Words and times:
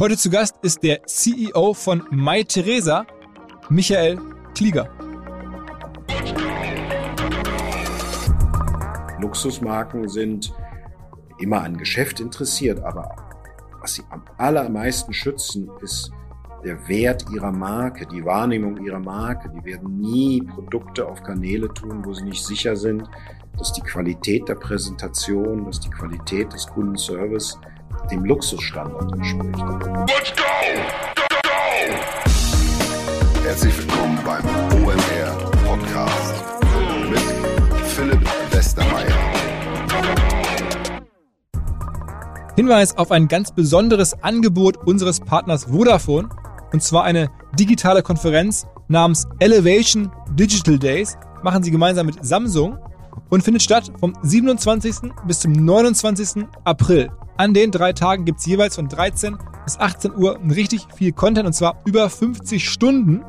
Heute 0.00 0.16
zu 0.16 0.30
Gast 0.30 0.56
ist 0.62 0.82
der 0.82 1.02
CEO 1.04 1.74
von 1.74 2.02
MyTheresa, 2.10 3.04
Michael 3.68 4.18
Klieger. 4.54 4.88
Luxusmarken 9.20 10.08
sind 10.08 10.54
immer 11.38 11.60
an 11.60 11.76
Geschäft 11.76 12.18
interessiert, 12.18 12.80
aber 12.82 13.14
was 13.82 13.96
sie 13.96 14.02
am 14.08 14.22
allermeisten 14.38 15.12
schützen, 15.12 15.68
ist 15.82 16.10
der 16.64 16.88
Wert 16.88 17.26
ihrer 17.30 17.52
Marke, 17.52 18.06
die 18.06 18.24
Wahrnehmung 18.24 18.82
ihrer 18.82 19.00
Marke. 19.00 19.50
Die 19.50 19.64
werden 19.66 20.00
nie 20.00 20.40
Produkte 20.40 21.06
auf 21.06 21.22
Kanäle 21.22 21.68
tun, 21.74 22.06
wo 22.06 22.14
sie 22.14 22.24
nicht 22.24 22.42
sicher 22.42 22.74
sind, 22.74 23.06
dass 23.58 23.74
die 23.74 23.82
Qualität 23.82 24.48
der 24.48 24.54
Präsentation, 24.54 25.66
dass 25.66 25.78
die 25.78 25.90
Qualität 25.90 26.54
des 26.54 26.66
Kundenservice 26.68 27.60
dem 28.08 28.24
Luxusstandard 28.24 29.12
entspricht. 29.12 29.56
Let's 29.56 30.32
go! 30.36 30.42
Go, 31.16 31.22
go! 31.42 31.50
Herzlich 33.44 33.76
willkommen 33.78 34.18
beim 34.24 34.44
OMR 34.82 35.50
Podcast 35.64 36.34
mit 37.10 37.20
Philipp 37.86 38.20
Westermeier. 38.52 39.16
Hinweis 42.56 42.96
auf 42.98 43.10
ein 43.10 43.28
ganz 43.28 43.52
besonderes 43.52 44.14
Angebot 44.22 44.76
unseres 44.86 45.20
Partners 45.20 45.64
Vodafone, 45.64 46.28
und 46.72 46.82
zwar 46.82 47.04
eine 47.04 47.30
digitale 47.58 48.02
Konferenz 48.02 48.66
namens 48.88 49.26
Elevation 49.38 50.10
Digital 50.32 50.78
Days, 50.78 51.16
machen 51.42 51.62
sie 51.62 51.70
gemeinsam 51.70 52.06
mit 52.06 52.24
Samsung 52.24 52.78
und 53.30 53.42
findet 53.42 53.62
statt 53.62 53.90
vom 53.98 54.12
27. 54.22 55.12
bis 55.26 55.40
zum 55.40 55.52
29. 55.52 56.44
April. 56.64 57.10
An 57.40 57.54
den 57.54 57.70
drei 57.70 57.94
Tagen 57.94 58.26
gibt 58.26 58.40
es 58.40 58.44
jeweils 58.44 58.74
von 58.74 58.86
13 58.86 59.38
bis 59.64 59.78
18 59.78 60.14
Uhr 60.14 60.38
richtig 60.50 60.86
viel 60.94 61.12
Content 61.12 61.46
und 61.46 61.54
zwar 61.54 61.80
über 61.86 62.10
50 62.10 62.68
Stunden 62.68 63.24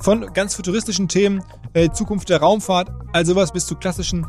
von 0.00 0.34
ganz 0.34 0.54
futuristischen 0.54 1.08
Themen, 1.08 1.42
äh, 1.72 1.88
Zukunft 1.88 2.28
der 2.28 2.40
Raumfahrt, 2.40 2.92
also 3.14 3.36
was 3.36 3.52
bis 3.52 3.64
zu 3.64 3.74
klassischen 3.74 4.26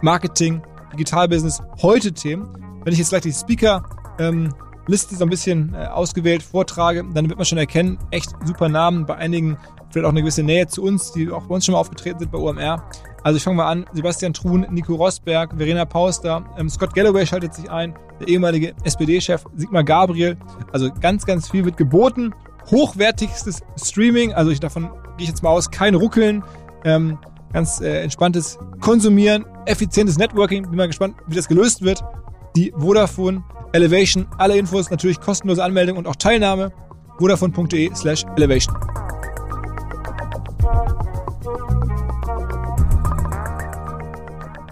Marketing, 0.00 0.62
Digitalbusiness, 0.92 1.62
heute 1.80 2.10
Themen. 2.10 2.48
Wenn 2.82 2.92
ich 2.92 2.98
jetzt 2.98 3.10
gleich 3.10 3.22
die 3.22 3.32
Speaker 3.32 3.84
ähm, 4.18 4.52
Liste 4.86 5.14
so 5.14 5.24
ein 5.24 5.30
bisschen 5.30 5.74
äh, 5.74 5.86
ausgewählt 5.86 6.42
vortrage, 6.42 7.04
dann 7.14 7.28
wird 7.28 7.38
man 7.38 7.44
schon 7.44 7.58
erkennen, 7.58 7.98
echt 8.10 8.30
super 8.44 8.68
Namen, 8.68 9.06
bei 9.06 9.16
einigen 9.16 9.56
vielleicht 9.90 10.06
auch 10.06 10.10
eine 10.10 10.20
gewisse 10.20 10.42
Nähe 10.42 10.66
zu 10.66 10.82
uns, 10.82 11.12
die 11.12 11.30
auch 11.30 11.46
bei 11.46 11.54
uns 11.54 11.64
schon 11.64 11.74
mal 11.74 11.78
aufgetreten 11.78 12.18
sind 12.18 12.32
bei 12.32 12.38
OMR. 12.38 12.82
Also 13.22 13.36
ich 13.36 13.42
fange 13.42 13.56
mal 13.56 13.68
an, 13.70 13.86
Sebastian 13.92 14.32
Truhn, 14.32 14.66
Nico 14.70 14.94
Rosberg, 14.94 15.54
Verena 15.56 15.84
Pauster, 15.84 16.44
ähm, 16.58 16.68
Scott 16.68 16.94
Galloway 16.94 17.26
schaltet 17.26 17.54
sich 17.54 17.70
ein, 17.70 17.94
der 18.20 18.28
ehemalige 18.28 18.74
SPD-Chef 18.84 19.44
Sigmar 19.54 19.84
Gabriel. 19.84 20.36
Also 20.72 20.90
ganz, 21.00 21.24
ganz 21.24 21.50
viel 21.50 21.64
wird 21.64 21.76
geboten. 21.76 22.34
Hochwertigstes 22.70 23.60
Streaming, 23.76 24.32
also 24.32 24.50
ich 24.50 24.60
davon 24.60 24.90
gehe 25.16 25.24
ich 25.24 25.28
jetzt 25.28 25.42
mal 25.42 25.50
aus, 25.50 25.70
kein 25.70 25.94
Ruckeln, 25.94 26.42
ähm, 26.84 27.18
ganz 27.52 27.80
äh, 27.80 28.02
entspanntes 28.02 28.58
Konsumieren, 28.80 29.44
effizientes 29.66 30.16
Networking. 30.16 30.62
Bin 30.62 30.76
mal 30.76 30.86
gespannt, 30.86 31.16
wie 31.26 31.36
das 31.36 31.48
gelöst 31.48 31.82
wird. 31.82 32.02
Die 32.56 32.72
Vodafone 32.76 33.44
Elevation, 33.72 34.26
alle 34.36 34.58
Infos 34.58 34.90
natürlich 34.90 35.18
kostenlose 35.18 35.64
Anmeldung 35.64 35.96
und 35.96 36.06
auch 36.06 36.16
Teilnahme. 36.16 36.72
Vodafone.de 37.18 37.94
slash 37.94 38.24
Elevation. 38.36 38.76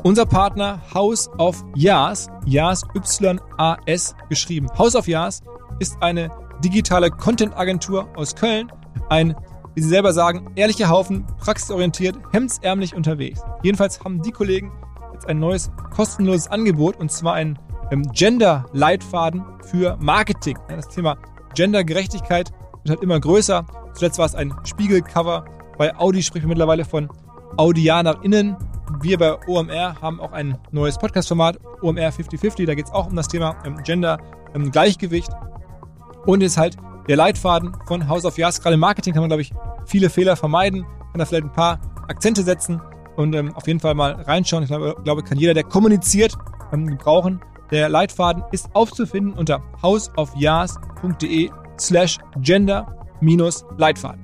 Unser 0.03 0.27
Partner 0.27 0.81
House 0.95 1.31
of 1.39 1.63
Yas, 1.75 2.29
Yas 2.47 2.83
Y-A-S 2.95 4.15
geschrieben. 4.29 4.67
House 4.79 4.97
of 4.97 5.07
Yas 5.07 5.43
ist 5.79 5.97
eine 6.03 6.31
digitale 6.65 7.11
Content-Agentur 7.11 8.09
aus 8.17 8.35
Köln. 8.35 8.73
Ein, 9.09 9.35
wie 9.75 9.83
sie 9.83 9.89
selber 9.89 10.13
sagen, 10.13 10.51
ehrlicher 10.57 10.89
Haufen, 10.89 11.27
praxisorientiert, 11.39 12.17
hemdsärmlich 12.33 12.95
unterwegs. 12.95 13.41
Jedenfalls 13.63 14.01
haben 14.03 14.23
die 14.23 14.33
Kollegen 14.33 14.73
jetzt 15.13 15.27
ein 15.27 15.39
neues 15.39 15.71
kostenloses 15.95 16.49
Angebot 16.49 16.97
und 16.97 17.13
zwar 17.13 17.35
ein 17.35 17.59
Gender-Leitfaden 17.91 19.45
für 19.63 19.97
Marketing. 20.01 20.59
Das 20.69 20.89
Thema 20.89 21.17
Gendergerechtigkeit 21.55 22.51
wird 22.85 22.91
halt 22.91 23.03
immer 23.03 23.19
größer. 23.19 23.65
Zuletzt 23.95 24.19
war 24.19 24.27
es 24.27 24.35
ein 24.35 24.55
Spiegelcover. 24.65 25.45
Bei 25.77 25.97
Audi 25.97 26.23
sprechen 26.23 26.45
wir 26.45 26.51
mittlerweile 26.51 26.85
von 26.85 27.09
AudianerInnen 27.57 28.57
wir 29.01 29.19
bei 29.19 29.37
OMR 29.47 30.01
haben 30.01 30.21
auch 30.21 30.33
ein 30.33 30.59
neues 30.73 30.99
Podcast-Format, 30.99 31.59
OMR 31.81 32.13
5050. 32.13 32.67
Da 32.67 32.75
geht 32.75 32.87
es 32.87 32.93
auch 32.93 33.07
um 33.07 33.17
das 33.17 33.29
Thema 33.29 33.57
ähm, 33.65 33.83
Gender-Gleichgewicht. 33.83 35.31
Ähm, 35.31 36.21
und 36.27 36.43
ist 36.43 36.59
halt 36.59 36.77
der 37.09 37.17
Leitfaden 37.17 37.75
von 37.87 38.09
House 38.09 38.25
of 38.25 38.37
Yas. 38.37 38.61
Gerade 38.61 38.75
im 38.75 38.81
Marketing 38.81 39.15
kann 39.15 39.23
man, 39.23 39.31
glaube 39.31 39.43
ich, 39.43 39.53
viele 39.87 40.11
Fehler 40.11 40.37
vermeiden. 40.37 40.83
Kann 40.83 41.19
da 41.19 41.25
vielleicht 41.25 41.45
ein 41.45 41.53
paar 41.53 41.81
Akzente 42.09 42.43
setzen 42.43 42.81
und 43.17 43.35
ähm, 43.35 43.55
auf 43.55 43.67
jeden 43.67 43.81
Fall 43.81 43.95
mal 43.95 44.13
reinschauen. 44.13 44.65
Ich 44.65 44.69
glaube, 44.69 44.97
glaube 45.03 45.23
kann 45.23 45.39
jeder, 45.39 45.55
der 45.55 45.65
kommuniziert, 45.65 46.37
ähm, 46.73 46.87
gebrauchen. 46.87 47.41
Der 47.71 47.89
Leitfaden 47.89 48.43
ist 48.51 48.75
aufzufinden 48.75 49.33
unter 49.33 49.63
houseofyas.de 49.81 51.51
slash 51.79 52.19
gender-leitfaden. 52.41 54.23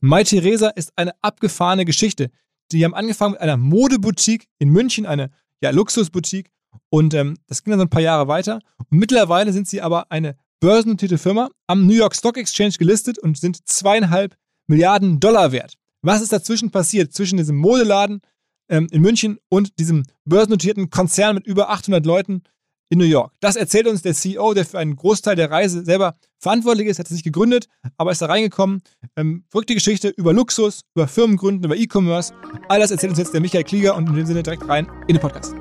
My 0.00 0.24
Theresa 0.24 0.68
ist 0.68 0.92
eine 0.96 1.12
abgefahrene 1.20 1.84
Geschichte. 1.84 2.30
Die 2.72 2.84
haben 2.84 2.94
angefangen 2.94 3.32
mit 3.32 3.40
einer 3.42 3.58
Modeboutique 3.58 4.48
in 4.58 4.70
München, 4.70 5.04
eine 5.04 5.30
ja, 5.60 5.70
Luxusboutique. 5.70 6.50
Und 6.88 7.12
ähm, 7.12 7.36
das 7.46 7.62
ging 7.62 7.72
dann 7.72 7.80
so 7.80 7.84
ein 7.84 7.90
paar 7.90 8.00
Jahre 8.00 8.26
weiter. 8.26 8.60
Und 8.78 8.98
mittlerweile 8.98 9.52
sind 9.52 9.68
sie 9.68 9.82
aber 9.82 10.10
eine 10.10 10.36
börsennotierte 10.60 11.18
Firma 11.18 11.50
am 11.66 11.86
New 11.86 11.94
York 11.94 12.16
Stock 12.16 12.38
Exchange 12.38 12.74
gelistet 12.78 13.18
und 13.18 13.36
sind 13.36 13.68
zweieinhalb 13.68 14.34
Milliarden 14.66 15.20
Dollar 15.20 15.52
wert. 15.52 15.74
Was 16.04 16.20
ist 16.20 16.32
dazwischen 16.32 16.72
passiert, 16.72 17.14
zwischen 17.14 17.36
diesem 17.36 17.56
Modeladen 17.56 18.22
ähm, 18.68 18.88
in 18.90 19.02
München 19.02 19.38
und 19.48 19.78
diesem 19.78 20.02
börsennotierten 20.24 20.90
Konzern 20.90 21.36
mit 21.36 21.46
über 21.46 21.70
800 21.70 22.04
Leuten 22.04 22.42
in 22.90 22.98
New 22.98 23.04
York. 23.04 23.32
Das 23.40 23.54
erzählt 23.54 23.86
uns 23.86 24.02
der 24.02 24.12
CEO, 24.12 24.52
der 24.52 24.66
für 24.66 24.80
einen 24.80 24.96
Großteil 24.96 25.36
der 25.36 25.50
Reise 25.50 25.84
selber 25.84 26.14
verantwortlich 26.38 26.88
ist, 26.88 26.98
hat 26.98 27.06
es 27.06 27.12
nicht 27.12 27.22
gegründet, 27.22 27.68
aber 27.96 28.10
ist 28.10 28.20
da 28.20 28.26
reingekommen. 28.26 28.82
Ähm, 29.16 29.44
verrückte 29.48 29.74
Geschichte 29.74 30.08
über 30.08 30.32
Luxus, 30.32 30.80
über 30.96 31.06
Firmengründen, 31.06 31.64
über 31.64 31.76
E-Commerce. 31.76 32.34
All 32.68 32.80
das 32.80 32.90
erzählt 32.90 33.10
uns 33.10 33.18
jetzt 33.20 33.32
der 33.32 33.40
Michael 33.40 33.64
Klieger 33.64 33.94
und 33.96 34.08
in 34.08 34.16
dem 34.16 34.26
Sinne 34.26 34.42
direkt 34.42 34.68
rein 34.68 34.88
in 35.06 35.14
den 35.14 35.20
Podcast. 35.20 35.54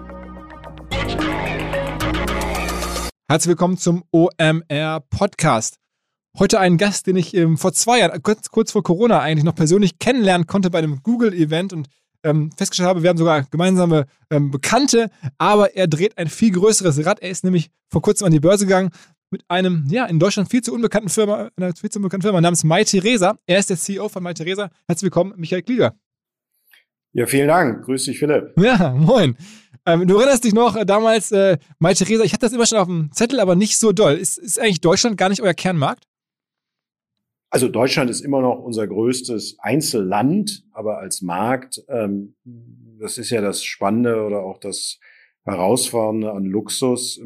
Herzlich 3.29 3.49
willkommen 3.49 3.77
zum 3.77 4.03
OMR 4.11 5.01
Podcast. 5.11 5.80
Heute 6.39 6.59
einen 6.59 6.77
Gast, 6.77 7.07
den 7.07 7.17
ich 7.17 7.33
ähm, 7.33 7.57
vor 7.57 7.73
zwei 7.73 7.99
Jahren, 7.99 8.23
kurz, 8.23 8.49
kurz 8.49 8.71
vor 8.71 8.83
Corona 8.83 9.19
eigentlich 9.19 9.43
noch 9.43 9.55
persönlich 9.55 9.99
kennenlernen 9.99 10.47
konnte 10.47 10.69
bei 10.69 10.79
einem 10.79 11.03
Google-Event 11.03 11.73
und 11.73 11.87
ähm, 12.23 12.51
festgestellt 12.55 12.87
habe, 12.87 13.03
wir 13.03 13.09
haben 13.09 13.17
sogar 13.17 13.43
gemeinsame 13.43 14.05
ähm, 14.29 14.49
Bekannte, 14.49 15.09
aber 15.37 15.75
er 15.75 15.87
dreht 15.87 16.17
ein 16.17 16.27
viel 16.27 16.51
größeres 16.51 17.05
Rad. 17.05 17.21
Er 17.21 17.31
ist 17.31 17.43
nämlich 17.43 17.69
vor 17.89 18.01
kurzem 18.01 18.27
an 18.27 18.31
die 18.31 18.39
Börse 18.39 18.65
gegangen 18.65 18.91
mit 19.29 19.43
einem, 19.49 19.87
ja, 19.89 20.05
in 20.05 20.19
Deutschland 20.19 20.49
viel 20.49 20.61
zu 20.61 20.73
unbekannten 20.73 21.09
Firma, 21.09 21.49
einer 21.57 21.73
viel 21.75 21.89
zu 21.89 21.99
unbekannten 21.99 22.23
Firma 22.23 22.39
namens 22.39 22.63
MyTheresa. 22.63 23.37
Er 23.45 23.59
ist 23.59 23.69
der 23.69 23.77
CEO 23.77 24.07
von 24.07 24.23
MyTheresa. 24.23 24.69
Herzlich 24.87 25.03
willkommen, 25.03 25.33
Michael 25.35 25.63
Klieger. 25.63 25.95
Ja, 27.13 27.25
vielen 27.25 27.47
Dank. 27.49 27.83
Grüß 27.85 28.05
dich, 28.05 28.19
Philipp. 28.19 28.53
Ja, 28.57 28.93
moin. 28.93 29.35
Ähm, 29.85 30.07
du 30.07 30.17
erinnerst 30.17 30.43
dich 30.45 30.53
noch, 30.53 30.75
äh, 30.75 30.85
damals 30.85 31.31
äh, 31.31 31.57
MyTheresa, 31.79 32.23
ich 32.23 32.31
hatte 32.31 32.45
das 32.45 32.53
immer 32.53 32.65
schon 32.65 32.77
auf 32.77 32.87
dem 32.87 33.11
Zettel, 33.11 33.39
aber 33.39 33.55
nicht 33.55 33.77
so 33.77 33.91
doll. 33.91 34.13
Ist, 34.13 34.37
ist 34.37 34.59
eigentlich 34.59 34.81
Deutschland 34.81 35.17
gar 35.17 35.27
nicht 35.27 35.41
euer 35.41 35.53
Kernmarkt? 35.53 36.05
Also 37.53 37.67
Deutschland 37.67 38.09
ist 38.09 38.21
immer 38.21 38.41
noch 38.41 38.59
unser 38.59 38.87
größtes 38.87 39.57
Einzelland, 39.59 40.63
aber 40.71 40.99
als 40.99 41.21
Markt, 41.21 41.83
ähm, 41.89 42.35
das 42.97 43.17
ist 43.17 43.29
ja 43.29 43.41
das 43.41 43.65
Spannende 43.65 44.23
oder 44.23 44.41
auch 44.43 44.57
das 44.57 44.99
Herausfordernde 45.43 46.31
an 46.31 46.45
Luxus. 46.45 47.19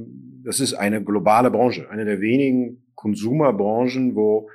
Das 0.43 0.59
ist 0.59 0.73
eine 0.73 1.03
globale 1.03 1.51
Branche, 1.51 1.89
eine 1.91 2.05
der 2.05 2.21
wenigen 2.21 2.91
Konsumerbranchen, 2.95 4.15
wo 4.15 4.49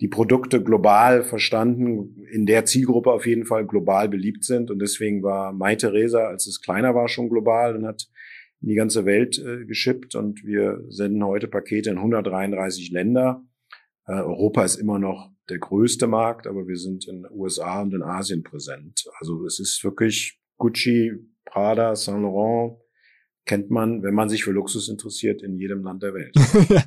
die 0.00 0.08
Produkte 0.08 0.62
global 0.62 1.22
verstanden, 1.22 2.26
in 2.30 2.44
der 2.44 2.66
Zielgruppe 2.66 3.10
auf 3.10 3.26
jeden 3.26 3.46
Fall 3.46 3.64
global 3.64 4.10
beliebt 4.10 4.44
sind. 4.44 4.70
Und 4.70 4.80
deswegen 4.80 5.22
war 5.22 5.54
Mai 5.54 5.76
Theresa, 5.76 6.26
als 6.26 6.46
es 6.46 6.60
kleiner 6.60 6.94
war, 6.94 7.08
schon 7.08 7.30
global 7.30 7.76
und 7.76 7.86
hat 7.86 8.08
in 8.60 8.68
die 8.68 8.74
ganze 8.74 9.06
Welt 9.06 9.38
äh, 9.38 9.64
geschippt. 9.64 10.16
Und 10.16 10.44
wir 10.44 10.84
senden 10.90 11.24
heute 11.24 11.48
Pakete 11.48 11.88
in 11.88 11.96
133 11.96 12.90
Länder. 12.90 13.42
Äh, 14.06 14.12
Europa 14.14 14.64
ist 14.64 14.76
immer 14.76 14.98
noch 14.98 15.30
der 15.48 15.58
größte 15.58 16.06
Markt, 16.06 16.46
aber 16.46 16.66
wir 16.66 16.76
sind 16.76 17.06
in 17.06 17.22
den 17.22 17.32
USA 17.32 17.82
und 17.82 17.94
in 17.94 18.02
Asien 18.02 18.42
präsent. 18.42 19.04
Also 19.18 19.44
es 19.44 19.60
ist 19.60 19.82
wirklich 19.84 20.40
Gucci, 20.56 21.12
Prada, 21.44 21.94
Saint 21.94 22.22
Laurent 22.22 22.78
kennt 23.46 23.70
man, 23.70 24.02
wenn 24.02 24.14
man 24.14 24.28
sich 24.28 24.44
für 24.44 24.52
Luxus 24.52 24.88
interessiert, 24.88 25.42
in 25.42 25.58
jedem 25.58 25.82
Land 25.82 26.02
der 26.02 26.14
Welt. 26.14 26.34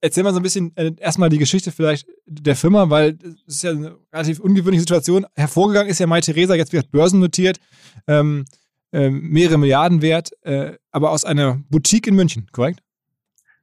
Erzähl 0.00 0.22
mal 0.22 0.32
so 0.32 0.38
ein 0.38 0.44
bisschen 0.44 0.76
äh, 0.76 0.92
erstmal 0.98 1.28
die 1.28 1.38
Geschichte 1.38 1.72
vielleicht 1.72 2.06
der 2.24 2.54
Firma, 2.54 2.88
weil 2.88 3.18
es 3.48 3.56
ist 3.56 3.62
ja 3.64 3.72
eine 3.72 3.98
relativ 4.12 4.38
ungewöhnliche 4.38 4.82
Situation. 4.82 5.26
Hervorgegangen 5.34 5.90
ist 5.90 5.98
ja 5.98 6.06
Mai 6.06 6.20
Theresa, 6.20 6.54
jetzt 6.54 6.72
wird 6.72 6.92
börsennotiert. 6.92 7.58
Ähm, 8.06 8.44
äh, 8.92 9.10
mehrere 9.10 9.58
Milliarden 9.58 10.00
wert, 10.00 10.30
äh, 10.42 10.74
aber 10.92 11.10
aus 11.10 11.24
einer 11.24 11.60
Boutique 11.68 12.06
in 12.06 12.14
München, 12.14 12.46
korrekt? 12.52 12.80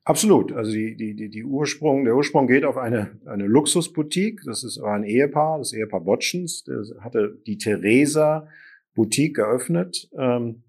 Absolut. 0.06 0.52
Also 0.52 0.72
die, 0.72 0.96
die, 0.96 1.16
die, 1.16 1.30
die 1.30 1.44
Ursprung, 1.44 2.06
der 2.06 2.16
Ursprung 2.16 2.46
geht 2.46 2.63
auf 2.63 2.78
eine, 2.78 3.19
eine 3.25 3.48
Luxusboutique. 3.48 4.42
Das 4.46 4.63
ist 4.63 4.78
ein 4.78 5.04
Ehepaar, 5.04 5.57
das 5.57 5.74
Ehepaar 5.74 6.02
Botschens. 6.02 6.63
Der 6.63 6.84
hatte 7.02 7.40
die 7.48 7.57
Theresa 7.57 8.48
Boutique 8.94 9.34
geöffnet 9.34 10.07
ähm, 10.16 10.62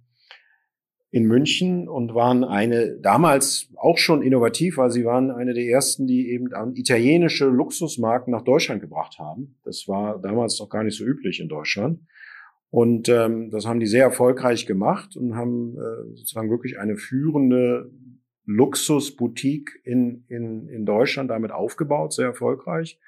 in 1.10 1.24
München 1.24 1.86
und 1.86 2.14
waren 2.14 2.44
eine, 2.44 2.96
damals 2.96 3.70
auch 3.76 3.98
schon 3.98 4.22
innovativ, 4.22 4.78
weil 4.78 4.90
sie 4.90 5.04
waren 5.04 5.30
eine 5.30 5.52
der 5.52 5.66
ersten, 5.66 6.06
die 6.06 6.30
eben 6.30 6.48
italienische 6.74 7.44
Luxusmarken 7.46 8.32
nach 8.32 8.42
Deutschland 8.42 8.80
gebracht 8.80 9.18
haben. 9.18 9.58
Das 9.64 9.86
war 9.86 10.18
damals 10.18 10.58
noch 10.58 10.70
gar 10.70 10.82
nicht 10.82 10.96
so 10.96 11.04
üblich 11.04 11.40
in 11.40 11.48
Deutschland. 11.48 12.00
Und 12.70 13.10
ähm, 13.10 13.50
das 13.50 13.66
haben 13.66 13.80
die 13.80 13.86
sehr 13.86 14.04
erfolgreich 14.04 14.66
gemacht 14.66 15.14
und 15.14 15.36
haben 15.36 15.76
äh, 15.76 16.16
sozusagen 16.16 16.50
wirklich 16.50 16.78
eine 16.78 16.96
führende 16.96 17.90
Luxusboutique 18.46 19.80
in, 19.84 20.24
in, 20.28 20.68
in 20.68 20.86
Deutschland 20.86 21.30
damit 21.30 21.52
aufgebaut, 21.52 22.12
sehr 22.12 22.26
erfolgreich. 22.26 22.98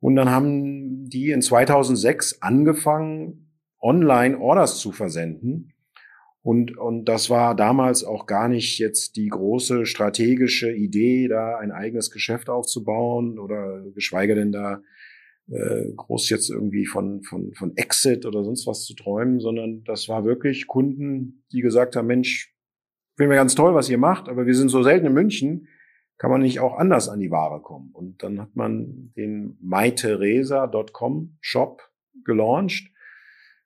Und 0.00 0.16
dann 0.16 0.30
haben 0.30 1.08
die 1.08 1.30
in 1.30 1.42
2006 1.42 2.40
angefangen, 2.40 3.50
online 3.80 4.38
Orders 4.38 4.78
zu 4.78 4.92
versenden. 4.92 5.72
Und, 6.42 6.76
und 6.76 7.06
das 7.06 7.30
war 7.30 7.54
damals 7.54 8.04
auch 8.04 8.26
gar 8.26 8.48
nicht 8.48 8.78
jetzt 8.78 9.16
die 9.16 9.28
große 9.28 9.86
strategische 9.86 10.70
Idee, 10.70 11.26
da 11.26 11.56
ein 11.56 11.72
eigenes 11.72 12.10
Geschäft 12.10 12.50
aufzubauen 12.50 13.38
oder 13.38 13.82
geschweige 13.94 14.34
denn 14.34 14.52
da 14.52 14.82
äh, 15.50 15.92
groß 15.96 16.28
jetzt 16.30 16.50
irgendwie 16.50 16.86
von, 16.86 17.22
von, 17.22 17.52
von 17.54 17.76
Exit 17.76 18.26
oder 18.26 18.44
sonst 18.44 18.66
was 18.66 18.84
zu 18.84 18.94
träumen, 18.94 19.40
sondern 19.40 19.84
das 19.84 20.08
war 20.08 20.24
wirklich 20.24 20.66
Kunden, 20.66 21.44
die 21.52 21.60
gesagt 21.60 21.96
haben, 21.96 22.06
Mensch, 22.06 22.53
finden 23.16 23.30
wir 23.30 23.36
ganz 23.36 23.54
toll, 23.54 23.74
was 23.74 23.88
ihr 23.88 23.98
macht, 23.98 24.28
aber 24.28 24.46
wir 24.46 24.54
sind 24.54 24.68
so 24.68 24.82
selten 24.82 25.06
in 25.06 25.14
München, 25.14 25.68
kann 26.18 26.30
man 26.30 26.42
nicht 26.42 26.60
auch 26.60 26.78
anders 26.78 27.08
an 27.08 27.20
die 27.20 27.30
Ware 27.30 27.60
kommen. 27.60 27.90
Und 27.92 28.22
dann 28.22 28.40
hat 28.40 28.54
man 28.54 29.12
den 29.16 29.58
mytheresa.com 29.60 31.36
Shop 31.40 31.82
gelauncht. 32.24 32.92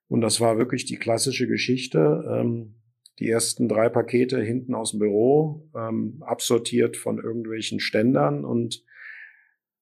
Und 0.09 0.23
das 0.23 0.41
war 0.41 0.57
wirklich 0.57 0.87
die 0.87 0.97
klassische 0.97 1.47
Geschichte. 1.47 2.25
Ähm, 2.29 2.75
die 3.19 3.29
ersten 3.29 3.69
drei 3.69 3.89
Pakete 3.89 4.41
hinten 4.41 4.75
aus 4.75 4.93
dem 4.93 5.01
Büro, 5.01 5.69
ähm, 5.75 6.23
absortiert 6.23 6.97
von 6.97 7.19
irgendwelchen 7.19 7.81
Ständern 7.81 8.45
und 8.45 8.85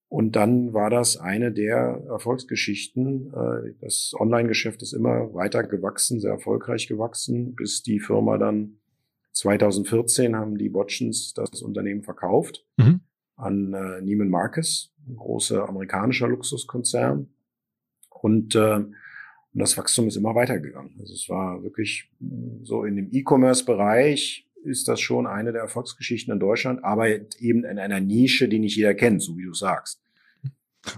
und 0.08 0.36
dann 0.36 0.72
war 0.72 0.88
das 0.88 1.16
eine 1.16 1.52
der 1.52 2.04
Erfolgsgeschichten. 2.08 3.32
Äh, 3.34 3.74
das 3.80 4.14
Online-Geschäft 4.16 4.80
ist 4.82 4.92
immer 4.92 5.34
weiter 5.34 5.64
gewachsen, 5.64 6.20
sehr 6.20 6.30
erfolgreich 6.30 6.86
gewachsen, 6.86 7.56
bis 7.56 7.82
die 7.82 7.98
Firma 7.98 8.38
dann 8.38 8.78
2014 9.36 10.34
haben 10.34 10.56
die 10.56 10.70
Botchens 10.70 11.34
das 11.34 11.60
Unternehmen 11.60 12.02
verkauft 12.02 12.64
mhm. 12.78 13.00
an 13.36 13.74
äh, 13.74 14.00
Neiman 14.00 14.30
Marcus, 14.30 14.94
ein 15.06 15.16
großer 15.16 15.68
amerikanischer 15.68 16.26
Luxuskonzern. 16.26 17.28
Und, 18.08 18.54
äh, 18.54 18.76
und 18.76 18.94
das 19.52 19.76
Wachstum 19.76 20.08
ist 20.08 20.16
immer 20.16 20.34
weitergegangen. 20.34 20.96
Also 20.98 21.12
es 21.12 21.28
war 21.28 21.62
wirklich 21.62 22.10
so 22.62 22.84
in 22.84 22.96
dem 22.96 23.08
E-Commerce-Bereich 23.12 24.48
ist 24.64 24.88
das 24.88 25.00
schon 25.00 25.26
eine 25.26 25.52
der 25.52 25.60
Erfolgsgeschichten 25.60 26.32
in 26.32 26.40
Deutschland, 26.40 26.82
aber 26.82 27.08
eben 27.08 27.64
in 27.64 27.78
einer 27.78 28.00
Nische, 28.00 28.48
die 28.48 28.58
nicht 28.58 28.76
jeder 28.76 28.94
kennt, 28.94 29.22
so 29.22 29.36
wie 29.36 29.44
du 29.44 29.52
sagst. 29.52 30.02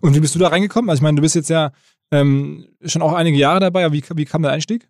Und 0.00 0.14
wie 0.14 0.20
bist 0.20 0.34
du 0.34 0.38
da 0.38 0.48
reingekommen? 0.48 0.88
Also 0.88 1.00
ich 1.00 1.02
meine, 1.02 1.16
du 1.16 1.22
bist 1.22 1.34
jetzt 1.34 1.50
ja 1.50 1.72
ähm, 2.12 2.68
schon 2.84 3.02
auch 3.02 3.12
einige 3.12 3.36
Jahre 3.36 3.60
dabei, 3.60 3.84
aber 3.84 3.94
wie, 3.94 4.02
wie 4.14 4.24
kam 4.24 4.42
der 4.42 4.52
Einstieg? 4.52 4.88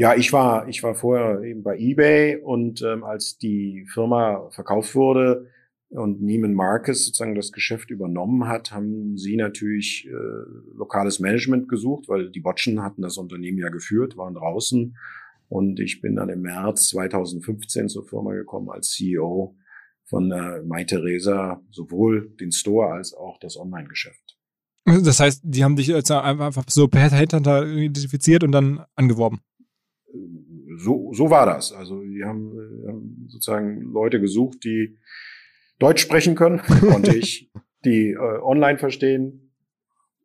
Ja, 0.00 0.16
ich 0.16 0.32
war, 0.32 0.66
ich 0.66 0.82
war 0.82 0.94
vorher 0.94 1.42
eben 1.42 1.62
bei 1.62 1.76
eBay 1.76 2.36
und 2.36 2.80
ähm, 2.80 3.04
als 3.04 3.36
die 3.36 3.84
Firma 3.92 4.48
verkauft 4.48 4.94
wurde 4.94 5.50
und 5.90 6.22
Neiman 6.22 6.54
Marcus 6.54 7.04
sozusagen 7.04 7.34
das 7.34 7.52
Geschäft 7.52 7.90
übernommen 7.90 8.48
hat, 8.48 8.72
haben 8.72 9.18
sie 9.18 9.36
natürlich 9.36 10.08
äh, 10.08 10.74
lokales 10.74 11.20
Management 11.20 11.68
gesucht, 11.68 12.08
weil 12.08 12.30
die 12.30 12.40
Botschen 12.40 12.82
hatten 12.82 13.02
das 13.02 13.18
Unternehmen 13.18 13.58
ja 13.58 13.68
geführt, 13.68 14.16
waren 14.16 14.32
draußen. 14.32 14.96
Und 15.50 15.80
ich 15.80 16.00
bin 16.00 16.16
dann 16.16 16.30
im 16.30 16.40
März 16.40 16.88
2015 16.88 17.90
zur 17.90 18.06
Firma 18.06 18.32
gekommen 18.32 18.70
als 18.70 18.92
CEO 18.92 19.54
von 20.06 20.32
äh, 20.32 20.62
Mai 20.62 20.84
Theresa, 20.84 21.60
sowohl 21.70 22.30
den 22.40 22.52
Store 22.52 22.90
als 22.90 23.12
auch 23.12 23.38
das 23.38 23.58
Online-Geschäft. 23.58 24.38
Das 24.86 25.20
heißt, 25.20 25.42
die 25.44 25.62
haben 25.62 25.76
dich 25.76 25.94
einfach 25.94 26.64
so 26.70 26.88
per 26.88 27.10
Headhunter 27.10 27.66
identifiziert 27.66 28.42
und 28.42 28.52
dann 28.52 28.82
angeworben? 28.96 29.40
So, 30.76 31.12
so 31.12 31.30
war 31.30 31.46
das. 31.46 31.72
Also 31.72 32.00
die 32.02 32.24
haben, 32.24 32.52
haben 32.86 33.26
sozusagen 33.28 33.80
Leute 33.92 34.20
gesucht, 34.20 34.64
die 34.64 34.98
Deutsch 35.78 36.02
sprechen 36.02 36.34
können, 36.34 36.58
konnte 36.90 37.16
ich, 37.16 37.50
die 37.84 38.10
äh, 38.12 38.18
online 38.18 38.78
verstehen, 38.78 39.52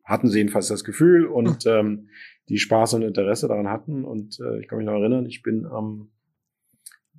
hatten 0.04 0.28
sie 0.28 0.38
jedenfalls 0.38 0.68
das 0.68 0.84
Gefühl 0.84 1.26
und 1.26 1.66
ähm, 1.66 2.08
die 2.48 2.58
Spaß 2.58 2.94
und 2.94 3.02
Interesse 3.02 3.48
daran 3.48 3.68
hatten. 3.68 4.04
Und 4.04 4.38
äh, 4.40 4.60
ich 4.60 4.68
kann 4.68 4.78
mich 4.78 4.86
noch 4.86 4.94
erinnern, 4.94 5.26
ich 5.26 5.42
bin 5.42 5.66
am, 5.66 6.10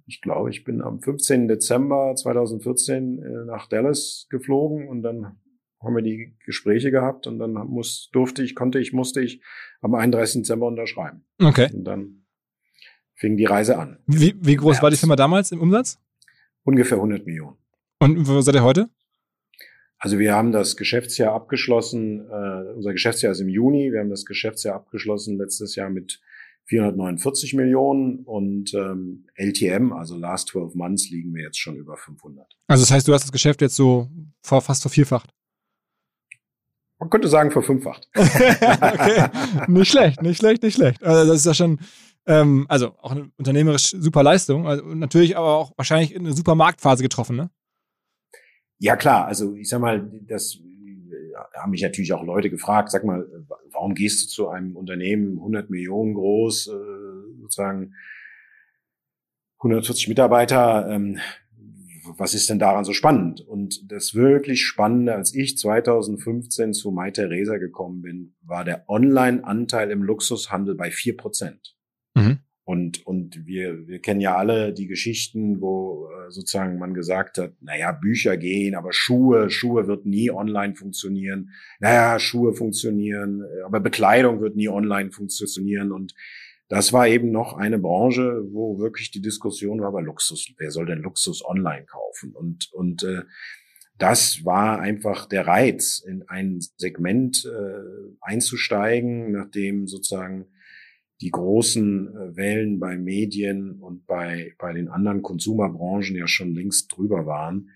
ich 0.06 0.22
glaube, 0.22 0.50
ich 0.50 0.64
bin 0.64 0.82
am 0.82 1.02
15. 1.02 1.48
Dezember 1.48 2.16
2014 2.16 3.20
äh, 3.20 3.46
nach 3.46 3.68
Dallas 3.68 4.28
geflogen 4.30 4.88
und 4.88 5.02
dann 5.02 5.38
haben 5.82 5.96
wir 5.96 6.02
die 6.02 6.36
Gespräche 6.46 6.92
gehabt 6.92 7.28
und 7.28 7.38
dann 7.40 7.54
muss, 7.54 8.10
durfte 8.12 8.42
ich, 8.42 8.56
konnte 8.56 8.80
ich, 8.80 8.94
musste 8.94 9.22
ich 9.22 9.44
am 9.82 9.94
31. 9.94 10.42
Dezember 10.42 10.68
unterschreiben. 10.68 11.26
Okay. 11.40 11.70
Und 11.74 11.84
dann 11.84 12.17
fing 13.18 13.36
die 13.36 13.46
Reise 13.46 13.78
an. 13.78 13.98
Wie, 14.06 14.36
wie 14.40 14.56
groß 14.56 14.76
März. 14.76 14.84
war 14.84 14.90
die 14.92 14.98
Firma 14.98 15.16
damals 15.16 15.52
im 15.52 15.60
Umsatz? 15.60 16.00
Ungefähr 16.64 16.98
100 16.98 17.26
Millionen. 17.26 17.58
Und 18.00 18.28
wo 18.28 18.40
seid 18.42 18.56
ihr 18.56 18.64
heute? 18.64 18.90
Also 19.98 20.20
wir 20.20 20.36
haben 20.36 20.52
das 20.52 20.78
Geschäftsjahr 20.78 21.34
abgeschlossen, 21.34 22.30
äh, 22.30 22.74
unser 22.76 22.94
Geschäftsjahr 22.94 23.32
ist 23.32 23.40
im 23.40 23.50
Juni, 23.50 23.92
wir 23.92 24.00
haben 24.00 24.12
das 24.12 24.26
Geschäftsjahr 24.26 24.76
abgeschlossen 24.76 25.38
letztes 25.38 25.76
Jahr 25.76 25.90
mit 25.90 26.22
449 26.66 27.56
Millionen 27.56 28.20
und 28.26 28.74
ähm, 28.76 29.26
LTM, 29.36 29.94
also 29.94 30.16
Last 30.16 30.50
12 30.50 30.76
Months, 30.76 31.10
liegen 31.10 31.34
wir 31.34 31.44
jetzt 31.44 31.58
schon 31.58 31.78
über 31.78 31.98
500. 31.98 32.46
Also 32.68 32.84
das 32.84 32.92
heißt, 32.92 33.08
du 33.08 33.14
hast 33.14 33.24
das 33.24 33.32
Geschäft 33.32 33.62
jetzt 33.62 33.76
so 33.76 34.08
vor, 34.44 34.62
fast 34.62 34.84
vervierfacht? 34.84 35.32
Man 37.00 37.10
könnte 37.10 37.28
sagen 37.28 37.52
verfünffacht. 37.52 38.10
okay, 38.16 39.30
nicht 39.68 39.90
schlecht, 39.90 40.22
nicht 40.22 40.38
schlecht, 40.38 40.62
nicht 40.62 40.76
schlecht. 40.76 41.04
Also 41.04 41.32
das 41.32 41.40
ist 41.40 41.46
ja 41.46 41.54
schon 41.54 41.80
ähm, 42.28 42.66
also 42.70 42.94
auch 43.02 43.12
eine 43.12 43.32
unternehmerisch 43.38 43.92
super 43.92 44.22
Leistung. 44.22 44.68
Also 44.68 44.84
natürlich 44.84 45.38
aber 45.38 45.56
auch 45.56 45.72
wahrscheinlich 45.78 46.14
in 46.14 46.26
eine 46.26 46.34
super 46.34 46.56
Marktphase 46.56 47.02
getroffen, 47.02 47.38
ne? 47.38 47.50
Ja, 48.80 48.96
klar. 48.96 49.26
Also 49.26 49.56
ich 49.56 49.70
sag 49.70 49.80
mal, 49.80 50.08
das 50.28 50.56
äh, 50.56 51.60
haben 51.60 51.72
mich 51.72 51.82
natürlich 51.82 52.14
auch 52.14 52.24
Leute 52.24 52.50
gefragt, 52.50 52.92
sag 52.92 53.04
mal, 53.04 53.26
warum 53.72 53.96
gehst 53.96 54.26
du 54.26 54.34
zu 54.34 54.50
einem 54.50 54.76
Unternehmen 54.76 55.38
100 55.38 55.70
Millionen 55.70 56.14
groß, 56.14 56.68
äh, 56.68 57.42
sozusagen 57.42 57.94
140 59.60 60.10
Mitarbeiter, 60.10 60.88
ähm, 60.90 61.20
was 62.18 62.34
ist 62.34 62.50
denn 62.50 62.60
daran 62.60 62.86
so 62.86 62.94
spannend? 62.94 63.42
Und 63.42 63.92
das 63.92 64.14
wirklich 64.14 64.64
Spannende, 64.66 65.16
als 65.16 65.34
ich 65.34 65.58
2015 65.58 66.74
zu 66.74 66.92
Mai 66.92 67.12
Theresa 67.12 67.58
gekommen 67.58 68.02
bin, 68.02 68.36
war 68.42 68.64
der 68.64 68.90
Online-Anteil 68.90 69.92
im 69.92 70.04
Luxushandel 70.04 70.76
bei 70.76 70.92
vier 70.92 71.18
Prozent. 71.18 71.77
Mhm. 72.18 72.40
Und, 72.66 73.08
und 73.08 73.46
wir, 73.46 73.88
wir 73.88 74.00
kennen 74.00 74.20
ja 74.20 74.36
alle 74.36 74.74
die 74.74 74.88
Geschichten, 74.88 75.62
wo 75.62 76.10
äh, 76.10 76.30
sozusagen 76.30 76.78
man 76.78 76.94
gesagt 76.94 77.38
hat, 77.38 77.54
naja, 77.62 77.94
Bücher 77.94 78.36
gehen, 78.36 78.76
aber 78.76 78.92
Schuhe, 78.92 79.50
Schuhe 79.50 79.88
wird 79.88 80.06
nie 80.06 80.32
online 80.32 80.76
funktionieren. 80.76 81.52
Naja, 81.80 82.20
Schuhe 82.20 82.54
funktionieren, 82.54 83.42
aber 83.64 83.80
Bekleidung 83.80 84.42
wird 84.42 84.58
nie 84.58 84.68
online 84.68 85.12
funktionieren. 85.12 85.94
Und 85.94 86.14
das 86.68 86.92
war 86.92 87.08
eben 87.08 87.32
noch 87.32 87.54
eine 87.54 87.80
Branche, 87.80 88.44
wo 88.52 88.78
wirklich 88.80 89.12
die 89.12 89.22
Diskussion 89.22 89.80
war, 89.80 89.88
aber 89.88 90.02
Luxus, 90.02 90.52
wer 90.58 90.72
soll 90.72 90.88
denn 90.88 91.02
Luxus 91.02 91.46
online 91.46 91.86
kaufen? 91.86 92.34
Und, 92.34 92.70
und 92.74 93.04
äh, 93.04 93.22
das 93.98 94.44
war 94.44 94.80
einfach 94.80 95.26
der 95.26 95.48
Reiz, 95.48 96.04
in 96.06 96.24
ein 96.28 96.60
Segment 96.76 97.46
äh, 97.46 98.14
einzusteigen, 98.20 99.32
nachdem 99.32 99.88
sozusagen 99.88 100.48
die 101.22 101.32
großen 101.32 102.08
äh, 102.08 102.36
Wellen 102.36 102.80
bei 102.80 102.98
Medien 102.98 103.80
und 103.82 104.06
bei, 104.06 104.54
bei 104.58 104.74
den 104.74 104.88
anderen 104.88 105.22
Konsumerbranchen 105.22 106.16
ja 106.16 106.28
schon 106.28 106.54
längst 106.54 106.96
drüber 106.96 107.26
waren. 107.26 107.70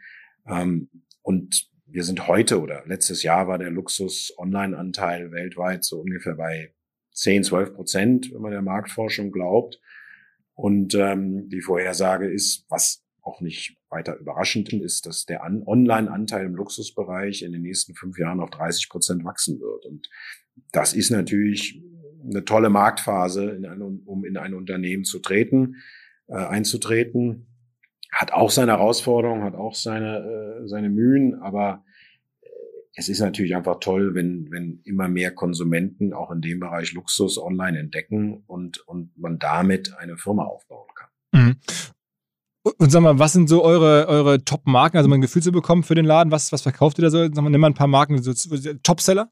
Ähm, 0.48 0.90
und 1.22 1.70
wir 1.86 2.04
sind 2.04 2.28
heute 2.28 2.62
oder 2.62 2.84
letztes 2.86 3.24
Jahr 3.24 3.48
war 3.48 3.58
der 3.58 3.72
Luxus-Online-Anteil 3.72 5.32
weltweit 5.32 5.84
so 5.84 6.00
ungefähr 6.00 6.36
bei 6.36 6.74
10, 7.14 7.44
12 7.44 7.74
Prozent, 7.74 8.34
wenn 8.34 8.42
man 8.42 8.52
der 8.52 8.62
Marktforschung 8.62 9.32
glaubt. 9.32 9.82
Und 10.54 10.96
ähm, 10.96 11.50
die 11.50 11.62
Vorhersage 11.62 12.32
ist, 12.32 12.66
was 12.70 13.04
auch 13.22 13.42
nicht 13.42 13.78
weiter 13.90 14.18
überraschend 14.18 14.72
ist, 14.74 15.06
dass 15.06 15.26
der 15.26 15.44
Online-Anteil 15.44 16.46
im 16.46 16.56
Luxusbereich 16.56 17.44
in 17.44 17.52
den 17.52 17.62
nächsten 17.62 17.94
fünf 17.94 18.18
Jahren 18.18 18.40
auf 18.40 18.50
30 18.52 18.90
Prozent 18.90 19.24
wachsen 19.24 19.60
wird. 19.60 19.86
Und 19.86 20.10
das 20.72 20.94
ist 20.94 21.12
natürlich 21.12 21.82
eine 22.24 22.46
tolle 22.46 22.70
Marktphase, 22.70 23.52
in 23.52 23.66
ein, 23.66 23.82
um 23.82 24.26
in 24.26 24.38
ein 24.38 24.54
Unternehmen 24.54 25.04
zu 25.04 25.20
treten, 25.20 25.78
äh, 26.28 26.36
einzutreten. 26.36 27.48
Hat 28.12 28.34
auch 28.34 28.52
seine 28.52 28.74
Herausforderungen, 28.74 29.44
hat 29.44 29.56
auch 29.56 29.76
seine, 29.76 30.18
äh, 30.64 30.68
seine 30.68 30.90
Mühen, 30.90 31.36
aber 31.42 31.84
äh, 32.42 32.48
es 32.96 33.10
ist 33.10 33.20
natürlich 33.20 33.56
einfach 33.56 33.80
toll, 33.80 34.16
wenn, 34.16 34.52
wenn 34.52 34.82
immer 34.84 35.08
mehr 35.08 35.32
Konsumenten 35.32 36.14
auch 36.14 36.32
in 36.32 36.42
dem 36.42 36.60
Bereich 36.60 36.94
Luxus 36.94 37.38
online 37.38 37.80
entdecken 37.80 38.44
und, 38.48 38.80
und 38.88 39.18
man 39.18 39.40
damit 39.40 39.96
eine 39.98 40.18
Firma 40.18 40.44
aufbauen 40.44 40.90
kann. 40.96 41.10
Mhm. 41.34 41.56
Und 42.78 42.92
sag 42.92 43.02
mal, 43.02 43.18
was 43.18 43.34
sind 43.34 43.50
so 43.50 43.64
eure, 43.64 44.08
eure 44.08 44.44
Top-Marken, 44.44 44.98
also 44.98 45.10
mal 45.10 45.16
ein 45.16 45.22
Gefühl 45.22 45.42
zu 45.42 45.52
bekommen 45.52 45.82
für 45.82 45.96
den 45.96 46.06
Laden? 46.06 46.32
Was, 46.32 46.52
was 46.52 46.62
verkauft 46.62 47.00
ihr 47.00 47.04
da 47.04 47.10
so? 47.10 47.24
Sag 47.24 47.42
mal, 47.42 47.50
nimm 47.50 47.62
mal 47.62 47.72
ein 47.72 47.74
paar 47.74 47.88
Marken, 47.88 48.22
so 48.22 48.34
Topseller? 48.84 49.32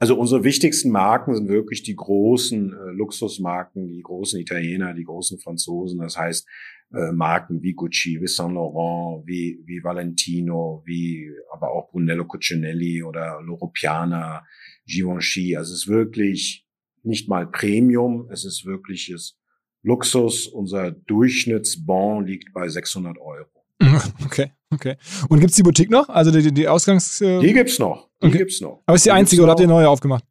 Also 0.00 0.16
unsere 0.16 0.44
wichtigsten 0.44 0.90
Marken 0.90 1.34
sind 1.34 1.48
wirklich 1.48 1.82
die 1.82 1.96
großen 1.96 2.72
äh, 2.72 2.92
Luxusmarken, 2.92 3.88
die 3.88 4.00
großen 4.00 4.38
Italiener, 4.38 4.94
die 4.94 5.02
großen 5.02 5.40
Franzosen. 5.40 5.98
Das 5.98 6.16
heißt 6.16 6.46
äh, 6.92 7.10
Marken 7.10 7.62
wie 7.62 7.74
Gucci, 7.74 8.20
wie 8.20 8.28
Saint 8.28 8.54
Laurent, 8.54 9.26
wie, 9.26 9.60
wie 9.66 9.82
Valentino, 9.82 10.82
wie 10.86 11.30
aber 11.52 11.72
auch 11.72 11.90
Brunello 11.90 12.24
Cucinelli 12.26 13.02
oder 13.02 13.42
Loro 13.42 13.68
Piana, 13.68 14.46
Givenchy. 14.86 15.56
Also 15.56 15.74
es 15.74 15.80
ist 15.80 15.88
wirklich 15.88 16.64
nicht 17.02 17.28
mal 17.28 17.50
Premium, 17.50 18.28
es 18.30 18.44
ist 18.44 18.64
wirkliches 18.64 19.36
Luxus. 19.82 20.46
Unser 20.46 20.92
Durchschnittsbon 20.92 22.24
liegt 22.24 22.52
bei 22.52 22.68
600 22.68 23.18
Euro. 23.18 23.57
Okay, 24.24 24.52
okay. 24.72 24.96
Und 25.28 25.40
gibt's 25.40 25.56
die 25.56 25.62
Boutique 25.62 25.90
noch? 25.90 26.08
Also 26.08 26.30
die, 26.30 26.52
die 26.52 26.68
Ausgangs... 26.68 27.20
Äh 27.20 27.40
die 27.40 27.52
gibt's 27.52 27.78
noch. 27.78 28.08
Die 28.22 28.26
okay. 28.26 28.38
gibt's 28.38 28.60
noch. 28.60 28.82
Aber 28.86 28.96
ist 28.96 29.04
die, 29.04 29.08
die 29.08 29.12
einzige 29.12 29.42
oder 29.42 29.52
habt 29.52 29.60
ihr 29.60 29.66
neue 29.66 29.88
aufgemacht? 29.88 30.24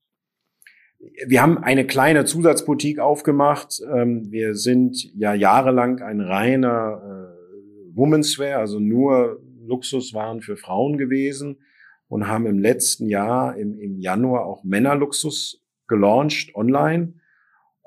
Wir 1.25 1.41
haben 1.41 1.57
eine 1.57 1.87
kleine 1.87 2.25
Zusatzboutique 2.25 2.99
aufgemacht. 2.99 3.81
Ähm, 3.91 4.29
wir 4.29 4.55
sind 4.55 4.97
ja 5.15 5.33
jahrelang 5.33 6.01
ein 6.01 6.21
reiner 6.21 7.01
äh, 7.01 7.95
Womenswear, 7.95 8.59
also 8.59 8.79
nur 8.79 9.41
Luxuswaren 9.65 10.41
für 10.41 10.57
Frauen 10.57 10.97
gewesen 10.97 11.59
und 12.07 12.27
haben 12.27 12.45
im 12.45 12.59
letzten 12.59 13.07
Jahr 13.07 13.57
im, 13.57 13.79
im 13.79 13.99
Januar 13.99 14.45
auch 14.45 14.63
Männerluxus 14.63 15.63
gelauncht 15.87 16.55
online. 16.55 17.13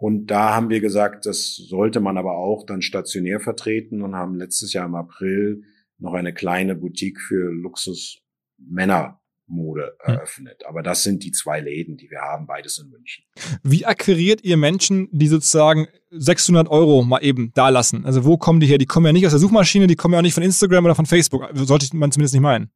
Und 0.01 0.29
da 0.29 0.55
haben 0.55 0.71
wir 0.71 0.81
gesagt, 0.81 1.27
das 1.27 1.57
sollte 1.57 2.01
man 2.01 2.17
aber 2.17 2.39
auch 2.39 2.65
dann 2.65 2.81
stationär 2.81 3.39
vertreten 3.39 4.01
und 4.01 4.17
haben 4.17 4.35
letztes 4.35 4.73
Jahr 4.73 4.87
im 4.87 4.95
April 4.95 5.63
noch 5.99 6.15
eine 6.15 6.33
kleine 6.33 6.75
Boutique 6.75 7.21
für 7.21 7.53
Luxus 7.53 8.23
Männermode 8.57 9.95
hm. 10.01 10.15
eröffnet. 10.15 10.65
Aber 10.67 10.83
das 10.83 11.03
sind 11.03 11.23
die 11.23 11.33
zwei 11.33 11.61
Läden, 11.61 11.99
die 11.99 12.11
wir 12.11 12.23
haben, 12.23 12.47
beides 12.47 12.79
in 12.79 12.89
München. 12.89 13.25
Wie 13.63 13.85
akquiriert 13.85 14.43
ihr 14.43 14.57
Menschen, 14.57 15.11
die 15.13 15.29
sozusagen 15.29 15.87
600 16.13 16.71
Euro 16.71 17.03
mal 17.05 17.23
eben 17.23 17.53
da 17.55 17.69
lassen? 17.69 18.07
Also 18.07 18.25
wo 18.25 18.39
kommen 18.39 18.61
die 18.61 18.67
her? 18.67 18.79
Die 18.79 18.87
kommen 18.87 19.05
ja 19.05 19.13
nicht 19.13 19.27
aus 19.27 19.33
der 19.33 19.39
Suchmaschine, 19.39 19.87
die 19.87 19.97
kommen 19.97 20.15
ja 20.15 20.21
auch 20.21 20.23
nicht 20.23 20.33
von 20.33 20.43
Instagram 20.43 20.87
oder 20.87 20.95
von 20.95 21.05
Facebook. 21.05 21.47
Sollte 21.53 21.95
man 21.95 22.11
zumindest 22.11 22.33
nicht 22.33 22.43
meinen. 22.43 22.71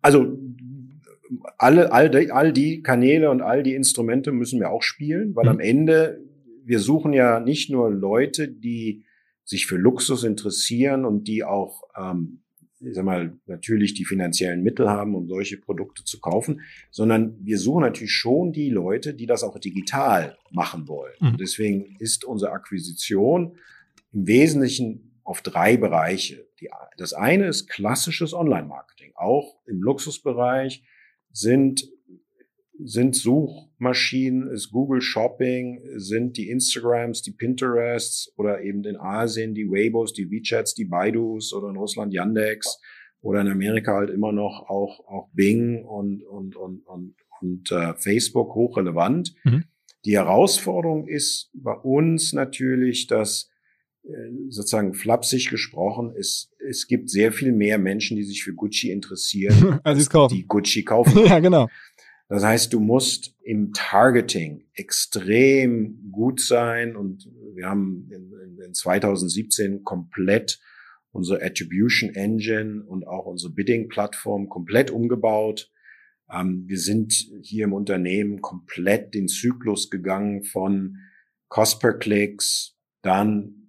Also 0.00 0.38
alle, 1.58 1.92
all, 1.92 2.10
die, 2.10 2.30
all 2.30 2.52
die 2.52 2.82
Kanäle 2.82 3.30
und 3.30 3.42
all 3.42 3.62
die 3.62 3.74
Instrumente 3.74 4.32
müssen 4.32 4.60
wir 4.60 4.70
auch 4.70 4.82
spielen, 4.82 5.34
weil 5.34 5.44
mhm. 5.44 5.50
am 5.50 5.60
Ende, 5.60 6.20
wir 6.64 6.78
suchen 6.78 7.12
ja 7.12 7.40
nicht 7.40 7.70
nur 7.70 7.90
Leute, 7.90 8.48
die 8.48 9.04
sich 9.44 9.66
für 9.66 9.76
Luxus 9.76 10.24
interessieren 10.24 11.04
und 11.04 11.28
die 11.28 11.44
auch, 11.44 11.82
ähm, 11.96 12.40
ich 12.80 12.94
sag 12.94 13.04
mal, 13.04 13.38
natürlich 13.46 13.94
die 13.94 14.04
finanziellen 14.04 14.62
Mittel 14.62 14.88
haben, 14.88 15.14
um 15.14 15.28
solche 15.28 15.58
Produkte 15.58 16.04
zu 16.04 16.20
kaufen, 16.20 16.60
sondern 16.90 17.38
wir 17.42 17.58
suchen 17.58 17.82
natürlich 17.82 18.12
schon 18.12 18.52
die 18.52 18.70
Leute, 18.70 19.14
die 19.14 19.26
das 19.26 19.42
auch 19.42 19.58
digital 19.58 20.36
machen 20.50 20.88
wollen. 20.88 21.14
Mhm. 21.20 21.36
deswegen 21.38 21.96
ist 21.98 22.24
unsere 22.24 22.52
Akquisition 22.52 23.56
im 24.12 24.26
Wesentlichen 24.26 25.20
auf 25.24 25.40
drei 25.40 25.76
Bereiche. 25.76 26.46
Die, 26.60 26.68
das 26.98 27.14
eine 27.14 27.46
ist 27.46 27.68
klassisches 27.68 28.34
Online-Marketing, 28.34 29.12
auch 29.16 29.58
im 29.66 29.82
Luxusbereich 29.82 30.84
sind, 31.34 31.90
sind 32.78 33.16
Suchmaschinen, 33.16 34.48
ist 34.48 34.70
Google 34.70 35.02
Shopping, 35.02 35.82
sind 35.96 36.36
die 36.36 36.48
Instagrams, 36.48 37.22
die 37.22 37.32
Pinterests 37.32 38.32
oder 38.36 38.62
eben 38.62 38.84
in 38.84 38.96
Asien 38.96 39.54
die 39.54 39.68
Weibos, 39.68 40.12
die 40.12 40.30
WeChats, 40.30 40.74
die 40.74 40.84
Baidus 40.84 41.52
oder 41.52 41.68
in 41.68 41.76
Russland 41.76 42.14
Yandex 42.14 42.80
oder 43.20 43.40
in 43.40 43.48
Amerika 43.48 43.94
halt 43.94 44.10
immer 44.10 44.32
noch 44.32 44.66
auch, 44.68 45.00
auch 45.08 45.28
Bing 45.32 45.84
und, 45.84 46.22
und, 46.22 46.56
und, 46.56 46.86
und, 46.86 47.16
und 47.40 47.72
äh, 47.72 47.94
Facebook 47.94 48.54
hochrelevant. 48.54 49.34
Mhm. 49.44 49.64
Die 50.04 50.16
Herausforderung 50.16 51.08
ist 51.08 51.50
bei 51.54 51.72
uns 51.72 52.32
natürlich, 52.32 53.06
dass 53.06 53.50
sozusagen 54.50 54.94
flapsig 54.94 55.50
gesprochen, 55.50 56.14
es, 56.18 56.50
es 56.58 56.86
gibt 56.86 57.08
sehr 57.08 57.32
viel 57.32 57.52
mehr 57.52 57.78
Menschen, 57.78 58.16
die 58.16 58.24
sich 58.24 58.44
für 58.44 58.54
Gucci 58.54 58.90
interessieren, 58.90 59.80
als 59.84 60.08
die 60.30 60.46
Gucci 60.46 60.84
kaufen. 60.84 61.24
ja, 61.26 61.38
genau. 61.38 61.68
Das 62.28 62.44
heißt, 62.44 62.72
du 62.72 62.80
musst 62.80 63.34
im 63.42 63.72
Targeting 63.72 64.66
extrem 64.74 66.10
gut 66.10 66.40
sein 66.40 66.96
und 66.96 67.30
wir 67.54 67.66
haben 67.66 68.08
in, 68.10 68.60
in 68.64 68.74
2017 68.74 69.84
komplett 69.84 70.60
unsere 71.12 71.42
Attribution 71.42 72.10
Engine 72.10 72.82
und 72.84 73.06
auch 73.06 73.26
unsere 73.26 73.52
Bidding-Plattform 73.52 74.48
komplett 74.48 74.90
umgebaut. 74.90 75.70
Ähm, 76.30 76.64
wir 76.66 76.78
sind 76.78 77.12
hier 77.42 77.64
im 77.64 77.72
Unternehmen 77.72 78.40
komplett 78.40 79.14
den 79.14 79.28
Zyklus 79.28 79.90
gegangen 79.90 80.44
von 80.44 80.96
Cost 81.48 81.80
per 81.80 81.94
Clicks, 81.94 82.76
dann 83.02 83.63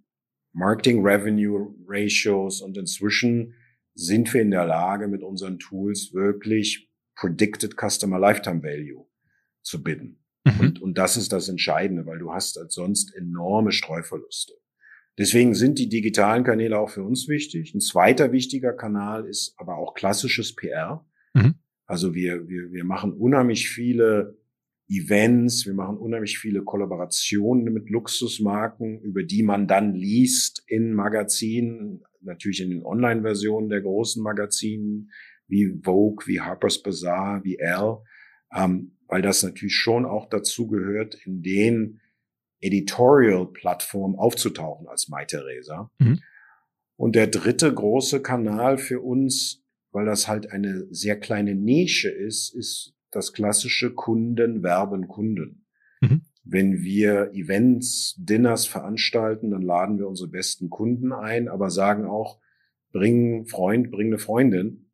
Marketing 0.55 1.05
Revenue 1.05 1.75
Ratios 1.85 2.61
und 2.61 2.77
inzwischen 2.77 3.53
sind 3.93 4.33
wir 4.33 4.41
in 4.41 4.51
der 4.51 4.65
Lage, 4.65 5.07
mit 5.07 5.21
unseren 5.21 5.59
Tools 5.59 6.13
wirklich 6.13 6.89
Predicted 7.15 7.75
Customer 7.77 8.19
Lifetime 8.19 8.63
Value 8.63 9.05
zu 9.61 9.83
bidden. 9.83 10.23
Mhm. 10.45 10.59
Und, 10.59 10.81
und 10.81 10.97
das 10.97 11.17
ist 11.17 11.33
das 11.33 11.49
Entscheidende, 11.49 12.05
weil 12.05 12.19
du 12.19 12.33
hast 12.33 12.57
als 12.57 12.73
sonst 12.73 13.13
enorme 13.15 13.71
Streuverluste. 13.71 14.53
Deswegen 15.17 15.55
sind 15.55 15.77
die 15.77 15.89
digitalen 15.89 16.43
Kanäle 16.43 16.79
auch 16.79 16.89
für 16.89 17.03
uns 17.03 17.27
wichtig. 17.27 17.73
Ein 17.73 17.81
zweiter 17.81 18.31
wichtiger 18.31 18.73
Kanal 18.73 19.25
ist 19.25 19.55
aber 19.57 19.77
auch 19.77 19.93
klassisches 19.93 20.55
PR. 20.55 21.05
Mhm. 21.33 21.55
Also 21.85 22.13
wir, 22.15 22.47
wir, 22.47 22.71
wir 22.71 22.83
machen 22.83 23.13
unheimlich 23.13 23.69
viele 23.69 24.37
Events, 24.87 25.65
wir 25.65 25.73
machen 25.73 25.97
unheimlich 25.97 26.37
viele 26.37 26.63
Kollaborationen 26.63 27.73
mit 27.73 27.89
Luxusmarken, 27.89 29.01
über 29.01 29.23
die 29.23 29.41
man 29.41 29.67
dann 29.67 29.95
liest 29.95 30.63
in 30.67 30.93
Magazinen, 30.93 32.03
natürlich 32.21 32.61
in 32.61 32.69
den 32.69 32.85
Online-Versionen 32.85 33.69
der 33.69 33.81
großen 33.81 34.21
Magazinen 34.21 35.11
wie 35.47 35.79
Vogue, 35.83 36.25
wie 36.27 36.41
Harper's 36.41 36.81
Bazaar, 36.81 37.43
wie 37.43 37.57
Elle, 37.57 38.03
ähm, 38.53 38.97
weil 39.07 39.21
das 39.21 39.43
natürlich 39.43 39.75
schon 39.75 40.05
auch 40.05 40.29
dazu 40.29 40.67
gehört, 40.67 41.15
in 41.25 41.41
den 41.41 42.01
Editorial-Plattformen 42.61 44.15
aufzutauchen 44.15 44.87
als 44.87 45.07
Mai 45.07 45.25
Theresa. 45.25 45.91
Mhm. 45.99 46.19
Und 46.95 47.15
der 47.15 47.27
dritte 47.27 47.73
große 47.73 48.21
Kanal 48.21 48.77
für 48.77 49.01
uns, 49.01 49.63
weil 49.91 50.05
das 50.05 50.27
halt 50.27 50.51
eine 50.51 50.87
sehr 50.91 51.19
kleine 51.19 51.55
Nische 51.55 52.09
ist, 52.09 52.55
ist 52.55 52.94
das 53.15 53.33
klassische 53.33 53.93
Kunden 53.93 54.61
werben 54.63 55.07
Kunden. 55.07 55.65
Mhm. 56.01 56.21
Wenn 56.43 56.83
wir 56.83 57.31
Events, 57.33 58.15
Dinners 58.17 58.65
veranstalten, 58.67 59.51
dann 59.51 59.61
laden 59.61 59.97
wir 59.97 60.07
unsere 60.07 60.29
besten 60.29 60.69
Kunden 60.69 61.11
ein, 61.11 61.47
aber 61.47 61.69
sagen 61.69 62.05
auch, 62.05 62.39
bring 62.91 63.45
Freund, 63.45 63.91
bring 63.91 64.07
eine 64.07 64.19
Freundin, 64.19 64.91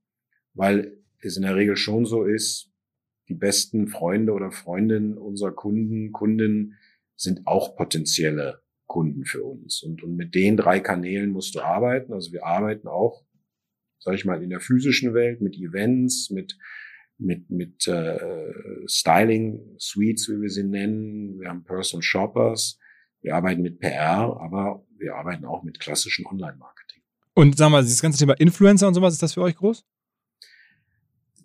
weil 0.53 0.97
es 1.19 1.35
in 1.35 1.43
der 1.43 1.55
Regel 1.55 1.75
schon 1.75 2.05
so 2.05 2.23
ist, 2.23 2.71
die 3.27 3.33
besten 3.33 3.87
Freunde 3.87 4.33
oder 4.33 4.51
Freundinnen 4.51 5.17
unserer 5.17 5.51
Kunden, 5.51 6.11
Kunden 6.11 6.77
sind 7.15 7.47
auch 7.47 7.75
potenzielle 7.75 8.61
Kunden 8.87 9.25
für 9.25 9.43
uns. 9.43 9.83
Und, 9.83 10.03
und 10.03 10.15
mit 10.15 10.35
den 10.35 10.57
drei 10.57 10.79
Kanälen 10.79 11.31
musst 11.31 11.55
du 11.55 11.61
arbeiten. 11.61 12.11
Also 12.13 12.33
wir 12.33 12.45
arbeiten 12.45 12.87
auch, 12.87 13.23
sage 13.99 14.17
ich 14.17 14.25
mal, 14.25 14.43
in 14.43 14.49
der 14.49 14.59
physischen 14.59 15.13
Welt 15.13 15.41
mit 15.41 15.55
Events, 15.55 16.29
mit 16.29 16.57
mit, 17.21 17.49
mit 17.49 17.87
äh, 17.87 18.19
Styling 18.87 19.75
Suites, 19.77 20.27
wie 20.29 20.41
wir 20.41 20.49
sie 20.49 20.63
nennen. 20.63 21.39
Wir 21.39 21.49
haben 21.49 21.63
Personal 21.63 22.01
Shoppers. 22.01 22.79
Wir 23.21 23.35
arbeiten 23.35 23.61
mit 23.61 23.79
PR, 23.79 24.37
aber 24.39 24.85
wir 24.97 25.15
arbeiten 25.15 25.45
auch 25.45 25.63
mit 25.63 25.79
klassischen 25.79 26.25
Online-Marketing. 26.25 27.01
Und 27.33 27.57
sagen 27.57 27.71
wir 27.71 27.77
mal, 27.77 27.83
dieses 27.83 28.01
ganze 28.01 28.19
Thema 28.19 28.33
Influencer 28.33 28.87
und 28.87 28.95
sowas, 28.95 29.13
ist 29.13 29.23
das 29.23 29.35
für 29.35 29.41
euch 29.41 29.55
groß? 29.55 29.85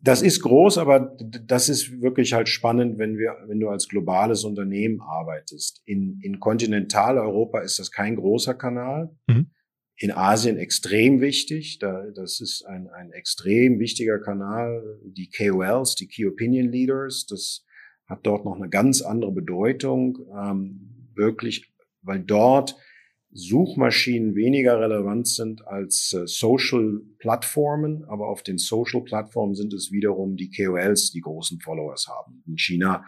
Das 0.02 0.22
ist 0.22 0.40
groß, 0.40 0.78
aber 0.78 1.16
das 1.20 1.68
ist 1.68 2.00
wirklich 2.00 2.32
halt 2.32 2.48
spannend, 2.48 2.98
wenn 2.98 3.18
wir, 3.18 3.36
wenn 3.46 3.60
du 3.60 3.68
als 3.68 3.88
globales 3.88 4.44
Unternehmen 4.44 5.00
arbeitest. 5.00 5.82
In, 5.84 6.20
in 6.22 6.38
Kontinentaleuropa 6.38 7.60
ist 7.60 7.78
das 7.78 7.90
kein 7.90 8.16
großer 8.16 8.54
Kanal. 8.54 9.14
Mhm 9.26 9.50
in 9.98 10.12
Asien 10.12 10.58
extrem 10.58 11.20
wichtig. 11.20 11.78
Da, 11.78 12.04
das 12.14 12.40
ist 12.40 12.64
ein, 12.66 12.88
ein 12.88 13.12
extrem 13.12 13.78
wichtiger 13.78 14.18
Kanal. 14.18 15.00
Die 15.04 15.30
KOLs, 15.30 15.94
die 15.94 16.06
Key 16.06 16.26
Opinion 16.26 16.70
Leaders, 16.70 17.26
das 17.26 17.64
hat 18.06 18.20
dort 18.24 18.44
noch 18.44 18.56
eine 18.56 18.68
ganz 18.68 19.02
andere 19.02 19.32
Bedeutung, 19.32 20.18
ähm, 20.32 21.10
wirklich, 21.14 21.72
weil 22.02 22.20
dort 22.20 22.76
Suchmaschinen 23.32 24.34
weniger 24.34 24.80
relevant 24.80 25.28
sind 25.28 25.66
als 25.66 26.12
äh, 26.12 26.26
Social-Plattformen, 26.26 28.04
aber 28.04 28.28
auf 28.28 28.42
den 28.42 28.58
Social-Plattformen 28.58 29.54
sind 29.54 29.74
es 29.74 29.90
wiederum 29.90 30.36
die 30.36 30.50
KOLs, 30.50 31.10
die 31.10 31.20
großen 31.20 31.60
Followers 31.60 32.06
haben. 32.08 32.42
In 32.46 32.56
China 32.56 33.04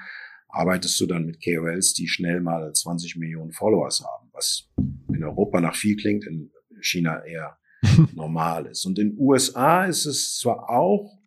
arbeitest 0.49 1.01
du 1.01 1.07
dann 1.07 1.27
mit 1.27 1.43
KOLs, 1.43 1.95
die 1.95 2.09
schnell 2.09 2.41
mal 2.41 2.73
20 2.73 3.17
Millionen 3.17 3.53
Followers 3.53 4.05
haben, 4.05 4.29
was 4.33 4.69
in 5.09 5.23
Europa 5.23 5.61
nach 5.61 5.77
viel 5.77 5.97
klingt, 5.97 6.27
in 6.27 6.51
China 6.81 7.25
eher 7.25 7.59
normal 8.15 8.67
ist. 8.67 8.85
Und 8.85 8.99
in 8.99 9.17
USA 9.19 9.85
ist 9.85 10.07
es 10.07 10.37
zwar 10.39 10.71
auch 10.71 11.19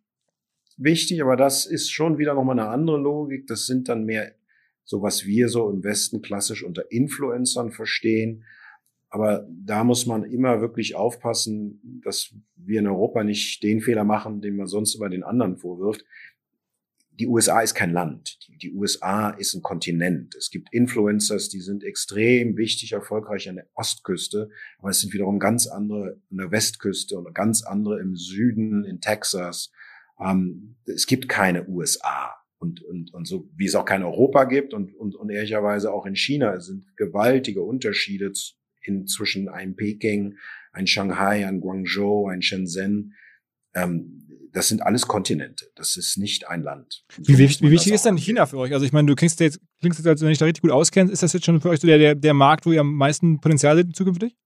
wichtig, 0.76 1.22
aber 1.22 1.36
das 1.36 1.66
ist 1.66 1.90
schon 1.90 2.18
wieder 2.18 2.34
nochmal 2.34 2.58
eine 2.58 2.68
andere 2.68 2.98
Logik. 2.98 3.46
Das 3.46 3.66
sind 3.66 3.88
dann 3.88 4.04
mehr 4.04 4.32
so, 4.84 5.02
was 5.02 5.26
wir 5.26 5.48
so 5.48 5.70
im 5.70 5.84
Westen 5.84 6.22
klassisch 6.22 6.64
unter 6.64 6.90
Influencern 6.90 7.72
verstehen. 7.72 8.44
Aber 9.08 9.46
da 9.50 9.84
muss 9.84 10.06
man 10.06 10.24
immer 10.24 10.60
wirklich 10.60 10.94
aufpassen, 10.94 12.00
dass 12.02 12.34
wir 12.56 12.80
in 12.80 12.86
Europa 12.86 13.22
nicht 13.24 13.62
den 13.62 13.80
Fehler 13.80 14.04
machen, 14.04 14.40
den 14.40 14.56
man 14.56 14.66
sonst 14.66 14.94
über 14.94 15.10
den 15.10 15.22
anderen 15.22 15.58
vorwirft. 15.58 16.04
Die 17.18 17.26
USA 17.26 17.60
ist 17.60 17.74
kein 17.74 17.92
Land. 17.92 18.38
Die 18.62 18.72
USA 18.72 19.30
ist 19.30 19.54
ein 19.54 19.62
Kontinent. 19.62 20.34
Es 20.34 20.50
gibt 20.50 20.72
Influencers, 20.72 21.48
die 21.48 21.60
sind 21.60 21.84
extrem 21.84 22.56
wichtig, 22.56 22.92
erfolgreich 22.92 23.48
an 23.48 23.56
der 23.56 23.68
Ostküste, 23.74 24.50
aber 24.78 24.90
es 24.90 25.00
sind 25.00 25.12
wiederum 25.12 25.38
ganz 25.38 25.66
andere 25.66 26.20
an 26.30 26.36
der 26.36 26.50
Westküste 26.50 27.18
und 27.18 27.34
ganz 27.34 27.62
andere 27.62 28.00
im 28.00 28.16
Süden, 28.16 28.84
in 28.84 29.00
Texas. 29.00 29.70
Ähm, 30.18 30.76
es 30.86 31.06
gibt 31.06 31.28
keine 31.28 31.68
USA. 31.68 32.34
Und, 32.58 32.80
und, 32.82 33.12
und 33.12 33.26
so 33.26 33.50
wie 33.56 33.66
es 33.66 33.74
auch 33.74 33.84
kein 33.84 34.04
Europa 34.04 34.44
gibt 34.44 34.72
und, 34.72 34.94
und, 34.94 35.16
und 35.16 35.30
ehrlicherweise 35.30 35.92
auch 35.92 36.06
in 36.06 36.14
China 36.14 36.60
sind 36.60 36.96
gewaltige 36.96 37.62
Unterschiede 37.62 38.32
in 38.84 39.06
zwischen 39.08 39.48
einem 39.48 39.74
Peking, 39.74 40.36
ein 40.72 40.86
Shanghai, 40.86 41.46
ein 41.46 41.60
Guangzhou, 41.60 42.28
ein 42.28 42.40
Shenzhen. 42.40 43.14
Ähm, 43.74 44.28
das 44.52 44.68
sind 44.68 44.82
alles 44.82 45.06
Kontinente. 45.06 45.66
Das 45.76 45.96
ist 45.96 46.18
nicht 46.18 46.48
ein 46.48 46.62
Land. 46.62 47.04
So 47.10 47.26
wie, 47.26 47.38
wie, 47.38 47.70
wichtig 47.70 47.92
ist 47.92 48.04
denn 48.04 48.16
China 48.16 48.46
für 48.46 48.58
euch? 48.58 48.72
Also 48.72 48.84
ich 48.84 48.92
meine, 48.92 49.06
du 49.06 49.14
klingst 49.14 49.40
jetzt, 49.40 49.60
klingst 49.80 49.98
jetzt, 49.98 50.06
als 50.06 50.20
wenn 50.20 50.30
ich 50.30 50.38
da 50.38 50.44
richtig 50.44 50.62
gut 50.62 50.70
auskennst. 50.70 51.12
Ist 51.12 51.22
das 51.22 51.32
jetzt 51.32 51.46
schon 51.46 51.60
für 51.60 51.70
euch 51.70 51.80
so 51.80 51.86
der, 51.86 51.98
der, 51.98 52.14
der 52.14 52.34
Markt, 52.34 52.66
wo 52.66 52.72
ihr 52.72 52.80
am 52.80 52.94
meisten 52.94 53.40
Potenzial 53.40 53.76
seht 53.76 53.96
zukünftig? 53.96 54.36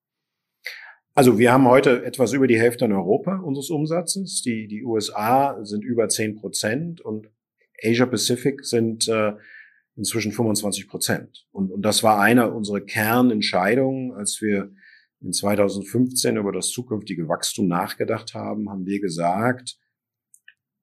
Also 1.14 1.38
wir 1.38 1.52
haben 1.52 1.66
heute 1.66 2.04
etwas 2.04 2.32
über 2.34 2.46
die 2.46 2.58
Hälfte 2.58 2.84
in 2.84 2.92
Europa 2.92 3.38
unseres 3.38 3.70
Umsatzes. 3.70 4.42
Die, 4.42 4.68
die 4.68 4.84
USA 4.84 5.58
sind 5.64 5.82
über 5.82 6.08
10 6.08 6.36
Prozent 6.36 7.00
und 7.00 7.28
Asia 7.82 8.06
Pacific 8.06 8.64
sind 8.64 9.08
äh, 9.08 9.32
inzwischen 9.96 10.32
25 10.32 10.88
Prozent. 10.88 11.46
Und, 11.50 11.72
und 11.72 11.82
das 11.82 12.02
war 12.02 12.20
eine 12.20 12.52
unserer 12.52 12.80
Kernentscheidungen, 12.80 14.12
als 14.12 14.40
wir 14.40 14.70
in 15.22 15.32
2015 15.32 16.36
über 16.36 16.52
das 16.52 16.68
zukünftige 16.68 17.28
Wachstum 17.28 17.66
nachgedacht 17.66 18.34
haben, 18.34 18.68
haben 18.68 18.84
wir 18.84 19.00
gesagt, 19.00 19.78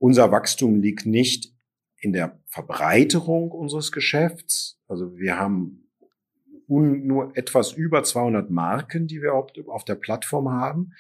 unser 0.04 0.34
Wachstum 0.34 0.82
liegt 0.82 1.06
nicht 1.06 1.54
in 1.96 2.12
der 2.12 2.38
Verbreiterung 2.48 3.52
unseres 3.52 3.94
Geschäfts. 3.94 4.78
Also 4.86 5.16
wir 5.16 5.40
haben 5.40 5.90
nur 6.68 7.32
etwas 7.38 7.72
über 7.72 8.04
200 8.04 8.52
Marken, 8.52 9.08
die 9.08 9.22
wir 9.22 9.34
auf 9.34 9.86
der 9.86 9.96
Plattform 9.96 10.50
haben. 10.50 10.92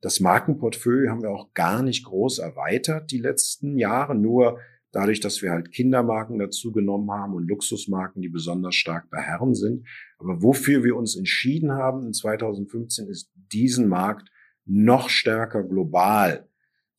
Das 0.00 0.20
Markenportfolio 0.20 1.10
haben 1.10 1.22
wir 1.22 1.30
auch 1.30 1.52
gar 1.54 1.82
nicht 1.82 2.04
groß 2.04 2.38
erweitert 2.38 3.10
die 3.10 3.18
letzten 3.18 3.78
Jahre, 3.78 4.14
nur 4.14 4.60
dadurch, 4.92 5.18
dass 5.18 5.42
wir 5.42 5.50
halt 5.50 5.72
Kindermarken 5.72 6.38
dazu 6.38 6.70
genommen 6.70 7.10
haben 7.10 7.34
und 7.34 7.48
Luxusmarken, 7.48 8.22
die 8.22 8.28
besonders 8.28 8.76
stark 8.76 9.10
bei 9.10 9.20
Herren 9.20 9.56
sind. 9.56 9.88
Aber 10.18 10.40
wofür 10.40 10.84
wir 10.84 10.94
uns 10.94 11.16
entschieden 11.16 11.72
haben 11.72 12.06
in 12.06 12.12
2015 12.12 13.08
ist, 13.08 13.32
diesen 13.34 13.88
Markt 13.88 14.30
noch 14.64 15.08
stärker 15.08 15.64
global 15.64 16.48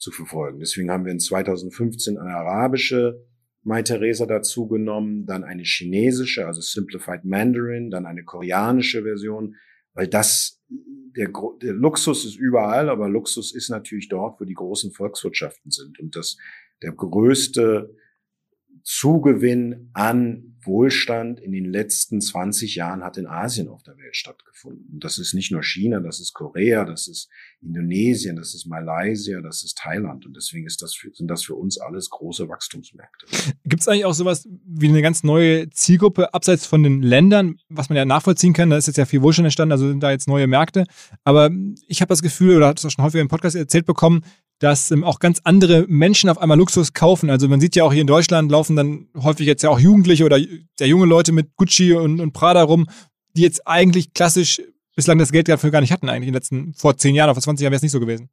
zu 0.04 0.12
verfolgen. 0.12 0.60
Deswegen 0.60 0.92
haben 0.92 1.06
wir 1.06 1.12
in 1.12 1.20
2015 1.20 2.18
eine 2.18 2.36
arabische 2.36 3.26
Mai 3.64 3.82
Theresa 3.82 4.26
dazu 4.26 4.68
genommen, 4.68 5.26
dann 5.26 5.46
eine 5.46 5.64
chinesische, 5.64 6.46
also 6.46 6.60
Simplified 6.60 7.24
Mandarin, 7.24 7.90
dann 7.90 8.06
eine 8.06 8.26
koreanische 8.26 9.04
Version, 9.04 9.56
weil 9.94 10.08
das 10.08 10.62
der, 11.16 11.32
der 11.62 11.74
Luxus 11.74 12.26
ist 12.26 12.36
überall, 12.36 12.90
aber 12.90 13.08
Luxus 13.08 13.54
ist 13.54 13.70
natürlich 13.70 14.10
dort, 14.10 14.42
wo 14.42 14.46
die 14.46 14.54
großen 14.54 14.92
Volkswirtschaften 14.92 15.72
sind. 15.72 16.00
Und 16.00 16.16
das 16.16 16.38
der 16.82 16.92
größte 16.92 17.96
Zugewinn 18.84 19.90
an 19.94 20.53
Wohlstand 20.66 21.40
in 21.40 21.52
den 21.52 21.66
letzten 21.66 22.22
20 22.22 22.76
Jahren 22.76 23.04
hat 23.04 23.18
in 23.18 23.28
Asien 23.28 23.68
auf 23.68 23.84
der 23.84 23.98
Welt 23.98 24.16
stattgefunden. 24.16 25.00
Das 25.00 25.18
ist 25.18 25.34
nicht 25.34 25.52
nur 25.52 25.64
China, 25.64 26.00
das 26.00 26.20
ist 26.20 26.34
Korea, 26.34 26.86
das 26.86 27.08
ist 27.08 27.30
Indonesien, 27.62 28.36
das 28.36 28.54
ist 28.54 28.66
Malaysia, 28.66 29.42
das 29.42 29.64
ist 29.64 29.78
Thailand. 29.78 30.26
Und 30.26 30.36
deswegen 30.36 30.66
ist 30.66 30.82
das 30.82 30.94
für, 30.94 31.12
sind 31.14 31.28
das 31.28 31.44
für 31.44 31.56
uns 31.56 31.80
alles 31.80 32.10
große 32.10 32.48
Wachstumsmärkte. 32.50 33.26
Gibt 33.66 33.82
es 33.82 33.88
eigentlich 33.88 34.06
auch 34.06 34.14
sowas 34.14 34.48
wie 34.66 34.90
eine 34.90 35.02
ganz 35.02 35.24
neue 35.24 35.70
Zielgruppe 35.70 36.34
abseits 36.34 36.66
von 36.66 36.84
den 36.84 37.02
Ländern, 37.02 37.60
was 37.70 37.90
man 37.90 37.98
ja 37.98 38.06
nachvollziehen 38.06 38.54
kann? 38.54 38.70
Da 38.70 38.78
ist 38.78 38.88
jetzt 38.88 38.98
ja 38.98 39.06
viel 39.06 39.22
Wohlstand 39.22 39.46
entstanden, 39.46 39.72
also 39.72 39.88
sind 39.88 40.02
da 40.02 40.12
jetzt 40.12 40.28
neue 40.28 40.48
Märkte. 40.48 40.86
Aber 41.24 41.50
ich 41.88 42.02
habe 42.02 42.10
das 42.10 42.22
Gefühl, 42.22 42.58
oder 42.58 42.68
hat 42.68 42.80
es 42.80 42.86
auch 42.86 42.92
schon 42.92 43.04
häufiger 43.04 43.22
im 43.22 43.28
Podcast 43.28 43.56
erzählt 43.56 43.86
bekommen, 43.86 44.22
dass 44.64 44.92
ähm, 44.92 45.04
auch 45.04 45.20
ganz 45.20 45.42
andere 45.44 45.86
Menschen 45.90 46.30
auf 46.30 46.38
einmal 46.38 46.58
Luxus 46.58 46.94
kaufen. 46.94 47.30
Also 47.30 47.50
man 47.50 47.60
sieht 47.60 47.76
ja 47.76 47.84
auch 47.84 47.92
hier 47.92 48.00
in 48.00 48.08
Deutschland 48.08 48.50
laufen 48.50 48.78
dann 48.78 49.10
häufig 49.14 49.46
jetzt 49.46 49.62
ja 49.62 49.70
auch 49.70 49.80
Jugendliche 49.80 50.24
oder 50.24 50.40
sehr 50.80 50.88
junge 50.88 51.06
Leute 51.06 51.34
mit 51.34 51.58
Gucci 51.58 51.92
und, 51.92 52.22
und 52.22 52.32
Prada 52.32 52.64
rum, 52.64 52.88
die 53.36 53.42
jetzt 53.42 53.68
eigentlich 53.68 54.14
klassisch 54.14 54.62
bislang 54.96 55.18
das 55.18 55.34
Geld 55.34 55.50
dafür 55.50 55.70
gar 55.70 55.82
nicht 55.82 55.92
hatten, 55.92 56.08
eigentlich 56.08 56.28
in 56.28 56.32
den 56.32 56.36
letzten, 56.36 56.74
vor 56.76 56.96
zehn 56.96 57.14
Jahren 57.14 57.34
vor 57.34 57.44
20 57.44 57.62
Jahren 57.62 57.72
wäre 57.72 57.78
es 57.78 57.82
nicht 57.82 57.92
so 57.92 58.00
gewesen. 58.00 58.30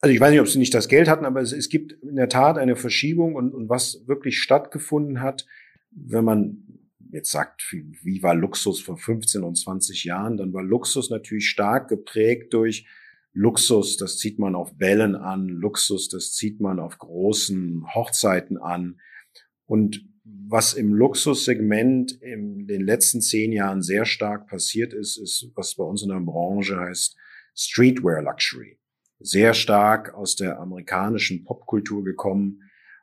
Also 0.00 0.14
ich 0.14 0.20
weiß 0.20 0.30
nicht, 0.30 0.40
ob 0.40 0.48
sie 0.48 0.58
nicht 0.58 0.72
das 0.72 0.88
Geld 0.88 1.06
hatten, 1.06 1.26
aber 1.26 1.42
es, 1.42 1.52
es 1.52 1.68
gibt 1.68 1.92
in 1.92 2.16
der 2.16 2.30
Tat 2.30 2.56
eine 2.56 2.76
Verschiebung 2.76 3.34
und, 3.34 3.52
und 3.52 3.68
was 3.68 4.06
wirklich 4.06 4.38
stattgefunden 4.38 5.20
hat, 5.20 5.44
wenn 5.90 6.24
man 6.24 6.64
jetzt 7.10 7.30
sagt, 7.30 7.70
wie 7.70 8.22
war 8.22 8.34
Luxus 8.34 8.80
vor 8.80 8.96
15 8.96 9.42
und 9.42 9.58
20 9.58 10.04
Jahren, 10.04 10.38
dann 10.38 10.54
war 10.54 10.62
Luxus 10.62 11.10
natürlich 11.10 11.50
stark 11.50 11.88
geprägt 11.88 12.54
durch 12.54 12.86
Luxus, 13.34 13.96
das 13.96 14.16
zieht 14.18 14.38
man 14.38 14.54
auf 14.54 14.76
Bällen 14.78 15.16
an, 15.16 15.48
Luxus, 15.48 16.08
das 16.08 16.32
zieht 16.32 16.60
man 16.60 16.78
auf 16.78 16.98
großen 16.98 17.84
Hochzeiten 17.94 18.56
an. 18.56 19.00
Und 19.66 20.06
was 20.24 20.72
im 20.72 20.94
Luxussegment 20.94 22.12
in 22.12 22.66
den 22.66 22.82
letzten 22.82 23.20
zehn 23.20 23.52
Jahren 23.52 23.82
sehr 23.82 24.04
stark 24.04 24.46
passiert 24.46 24.92
ist, 24.92 25.18
ist, 25.18 25.50
was 25.54 25.74
bei 25.74 25.84
uns 25.84 26.02
in 26.02 26.10
der 26.10 26.20
Branche 26.20 26.78
heißt 26.78 27.16
Streetwear 27.56 28.22
Luxury. 28.22 28.78
Sehr 29.18 29.52
stark 29.52 30.14
aus 30.14 30.36
der 30.36 30.60
amerikanischen 30.60 31.44
Popkultur 31.44 32.04
gekommen. 32.04 32.60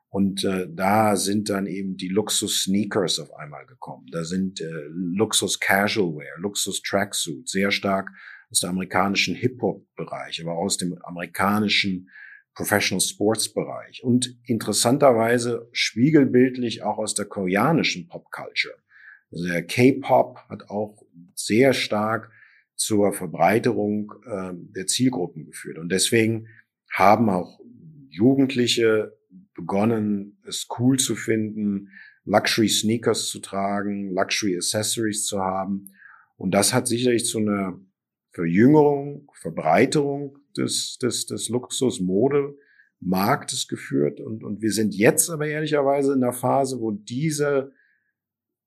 Und 0.10 0.44
äh, 0.44 0.68
da 0.70 1.16
sind 1.16 1.50
dann 1.50 1.68
eben 1.68 1.96
die 1.96 2.10
Luxus-Sneakers 2.10 3.20
auf 3.20 3.34
einmal 3.34 3.66
gekommen. 3.66 4.08
Da 4.12 4.26
sind 4.26 4.60
äh, 4.60 4.70
Luxus-Casual-Wear, 4.90 6.38
Luxus-Tracksuit 6.40 7.48
sehr 7.48 7.72
stark 7.72 8.10
aus 8.52 8.60
dem 8.60 8.72
amerikanischen 8.72 9.36
Hip-Hop-Bereich, 9.36 10.42
aber 10.42 10.54
aus 10.54 10.78
dem 10.78 10.98
amerikanischen 11.04 12.10
Professional 12.54 13.00
Sports 13.00 13.54
Bereich 13.54 14.04
und 14.04 14.38
interessanterweise 14.46 15.70
spiegelbildlich 15.72 16.84
auch 16.84 16.98
aus 16.98 17.14
der 17.14 17.26
koreanischen 17.26 18.08
Pop 18.08 18.30
Culture. 18.30 18.76
Also 19.32 19.48
der 19.48 19.64
K-Pop 19.64 20.40
hat 20.50 20.70
auch 20.70 21.02
sehr 21.34 21.74
stark 21.74 22.30
zur 22.76 23.14
Verbreiterung 23.14 24.12
äh, 24.26 24.52
der 24.54 24.88
Zielgruppen 24.88 25.46
geführt 25.46 25.78
und 25.78 25.90
deswegen 25.90 26.48
haben 26.92 27.30
auch 27.30 27.60
Jugendliche 28.10 29.18
begonnen, 29.54 30.38
es 30.46 30.68
cool 30.78 31.00
zu 31.00 31.16
finden, 31.16 31.90
Luxury 32.26 32.68
Sneakers 32.68 33.28
zu 33.28 33.40
tragen, 33.40 34.12
Luxury 34.12 34.58
Accessories 34.58 35.24
zu 35.24 35.40
haben 35.40 35.94
und 36.36 36.52
das 36.52 36.74
hat 36.74 36.88
sicherlich 36.88 37.26
zu 37.26 37.38
einer 37.38 37.80
Verjüngerung, 38.32 39.30
Verbreiterung 39.34 40.38
des, 40.58 40.98
des, 41.02 41.26
des 41.26 41.50
Luxus-Mode-Marktes 41.50 43.68
geführt. 43.68 44.20
Und, 44.20 44.44
und 44.44 44.62
wir 44.62 44.72
sind 44.72 44.94
jetzt 44.96 45.30
aber 45.30 45.48
ehrlicherweise 45.48 46.14
in 46.14 46.22
der 46.22 46.34
Phase, 46.34 46.80
wo 46.80 46.92
diese 46.92 47.72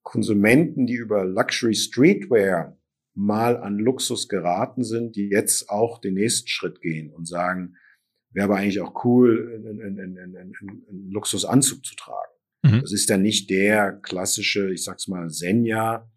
Konsumenten, 0.02 0.86
die 0.86 0.96
über 0.96 1.24
Luxury 1.24 1.74
Streetwear 1.74 2.76
mal 3.14 3.56
an 3.56 3.78
Luxus 3.78 4.28
geraten 4.28 4.84
sind, 4.84 5.16
die 5.16 5.30
jetzt 5.30 5.70
auch 5.70 6.00
den 6.00 6.14
nächsten 6.14 6.48
Schritt 6.48 6.80
gehen 6.80 7.10
und 7.10 7.26
sagen, 7.26 7.76
wäre 8.32 8.46
aber 8.46 8.56
eigentlich 8.56 8.80
auch 8.80 9.04
cool, 9.04 9.52
einen, 9.54 9.80
einen, 9.80 10.18
einen, 10.18 10.36
einen 10.36 11.10
Luxusanzug 11.10 11.84
zu 11.84 11.94
tragen. 11.94 12.32
Mhm. 12.62 12.80
Das 12.80 12.92
ist 12.92 13.08
ja 13.08 13.16
nicht 13.16 13.48
der 13.50 13.92
klassische, 13.92 14.72
ich 14.72 14.82
sag's 14.82 15.08
mal, 15.08 15.30
Senja, 15.30 16.10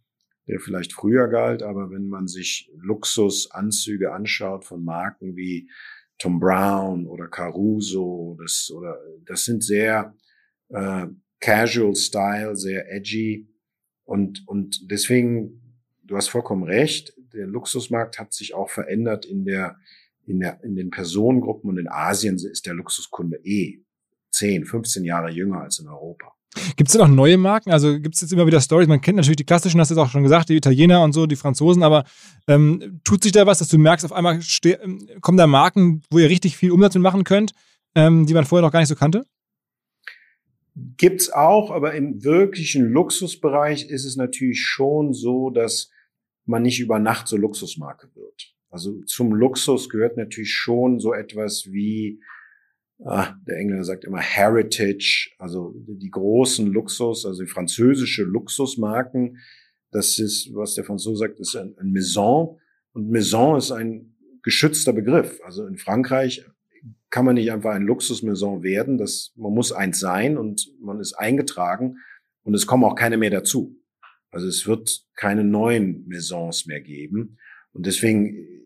der 0.47 0.59
vielleicht 0.59 0.93
früher 0.93 1.27
galt, 1.27 1.61
aber 1.61 1.91
wenn 1.91 2.07
man 2.07 2.27
sich 2.27 2.71
Luxusanzüge 2.77 4.13
anschaut 4.13 4.65
von 4.65 4.83
Marken 4.83 5.35
wie 5.35 5.69
Tom 6.17 6.39
Brown 6.39 7.05
oder 7.05 7.27
Caruso, 7.27 8.37
das, 8.39 8.71
oder, 8.71 8.97
das 9.25 9.43
sind 9.43 9.63
sehr 9.63 10.15
äh, 10.69 11.07
Casual 11.39 11.95
Style, 11.95 12.55
sehr 12.55 12.91
edgy. 12.91 13.47
Und, 14.05 14.47
und 14.47 14.89
deswegen, 14.89 15.77
du 16.03 16.15
hast 16.15 16.29
vollkommen 16.29 16.63
recht, 16.63 17.13
der 17.33 17.45
Luxusmarkt 17.45 18.19
hat 18.19 18.33
sich 18.33 18.53
auch 18.53 18.69
verändert 18.69 19.25
in 19.25 19.45
der, 19.45 19.77
in 20.25 20.39
der, 20.39 20.63
in 20.63 20.75
den 20.75 20.89
Personengruppen 20.89 21.69
und 21.69 21.77
in 21.77 21.89
Asien 21.89 22.35
ist 22.35 22.65
der 22.65 22.73
Luxuskunde 22.73 23.39
eh 23.43 23.83
10, 24.31 24.65
15 24.65 25.03
Jahre 25.03 25.29
jünger 25.29 25.61
als 25.61 25.79
in 25.79 25.87
Europa. 25.87 26.36
Gibt 26.75 26.89
es 26.89 26.93
denn 26.93 27.01
auch 27.01 27.07
neue 27.07 27.37
Marken? 27.37 27.71
Also 27.71 27.99
gibt 27.99 28.15
es 28.15 28.21
jetzt 28.21 28.33
immer 28.33 28.47
wieder 28.47 28.61
Stories? 28.61 28.87
Man 28.87 29.01
kennt 29.01 29.17
natürlich 29.17 29.37
die 29.37 29.45
klassischen, 29.45 29.79
hast 29.79 29.89
du 29.89 29.95
jetzt 29.95 30.03
auch 30.03 30.09
schon 30.09 30.23
gesagt, 30.23 30.49
die 30.49 30.55
Italiener 30.55 31.03
und 31.03 31.13
so, 31.13 31.27
die 31.27 31.35
Franzosen, 31.35 31.83
aber 31.83 32.05
ähm, 32.47 33.01
tut 33.03 33.23
sich 33.23 33.31
da 33.31 33.45
was, 33.45 33.59
dass 33.59 33.67
du 33.67 33.77
merkst, 33.77 34.05
auf 34.05 34.13
einmal 34.13 34.39
kommen 35.21 35.37
da 35.37 35.47
Marken, 35.47 36.01
wo 36.09 36.19
ihr 36.19 36.29
richtig 36.29 36.57
viel 36.57 36.71
Umsatz 36.71 36.95
mit 36.95 37.03
machen 37.03 37.23
könnt, 37.23 37.51
ähm, 37.95 38.25
die 38.25 38.33
man 38.33 38.45
vorher 38.45 38.65
noch 38.65 38.71
gar 38.71 38.79
nicht 38.79 38.89
so 38.89 38.95
kannte? 38.95 39.25
Gibt's 40.97 41.31
auch, 41.31 41.71
aber 41.71 41.95
im 41.95 42.23
wirklichen 42.23 42.85
Luxusbereich 42.85 43.89
ist 43.89 44.05
es 44.05 44.15
natürlich 44.15 44.61
schon 44.61 45.13
so, 45.13 45.49
dass 45.49 45.89
man 46.45 46.61
nicht 46.61 46.79
über 46.79 46.99
Nacht 46.99 47.27
so 47.27 47.35
Luxusmarke 47.35 48.09
wird. 48.15 48.53
Also 48.69 49.01
zum 49.05 49.33
Luxus 49.33 49.89
gehört 49.89 50.17
natürlich 50.17 50.53
schon 50.53 50.99
so 50.99 51.13
etwas 51.13 51.67
wie, 51.71 52.21
ah, 53.03 53.35
der 53.47 53.57
Engländer 53.57 53.83
sagt 53.83 54.05
immer 54.05 54.19
Heritage, 54.19 55.31
also 55.37 55.73
die 55.75 56.09
großen 56.09 56.67
Luxus, 56.67 57.25
also 57.25 57.43
die 57.43 57.49
französische 57.49 58.23
Luxusmarken. 58.23 59.37
Das 59.91 60.19
ist, 60.19 60.53
was 60.53 60.75
der 60.75 60.83
Franzose 60.83 61.19
sagt, 61.19 61.39
ist 61.39 61.55
ein, 61.55 61.75
ein 61.77 61.91
Maison. 61.91 62.59
Und 62.93 63.09
Maison 63.09 63.57
ist 63.57 63.71
ein 63.71 64.15
geschützter 64.43 64.93
Begriff. 64.93 65.39
Also 65.43 65.65
in 65.65 65.77
Frankreich 65.77 66.45
kann 67.09 67.25
man 67.25 67.35
nicht 67.35 67.51
einfach 67.51 67.71
ein 67.73 67.83
Luxusmaison 67.83 68.63
werden. 68.63 68.97
Das, 68.97 69.33
man 69.35 69.53
muss 69.53 69.71
eins 69.71 69.99
sein 69.99 70.37
und 70.37 70.67
man 70.81 70.99
ist 70.99 71.13
eingetragen 71.13 71.97
und 72.43 72.53
es 72.53 72.67
kommen 72.67 72.83
auch 72.83 72.95
keine 72.95 73.17
mehr 73.17 73.29
dazu. 73.29 73.75
Also 74.31 74.47
es 74.47 74.67
wird 74.67 75.05
keine 75.15 75.43
neuen 75.43 76.07
Maisons 76.07 76.65
mehr 76.65 76.81
geben. 76.81 77.37
Und 77.71 77.85
deswegen 77.85 78.56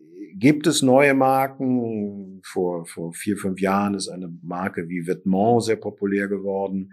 gibt 0.42 0.66
es 0.66 0.82
neue 0.82 1.14
Marken. 1.14 2.40
Vor, 2.44 2.84
vor 2.84 3.12
vier, 3.14 3.36
fünf 3.36 3.60
Jahren 3.60 3.94
ist 3.94 4.08
eine 4.08 4.28
Marke 4.42 4.88
wie 4.88 5.06
Vêtements 5.06 5.66
sehr 5.66 5.76
populär 5.76 6.26
geworden. 6.26 6.92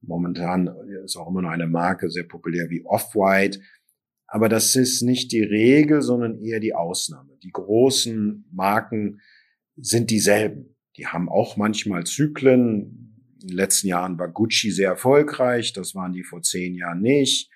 Momentan 0.00 0.70
ist 1.04 1.16
auch 1.16 1.28
immer 1.28 1.42
noch 1.42 1.50
eine 1.50 1.66
Marke 1.66 2.08
sehr 2.08 2.24
populär 2.24 2.70
wie 2.70 2.86
Off-White. 2.86 3.60
Aber 4.26 4.48
das 4.48 4.74
ist 4.76 5.02
nicht 5.02 5.30
die 5.32 5.42
Regel, 5.42 6.00
sondern 6.00 6.40
eher 6.40 6.58
die 6.58 6.74
Ausnahme. 6.74 7.36
Die 7.42 7.52
großen 7.52 8.46
Marken 8.50 9.20
sind 9.76 10.10
dieselben. 10.10 10.74
Die 10.96 11.06
haben 11.06 11.28
auch 11.28 11.58
manchmal 11.58 12.04
Zyklen. 12.04 13.12
In 13.42 13.48
den 13.48 13.56
letzten 13.56 13.88
Jahren 13.88 14.18
war 14.18 14.28
Gucci 14.28 14.70
sehr 14.70 14.88
erfolgreich. 14.88 15.74
Das 15.74 15.94
waren 15.94 16.14
die 16.14 16.24
vor 16.24 16.40
zehn 16.40 16.74
Jahren 16.74 17.02
nicht. 17.02 17.50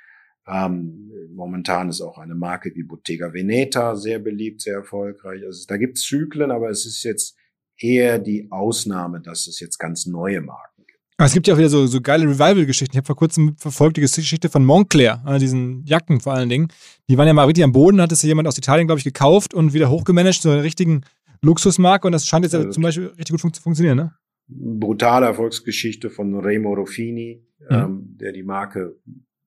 Ähm, 0.46 1.10
momentan 1.32 1.88
ist 1.88 2.00
auch 2.00 2.18
eine 2.18 2.34
Marke 2.34 2.72
wie 2.74 2.82
Bottega 2.82 3.32
Veneta 3.32 3.96
sehr 3.96 4.18
beliebt, 4.18 4.62
sehr 4.62 4.76
erfolgreich. 4.76 5.44
Also 5.44 5.64
da 5.68 5.76
gibt 5.76 5.98
es 5.98 6.04
Zyklen, 6.04 6.50
aber 6.50 6.70
es 6.70 6.86
ist 6.86 7.02
jetzt 7.02 7.36
eher 7.78 8.18
die 8.18 8.50
Ausnahme, 8.50 9.20
dass 9.20 9.46
es 9.46 9.60
jetzt 9.60 9.78
ganz 9.78 10.06
neue 10.06 10.40
Marken 10.40 10.84
gibt. 10.86 11.00
Aber 11.18 11.26
es 11.26 11.32
gibt 11.32 11.46
ja 11.46 11.54
auch 11.54 11.58
wieder 11.58 11.68
so, 11.68 11.86
so 11.86 12.00
geile 12.00 12.24
Revival-Geschichten. 12.24 12.92
Ich 12.92 12.96
habe 12.98 13.06
vor 13.06 13.16
kurzem 13.16 13.56
verfolgt 13.56 13.96
die 13.96 14.00
Geschichte 14.00 14.48
von 14.48 14.64
Montclair, 14.64 15.22
also 15.24 15.38
diesen 15.38 15.84
Jacken 15.84 16.20
vor 16.20 16.34
allen 16.34 16.48
Dingen. 16.48 16.68
Die 17.08 17.16
waren 17.16 17.26
ja 17.26 17.32
mal 17.32 17.44
richtig 17.44 17.64
am 17.64 17.72
Boden, 17.72 18.00
hat 18.00 18.12
es 18.12 18.22
ja 18.22 18.28
jemand 18.28 18.48
aus 18.48 18.58
Italien, 18.58 18.86
glaube 18.86 18.98
ich, 18.98 19.04
gekauft 19.04 19.54
und 19.54 19.72
wieder 19.72 19.90
hochgemanagt, 19.90 20.42
so 20.42 20.50
einen 20.50 20.60
richtigen 20.60 21.02
Luxusmarke 21.42 22.06
und 22.06 22.12
das 22.12 22.26
scheint 22.26 22.44
jetzt 22.44 22.54
also, 22.54 22.70
zum 22.70 22.82
Beispiel 22.82 23.06
richtig 23.06 23.30
gut 23.30 23.40
fun 23.40 23.52
zu 23.52 23.62
funktionieren, 23.62 23.96
ne? 23.96 24.14
Brutale 24.48 25.26
Erfolgsgeschichte 25.26 26.10
von 26.10 26.34
Remo 26.34 26.74
Ruffini, 26.74 27.46
mhm. 27.60 27.66
ähm, 27.70 28.16
der 28.20 28.32
die 28.32 28.42
Marke 28.42 28.96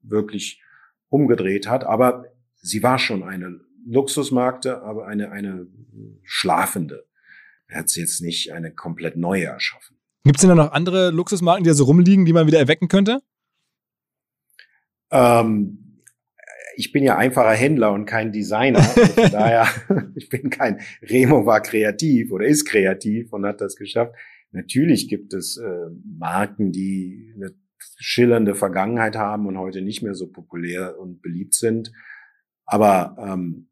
wirklich 0.01 0.62
umgedreht 1.13 1.67
hat. 1.67 1.84
Aber 1.84 2.26
sie 2.56 2.82
war 2.84 2.97
schon 2.97 3.23
eine 3.23 3.60
Luxusmarkte, 3.86 4.82
aber 4.82 5.06
eine, 5.06 5.32
eine 5.32 5.67
schlafende. 6.23 7.06
Er 7.67 7.80
hat 7.80 7.89
sie 7.89 8.02
jetzt 8.02 8.21
nicht 8.21 8.52
eine 8.52 8.73
komplett 8.73 9.15
neue 9.15 9.45
erschaffen. 9.45 9.97
Gibt 10.23 10.38
es 10.38 10.41
denn 10.41 10.49
da 10.49 10.56
noch 10.56 10.71
andere 10.71 11.12
Luxusmarken, 11.12 11.63
die 11.63 11.69
da 11.69 11.73
so 11.73 11.84
rumliegen, 11.84 12.26
die 12.26 12.34
man 12.34 12.47
wieder 12.47 12.60
erwecken 12.60 12.88
könnte? 12.88 13.21
Ähm, 15.12 16.02
ich 16.76 16.91
bin 16.91 17.04
ja 17.04 17.17
einfacher 17.17 17.52
Händler 17.52 17.91
und 17.91 18.06
kein 18.06 18.32
Designer. 18.32 18.80
Also 18.95 19.06
von 19.13 19.32
daher, 19.32 19.67
ich 20.15 20.30
bin 20.30 20.49
kein, 20.49 20.80
Remo 21.02 21.45
war 21.45 21.62
kreativ 21.62 22.32
oder 22.32 22.45
ist 22.45 22.65
kreativ 22.65 23.32
und 23.34 23.45
hat 23.45 23.62
das 23.62 23.76
geschafft. 23.76 24.15
Natürlich 24.52 25.10
gibt 25.10 25.34
es 25.34 25.58
äh, 25.58 25.89
Marken, 26.17 26.71
die 26.71 27.34
eine 27.36 27.54
schillernde 27.97 28.56
Vergangenheit 28.56 29.15
haben 29.15 29.47
und 29.47 29.58
heute 29.58 29.82
nicht 29.82 30.01
mehr 30.01 30.15
so 30.15 30.27
populär 30.27 30.99
und 30.99 31.21
beliebt 31.21 31.53
sind. 31.53 31.91
Aber 32.65 33.15
ähm, 33.19 33.69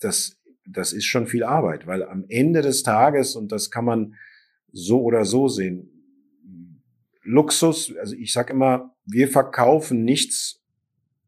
das, 0.00 0.38
das 0.66 0.92
ist 0.92 1.06
schon 1.06 1.26
viel 1.26 1.44
Arbeit, 1.44 1.86
weil 1.86 2.02
am 2.02 2.24
Ende 2.28 2.62
des 2.62 2.82
Tages, 2.82 3.36
und 3.36 3.52
das 3.52 3.70
kann 3.70 3.84
man 3.84 4.14
so 4.72 5.02
oder 5.02 5.24
so 5.24 5.48
sehen, 5.48 5.92
Luxus, 7.22 7.92
also 7.96 8.14
ich 8.14 8.32
sage 8.32 8.52
immer, 8.52 8.94
wir 9.04 9.28
verkaufen 9.28 10.04
nichts 10.04 10.62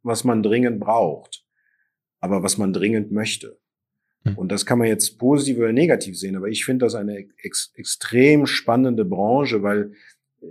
was 0.03 0.25
man 0.25 0.43
dringend 0.43 0.81
braucht, 0.81 1.45
aber 2.21 2.43
was 2.43 2.59
man 2.59 2.73
dringend 2.73 3.13
möchte. 3.13 3.59
Hm. 4.25 4.37
Und 4.37 4.51
das 4.51 4.67
kann 4.67 4.79
man 4.79 4.89
jetzt 4.89 5.19
positiv 5.19 5.59
oder 5.59 5.73
negativ 5.73 6.19
sehen, 6.19 6.37
aber 6.37 6.49
ich 6.49 6.65
finde 6.65 6.87
das 6.87 6.95
eine 6.95 7.29
ex 7.43 7.73
extrem 7.75 8.47
spannende 8.47 9.05
Branche, 9.05 9.63
weil 9.63 9.93
äh, 10.41 10.47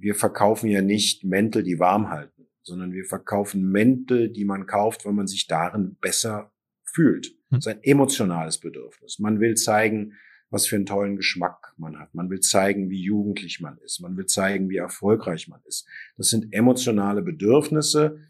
wir 0.00 0.14
verkaufen 0.14 0.68
ja 0.68 0.82
nicht 0.82 1.24
Mäntel, 1.24 1.62
die 1.62 1.78
warm 1.78 2.10
halten, 2.10 2.46
sondern 2.62 2.92
wir 2.92 3.04
verkaufen 3.04 3.70
Mäntel, 3.70 4.30
die 4.30 4.44
man 4.44 4.66
kauft, 4.66 5.04
weil 5.04 5.12
man 5.12 5.26
sich 5.26 5.46
darin 5.46 5.96
besser 6.00 6.52
fühlt. 6.84 7.26
Hm. 7.26 7.34
Das 7.50 7.66
ist 7.66 7.72
ein 7.72 7.82
emotionales 7.82 8.58
Bedürfnis. 8.58 9.18
Man 9.18 9.40
will 9.40 9.54
zeigen, 9.54 10.14
was 10.50 10.66
für 10.66 10.76
einen 10.76 10.86
tollen 10.86 11.16
Geschmack 11.16 11.74
man 11.76 11.98
hat. 11.98 12.14
Man 12.14 12.30
will 12.30 12.40
zeigen, 12.40 12.88
wie 12.88 13.02
jugendlich 13.02 13.60
man 13.60 13.76
ist. 13.78 14.00
Man 14.00 14.16
will 14.16 14.26
zeigen, 14.26 14.70
wie 14.70 14.78
erfolgreich 14.78 15.48
man 15.48 15.60
ist. 15.66 15.86
Das 16.16 16.28
sind 16.28 16.52
emotionale 16.54 17.20
Bedürfnisse, 17.20 18.28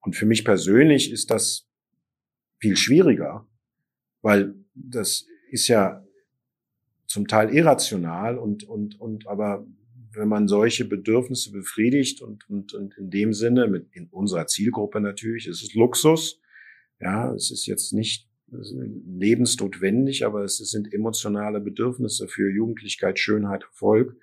und 0.00 0.16
für 0.16 0.26
mich 0.26 0.44
persönlich 0.44 1.12
ist 1.12 1.30
das 1.30 1.68
viel 2.58 2.76
schwieriger, 2.76 3.46
weil 4.22 4.54
das 4.74 5.26
ist 5.50 5.68
ja 5.68 6.04
zum 7.06 7.26
Teil 7.26 7.54
irrational 7.54 8.38
und, 8.38 8.64
und, 8.64 9.00
und 9.00 9.26
aber 9.26 9.66
wenn 10.12 10.28
man 10.28 10.48
solche 10.48 10.84
Bedürfnisse 10.84 11.52
befriedigt 11.52 12.20
und, 12.20 12.48
und, 12.48 12.74
und 12.74 12.96
in 12.98 13.10
dem 13.10 13.32
Sinne 13.32 13.68
mit 13.68 13.88
in 13.92 14.08
unserer 14.08 14.46
Zielgruppe 14.46 15.00
natürlich, 15.00 15.46
es 15.46 15.62
ist 15.62 15.74
Luxus. 15.74 16.40
Ja, 17.00 17.32
es 17.34 17.50
ist 17.50 17.66
jetzt 17.66 17.92
nicht 17.92 18.28
lebensnotwendig, 18.50 20.24
aber 20.26 20.42
es 20.42 20.58
sind 20.58 20.92
emotionale 20.92 21.60
Bedürfnisse 21.60 22.26
für 22.28 22.50
Jugendlichkeit, 22.50 23.18
Schönheit, 23.18 23.62
Erfolg. 23.62 24.16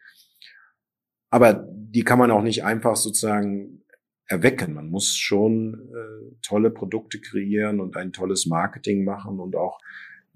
Aber 1.29 1.67
die 1.71 2.03
kann 2.03 2.19
man 2.19 2.31
auch 2.31 2.43
nicht 2.43 2.63
einfach 2.63 2.95
sozusagen 2.97 3.83
erwecken. 4.25 4.73
Man 4.73 4.89
muss 4.89 5.15
schon 5.15 5.89
äh, 5.93 6.35
tolle 6.41 6.69
Produkte 6.69 7.19
kreieren 7.19 7.79
und 7.79 7.95
ein 7.95 8.11
tolles 8.11 8.45
Marketing 8.45 9.05
machen 9.05 9.39
und 9.39 9.55
auch 9.55 9.79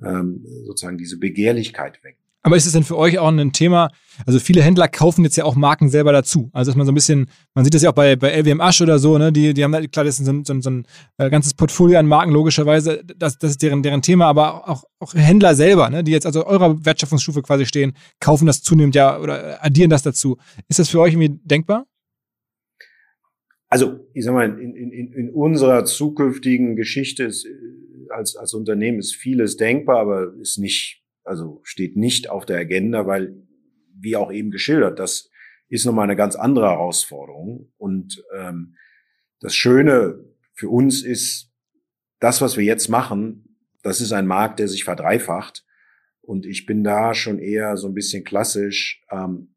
ähm, 0.03 0.45
sozusagen 0.65 0.97
diese 0.97 1.19
Begehrlichkeit 1.19 2.03
wecken. 2.03 2.20
Aber 2.43 2.57
ist 2.57 2.65
es 2.65 2.73
denn 2.73 2.83
für 2.83 2.97
euch 2.97 3.19
auch 3.19 3.27
ein 3.27 3.51
Thema? 3.51 3.89
Also 4.25 4.39
viele 4.39 4.63
Händler 4.63 4.87
kaufen 4.87 5.23
jetzt 5.23 5.35
ja 5.35 5.45
auch 5.45 5.55
Marken 5.55 5.89
selber 5.89 6.11
dazu. 6.11 6.49
Also 6.53 6.71
dass 6.71 6.75
man 6.75 6.85
so 6.85 6.91
ein 6.91 6.95
bisschen, 6.95 7.27
man 7.53 7.63
sieht 7.63 7.73
das 7.73 7.83
ja 7.83 7.91
auch 7.91 7.95
bei, 7.95 8.15
bei 8.15 8.31
LWM 8.31 8.61
Asch 8.61 8.81
oder 8.81 8.97
so, 8.97 9.17
ne? 9.17 9.31
Die, 9.31 9.53
die 9.53 9.63
haben 9.63 9.73
klar, 9.91 10.05
das 10.05 10.19
ist 10.19 10.25
so 10.25 10.31
ein, 10.31 10.43
so 10.43 10.59
so 10.59 10.69
ein 10.69 10.85
äh, 11.17 11.29
ganzes 11.29 11.53
Portfolio 11.53 11.99
an 11.99 12.07
Marken, 12.07 12.31
logischerweise. 12.31 13.03
Das, 13.17 13.37
das 13.37 13.51
ist 13.51 13.61
deren, 13.61 13.83
deren 13.83 14.01
Thema, 14.01 14.25
aber 14.25 14.67
auch, 14.67 14.83
auch 14.99 15.13
Händler 15.13 15.53
selber, 15.55 15.89
ne? 15.89 16.03
die 16.03 16.11
jetzt 16.11 16.25
also 16.25 16.45
eurer 16.45 16.83
Wertschöpfungsstufe 16.83 17.41
quasi 17.43 17.65
stehen, 17.65 17.93
kaufen 18.19 18.47
das 18.47 18.63
zunehmend 18.63 18.95
ja 18.95 19.19
oder 19.19 19.63
addieren 19.63 19.89
das 19.89 20.01
dazu. 20.01 20.37
Ist 20.67 20.79
das 20.79 20.89
für 20.89 20.99
euch 20.99 21.13
irgendwie 21.13 21.39
denkbar? 21.43 21.85
also 23.71 24.01
ich 24.13 24.25
sag 24.25 24.33
mal, 24.33 24.59
in, 24.59 24.75
in, 24.75 25.13
in 25.13 25.29
unserer 25.29 25.85
zukünftigen 25.85 26.75
Geschichte 26.75 27.23
ist, 27.23 27.45
äh, 27.45 27.49
als, 28.09 28.35
als 28.35 28.53
Unternehmen 28.53 28.99
ist 28.99 29.15
vieles 29.15 29.55
denkbar, 29.55 29.99
aber 29.99 30.33
ist 30.41 30.57
nicht, 30.57 31.00
also 31.23 31.61
steht 31.63 31.95
nicht 31.95 32.29
auf 32.29 32.45
der 32.45 32.59
Agenda, 32.59 33.05
weil, 33.07 33.35
wie 33.93 34.15
auch 34.15 34.31
eben 34.31 34.51
geschildert, 34.51 34.99
das 34.99 35.29
ist 35.67 35.85
nochmal 35.85 36.03
eine 36.03 36.15
ganz 36.15 36.35
andere 36.35 36.69
Herausforderung. 36.69 37.71
Und 37.77 38.23
ähm, 38.35 38.75
das 39.39 39.55
Schöne 39.55 40.23
für 40.53 40.69
uns 40.69 41.01
ist, 41.01 41.51
das, 42.19 42.41
was 42.41 42.57
wir 42.57 42.63
jetzt 42.63 42.89
machen, 42.89 43.57
das 43.81 44.01
ist 44.01 44.11
ein 44.11 44.27
Markt, 44.27 44.59
der 44.59 44.67
sich 44.67 44.83
verdreifacht. 44.83 45.65
Und 46.21 46.45
ich 46.45 46.65
bin 46.65 46.83
da 46.83 47.13
schon 47.13 47.39
eher 47.39 47.77
so 47.77 47.87
ein 47.87 47.93
bisschen 47.93 48.23
klassisch, 48.23 49.03
ähm, 49.09 49.55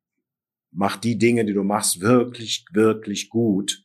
mach 0.70 0.96
die 0.96 1.18
Dinge, 1.18 1.44
die 1.44 1.52
du 1.52 1.62
machst, 1.62 2.00
wirklich, 2.00 2.64
wirklich 2.72 3.28
gut 3.28 3.84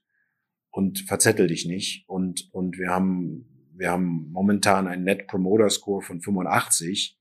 und 0.71 0.99
verzettel 1.01 1.47
dich 1.47 1.65
nicht. 1.65 2.07
Und, 2.07 2.49
und 2.51 2.77
wir 2.77 2.89
haben, 2.89 3.69
wir 3.75 3.91
haben 3.91 4.31
momentan 4.31 4.87
einen 4.87 5.03
Net 5.03 5.27
Promoter 5.27 5.69
Score 5.69 6.01
von 6.01 6.21
85. 6.21 7.18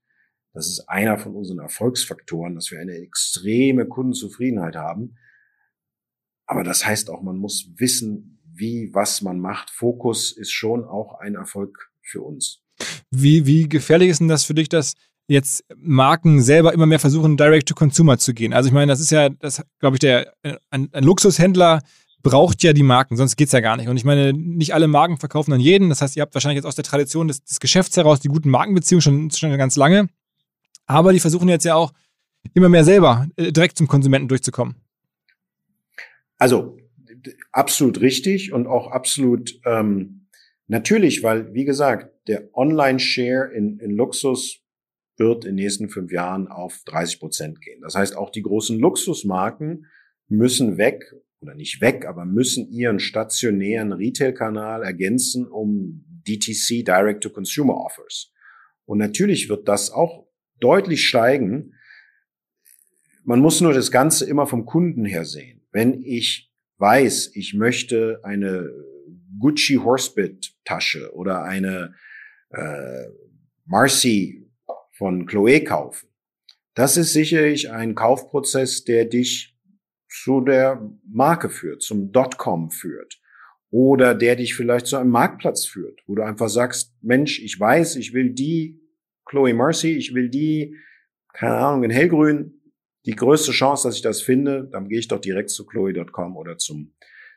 Das 0.53 0.67
ist 0.67 0.89
einer 0.89 1.17
von 1.17 1.35
unseren 1.35 1.59
Erfolgsfaktoren, 1.59 2.55
dass 2.55 2.71
wir 2.71 2.79
eine 2.79 2.95
extreme 2.95 3.85
Kundenzufriedenheit 3.87 4.75
haben. 4.75 5.15
Aber 6.45 6.63
das 6.63 6.85
heißt 6.85 7.09
auch, 7.09 7.21
man 7.21 7.37
muss 7.37 7.69
wissen, 7.75 8.39
wie, 8.51 8.89
was 8.93 9.21
man 9.21 9.39
macht. 9.39 9.69
Fokus 9.69 10.35
ist 10.35 10.51
schon 10.51 10.83
auch 10.83 11.19
ein 11.19 11.35
Erfolg 11.35 11.91
für 12.01 12.21
uns. 12.21 12.63
Wie, 13.11 13.45
wie 13.45 13.69
gefährlich 13.69 14.09
ist 14.09 14.19
denn 14.19 14.27
das 14.27 14.43
für 14.43 14.53
dich, 14.53 14.69
dass 14.69 14.93
jetzt 15.27 15.63
Marken 15.75 16.41
selber 16.41 16.73
immer 16.73 16.87
mehr 16.87 16.99
versuchen, 16.99 17.37
direct 17.37 17.69
to 17.69 17.75
consumer 17.75 18.17
zu 18.17 18.33
gehen? 18.33 18.53
Also 18.53 18.67
ich 18.67 18.73
meine, 18.73 18.91
das 18.91 18.99
ist 18.99 19.11
ja, 19.11 19.29
das 19.29 19.61
glaube 19.79 19.95
ich, 19.95 19.99
der 19.99 20.33
ein, 20.71 20.89
ein 20.91 21.03
Luxushändler 21.03 21.81
braucht 22.21 22.63
ja 22.63 22.73
die 22.73 22.83
Marken, 22.83 23.15
sonst 23.15 23.37
geht's 23.37 23.51
ja 23.51 23.61
gar 23.61 23.77
nicht. 23.77 23.87
Und 23.87 23.97
ich 23.97 24.03
meine, 24.03 24.33
nicht 24.33 24.73
alle 24.73 24.87
Marken 24.87 25.17
verkaufen 25.17 25.53
an 25.53 25.59
jeden. 25.59 25.89
Das 25.89 26.01
heißt, 26.01 26.17
ihr 26.17 26.21
habt 26.21 26.33
wahrscheinlich 26.33 26.57
jetzt 26.57 26.65
aus 26.65 26.75
der 26.75 26.83
Tradition 26.83 27.27
des, 27.27 27.43
des 27.43 27.59
Geschäfts 27.59 27.95
heraus 27.95 28.19
die 28.19 28.27
guten 28.27 28.49
Markenbeziehungen 28.49 29.01
schon, 29.01 29.31
schon 29.31 29.57
ganz 29.57 29.75
lange. 29.75 30.09
Aber 30.89 31.13
die 31.13 31.19
versuchen 31.19 31.47
jetzt 31.49 31.65
ja 31.65 31.75
auch 31.75 31.93
immer 32.55 32.67
mehr 32.67 32.83
selber 32.83 33.27
äh, 33.35 33.51
direkt 33.51 33.77
zum 33.77 33.87
Konsumenten 33.87 34.27
durchzukommen. 34.27 34.75
Also 36.39 36.77
absolut 37.51 38.01
richtig 38.01 38.51
und 38.53 38.65
auch 38.65 38.87
absolut 38.87 39.59
ähm, 39.65 40.27
natürlich, 40.67 41.21
weil, 41.21 41.53
wie 41.53 41.65
gesagt, 41.65 42.27
der 42.27 42.49
Online-Share 42.53 43.51
in, 43.53 43.77
in 43.79 43.91
Luxus 43.91 44.61
wird 45.17 45.45
in 45.45 45.57
den 45.57 45.63
nächsten 45.63 45.89
fünf 45.89 46.11
Jahren 46.11 46.47
auf 46.47 46.81
30 46.85 47.19
Prozent 47.19 47.61
gehen. 47.61 47.81
Das 47.81 47.93
heißt, 47.93 48.17
auch 48.17 48.31
die 48.31 48.41
großen 48.41 48.79
Luxusmarken 48.79 49.85
müssen 50.27 50.79
weg 50.79 51.13
oder 51.41 51.53
nicht 51.53 51.81
weg, 51.81 52.05
aber 52.07 52.25
müssen 52.25 52.71
ihren 52.71 52.99
stationären 52.99 53.93
Retail-Kanal 53.93 54.81
ergänzen 54.81 55.45
um 55.45 56.03
DTC, 56.27 56.83
Direct-to-Consumer 56.83 57.75
Offers. 57.75 58.31
Und 58.85 58.97
natürlich 58.97 59.49
wird 59.49 59.67
das 59.67 59.91
auch 59.91 60.28
deutlich 60.59 61.07
steigen. 61.07 61.73
Man 63.23 63.39
muss 63.39 63.61
nur 63.61 63.73
das 63.73 63.91
Ganze 63.91 64.27
immer 64.27 64.47
vom 64.47 64.65
Kunden 64.65 65.05
her 65.05 65.25
sehen. 65.25 65.61
Wenn 65.71 66.03
ich 66.03 66.51
weiß, 66.77 67.35
ich 67.35 67.53
möchte 67.53 68.19
eine 68.23 68.69
Gucci 69.39 69.75
Horsebit 69.75 70.55
Tasche 70.65 71.13
oder 71.13 71.43
eine 71.43 71.93
äh, 72.49 73.05
Marcy 73.65 74.49
von 74.91 75.25
Chloe 75.25 75.63
kaufen, 75.63 76.07
das 76.73 76.97
ist 76.97 77.13
sicherlich 77.13 77.71
ein 77.71 77.95
Kaufprozess, 77.95 78.83
der 78.83 79.05
dich 79.05 79.55
zu 80.09 80.41
der 80.41 80.89
Marke 81.05 81.49
führt, 81.49 81.81
zum 81.81 82.11
Dotcom 82.11 82.71
führt 82.71 83.19
oder 83.71 84.15
der 84.15 84.35
dich 84.35 84.55
vielleicht 84.55 84.87
zu 84.87 84.97
einem 84.97 85.11
Marktplatz 85.11 85.65
führt, 85.65 86.01
wo 86.07 86.15
du 86.15 86.23
einfach 86.23 86.49
sagst, 86.49 86.95
Mensch, 87.01 87.39
ich 87.39 87.59
weiß, 87.59 87.97
ich 87.97 88.13
will 88.13 88.31
die 88.31 88.79
Chloe 89.29 89.53
Mercy, 89.53 89.91
ich 89.95 90.13
will 90.13 90.29
die, 90.29 90.75
keine 91.33 91.55
Ahnung, 91.55 91.83
in 91.83 91.91
hellgrün, 91.91 92.61
die 93.05 93.15
größte 93.15 93.51
Chance, 93.51 93.87
dass 93.87 93.95
ich 93.95 94.01
das 94.01 94.21
finde, 94.21 94.67
dann 94.71 94.89
gehe 94.89 94.99
ich 94.99 95.07
doch 95.07 95.21
direkt 95.21 95.51
zu 95.51 95.65
chloe.com 95.65 96.35
oder 96.35 96.57
zum, 96.57 96.93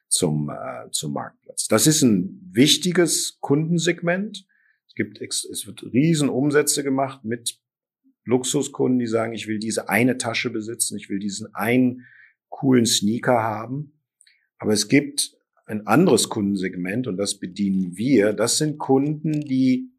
zum, 0.09 0.51
äh, 0.51 0.91
zum 0.91 1.13
Marktplatz. 1.13 1.69
Das 1.69 1.87
ist 1.87 2.03
ein 2.03 2.41
wichtiges 2.51 3.39
Kundensegment. 3.41 4.47
Es 4.89 4.95
gibt, 4.95 5.21
es 5.21 5.67
wird 5.67 5.83
riesen 5.93 6.29
Umsätze 6.29 6.83
gemacht 6.83 7.25
mit 7.25 7.59
Luxuskunden, 8.25 8.99
die 8.99 9.07
sagen, 9.07 9.35
ich 9.35 9.47
will 9.47 9.59
diese 9.59 9.89
eine 9.89 10.17
Tasche 10.17 10.51
besitzen, 10.51 10.97
ich 10.97 11.11
will 11.11 11.19
diesen 11.19 11.55
einen 11.55 12.07
coolen 12.49 12.87
Sneaker 12.87 13.43
haben. 13.43 14.01
Aber 14.59 14.73
es 14.73 14.89
gibt 14.89 15.37
ein 15.67 15.87
anderes 15.87 16.29
Kundensegment 16.29 17.07
und 17.07 17.17
das 17.17 17.39
bedienen 17.39 17.97
wir. 17.97 18.33
Das 18.33 18.59
sind 18.59 18.79
Kunden, 18.79 19.41
die 19.41 19.92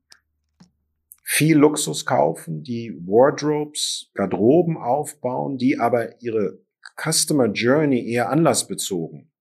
viel 1.24 1.58
Luxus 1.58 2.06
kaufen, 2.06 2.64
die 2.64 2.94
Wardrobes, 3.06 4.12
Garderoben 4.14 4.78
aufbauen, 4.78 5.58
die 5.58 5.80
aber 5.80 6.22
ihre 6.22 6.60
Customer 7.02 7.48
Journey 7.48 8.08
eher 8.12 8.30
anlassbezogen. 8.30 9.32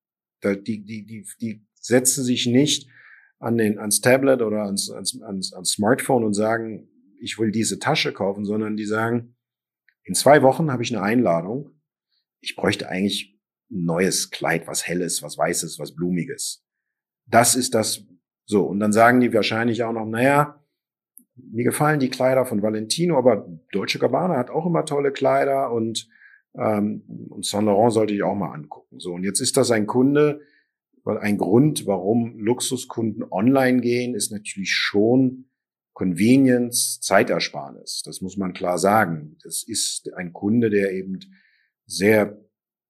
Die, 0.44 0.62
die, 0.62 1.04
die, 1.04 1.26
die 1.40 1.66
setzen 1.74 2.24
sich 2.24 2.46
nicht 2.46 2.88
an 3.38 3.58
den, 3.58 3.78
ans 3.78 4.00
Tablet 4.00 4.42
oder 4.42 4.62
ans, 4.62 4.90
ans, 4.90 5.20
ans, 5.22 5.52
ans 5.52 5.70
Smartphone 5.70 6.24
und 6.24 6.34
sagen, 6.34 6.88
ich 7.20 7.38
will 7.38 7.50
diese 7.50 7.78
Tasche 7.78 8.12
kaufen, 8.12 8.44
sondern 8.44 8.76
die 8.76 8.86
sagen, 8.86 9.36
in 10.04 10.14
zwei 10.14 10.42
Wochen 10.42 10.70
habe 10.70 10.82
ich 10.82 10.94
eine 10.94 11.02
Einladung 11.02 11.72
ich 12.42 12.56
bräuchte 12.56 12.88
eigentlich 12.88 13.38
ein 13.70 13.84
neues 13.84 14.30
Kleid, 14.30 14.66
was 14.66 14.86
helles, 14.86 15.22
was 15.22 15.38
weißes, 15.38 15.78
was 15.78 15.94
blumiges. 15.94 16.66
Das 17.24 17.54
ist 17.54 17.74
das 17.74 18.04
so. 18.44 18.66
Und 18.66 18.80
dann 18.80 18.92
sagen 18.92 19.20
die 19.20 19.32
wahrscheinlich 19.32 19.82
auch 19.84 19.92
noch, 19.92 20.04
naja, 20.04 20.61
mir 21.36 21.64
gefallen 21.64 22.00
die 22.00 22.10
Kleider 22.10 22.44
von 22.44 22.62
Valentino, 22.62 23.16
aber 23.16 23.48
Deutsche 23.72 23.98
Gabbana 23.98 24.36
hat 24.36 24.50
auch 24.50 24.66
immer 24.66 24.84
tolle 24.84 25.12
Kleider 25.12 25.72
und, 25.72 26.08
ähm, 26.54 27.02
und 27.30 27.44
Saint 27.44 27.66
Laurent 27.66 27.92
sollte 27.92 28.14
ich 28.14 28.22
auch 28.22 28.34
mal 28.34 28.52
angucken. 28.52 29.00
So, 29.00 29.12
und 29.14 29.24
jetzt 29.24 29.40
ist 29.40 29.56
das 29.56 29.70
ein 29.70 29.86
Kunde, 29.86 30.40
weil 31.04 31.18
ein 31.18 31.38
Grund, 31.38 31.86
warum 31.86 32.38
Luxuskunden 32.38 33.24
online 33.30 33.80
gehen, 33.80 34.14
ist 34.14 34.30
natürlich 34.30 34.70
schon 34.70 35.46
Convenience, 35.94 37.00
Zeitersparnis. 37.00 38.02
Das 38.04 38.20
muss 38.20 38.36
man 38.36 38.52
klar 38.52 38.78
sagen. 38.78 39.36
Das 39.42 39.62
ist 39.66 40.12
ein 40.14 40.32
Kunde, 40.32 40.70
der 40.70 40.92
eben 40.92 41.18
sehr 41.86 42.38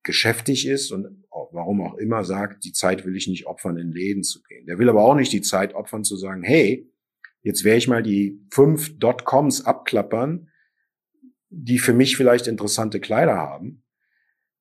geschäftig 0.04 0.66
ist 0.66 0.90
und 0.90 1.24
warum 1.52 1.80
auch 1.80 1.94
immer 1.94 2.24
sagt, 2.24 2.64
die 2.64 2.72
Zeit 2.72 3.04
will 3.04 3.16
ich 3.16 3.28
nicht 3.28 3.46
opfern, 3.46 3.76
in 3.76 3.92
Läden 3.92 4.22
zu 4.22 4.42
gehen. 4.42 4.66
Der 4.66 4.78
will 4.78 4.88
aber 4.88 5.04
auch 5.04 5.14
nicht 5.14 5.32
die 5.32 5.42
Zeit 5.42 5.74
opfern 5.74 6.04
zu 6.04 6.16
sagen, 6.16 6.42
hey, 6.42 6.91
jetzt 7.42 7.64
werde 7.64 7.78
ich 7.78 7.88
mal 7.88 8.02
die 8.02 8.40
fünf 8.50 8.98
Dotcoms 8.98 9.64
abklappern, 9.64 10.48
die 11.50 11.78
für 11.78 11.92
mich 11.92 12.16
vielleicht 12.16 12.46
interessante 12.46 13.00
Kleider 13.00 13.36
haben. 13.36 13.84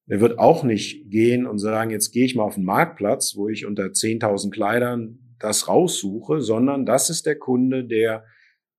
Der 0.07 0.19
wird 0.19 0.39
auch 0.39 0.63
nicht 0.63 1.09
gehen 1.09 1.47
und 1.47 1.59
sagen, 1.59 1.91
jetzt 1.91 2.11
gehe 2.11 2.25
ich 2.25 2.35
mal 2.35 2.43
auf 2.43 2.55
den 2.55 2.65
Marktplatz, 2.65 3.35
wo 3.35 3.47
ich 3.47 3.65
unter 3.65 3.85
10.000 3.85 4.51
Kleidern 4.51 5.35
das 5.39 5.67
raussuche, 5.67 6.41
sondern 6.41 6.85
das 6.85 7.09
ist 7.09 7.25
der 7.25 7.37
Kunde, 7.37 7.85
der, 7.85 8.25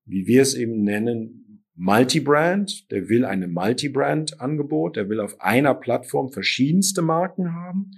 wie 0.05 0.27
wir 0.27 0.41
es 0.41 0.53
eben 0.53 0.83
nennen, 0.83 1.63
Multibrand, 1.75 2.91
der 2.91 3.09
will 3.09 3.25
eine 3.25 3.47
Multibrand-Angebot, 3.47 4.95
der 4.95 5.09
will 5.09 5.19
auf 5.19 5.41
einer 5.41 5.73
Plattform 5.73 6.31
verschiedenste 6.31 7.01
Marken 7.01 7.53
haben, 7.53 7.91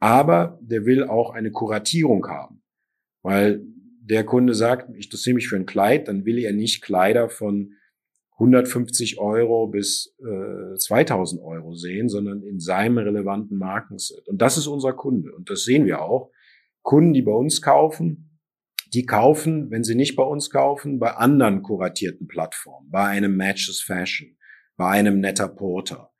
aber 0.00 0.58
der 0.60 0.84
will 0.84 1.04
auch 1.04 1.30
eine 1.30 1.52
Kuratierung 1.52 2.26
haben. 2.26 2.62
Weil 3.22 3.64
der 4.12 4.24
Kunde 4.24 4.54
sagt, 4.54 4.94
ich 4.94 5.06
interessiere 5.06 5.34
mich 5.34 5.48
für 5.48 5.56
ein 5.56 5.64
Kleid, 5.64 6.06
dann 6.06 6.26
will 6.26 6.38
er 6.38 6.52
nicht 6.52 6.82
Kleider 6.82 7.30
von 7.30 7.72
150 8.34 9.18
Euro 9.18 9.68
bis 9.68 10.14
äh, 10.20 10.76
2000 10.76 11.40
Euro 11.42 11.74
sehen, 11.74 12.10
sondern 12.10 12.42
in 12.42 12.60
seinem 12.60 12.98
relevanten 12.98 13.56
Markenset. 13.56 14.28
Und 14.28 14.42
das 14.42 14.58
ist 14.58 14.66
unser 14.66 14.92
Kunde. 14.92 15.32
Und 15.34 15.48
das 15.48 15.64
sehen 15.64 15.86
wir 15.86 16.02
auch. 16.02 16.30
Kunden, 16.82 17.14
die 17.14 17.22
bei 17.22 17.32
uns 17.32 17.62
kaufen, 17.62 18.38
die 18.92 19.06
kaufen, 19.06 19.70
wenn 19.70 19.82
sie 19.82 19.94
nicht 19.94 20.14
bei 20.14 20.24
uns 20.24 20.50
kaufen, 20.50 20.98
bei 20.98 21.12
anderen 21.12 21.62
kuratierten 21.62 22.28
Plattformen, 22.28 22.90
bei 22.90 23.06
einem 23.06 23.34
Matches 23.36 23.80
Fashion, 23.80 24.36
bei 24.76 24.88
einem 24.88 25.20
Netter 25.20 25.48
Porter. 25.48 26.10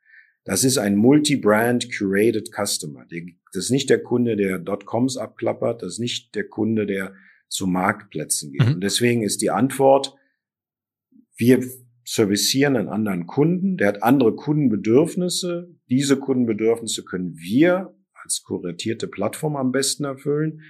Das 0.45 0.63
ist 0.63 0.79
ein 0.79 0.95
Multi-Brand 0.95 1.95
Curated 1.95 2.49
Customer. 2.51 3.05
Das 3.53 3.65
ist 3.65 3.69
nicht 3.69 3.91
der 3.91 4.01
Kunde, 4.01 4.35
der 4.35 4.57
Dotcoms 4.57 5.15
abklappert, 5.17 5.83
das 5.83 5.93
ist 5.93 5.99
nicht 5.99 6.33
der 6.33 6.47
Kunde, 6.47 6.87
der 6.87 7.13
zu 7.53 7.67
Marktplätzen 7.67 8.51
geht. 8.51 8.67
Mhm. 8.67 8.73
Und 8.75 8.81
deswegen 8.81 9.21
ist 9.21 9.41
die 9.41 9.51
Antwort, 9.51 10.15
wir 11.35 11.63
servicieren 12.05 12.75
einen 12.75 12.89
anderen 12.89 13.27
Kunden, 13.27 13.77
der 13.77 13.89
hat 13.89 14.03
andere 14.03 14.35
Kundenbedürfnisse. 14.35 15.73
Diese 15.89 16.17
Kundenbedürfnisse 16.17 17.05
können 17.05 17.37
wir 17.37 17.95
als 18.13 18.43
kuratierte 18.43 19.07
Plattform 19.07 19.55
am 19.55 19.71
besten 19.71 20.03
erfüllen. 20.03 20.61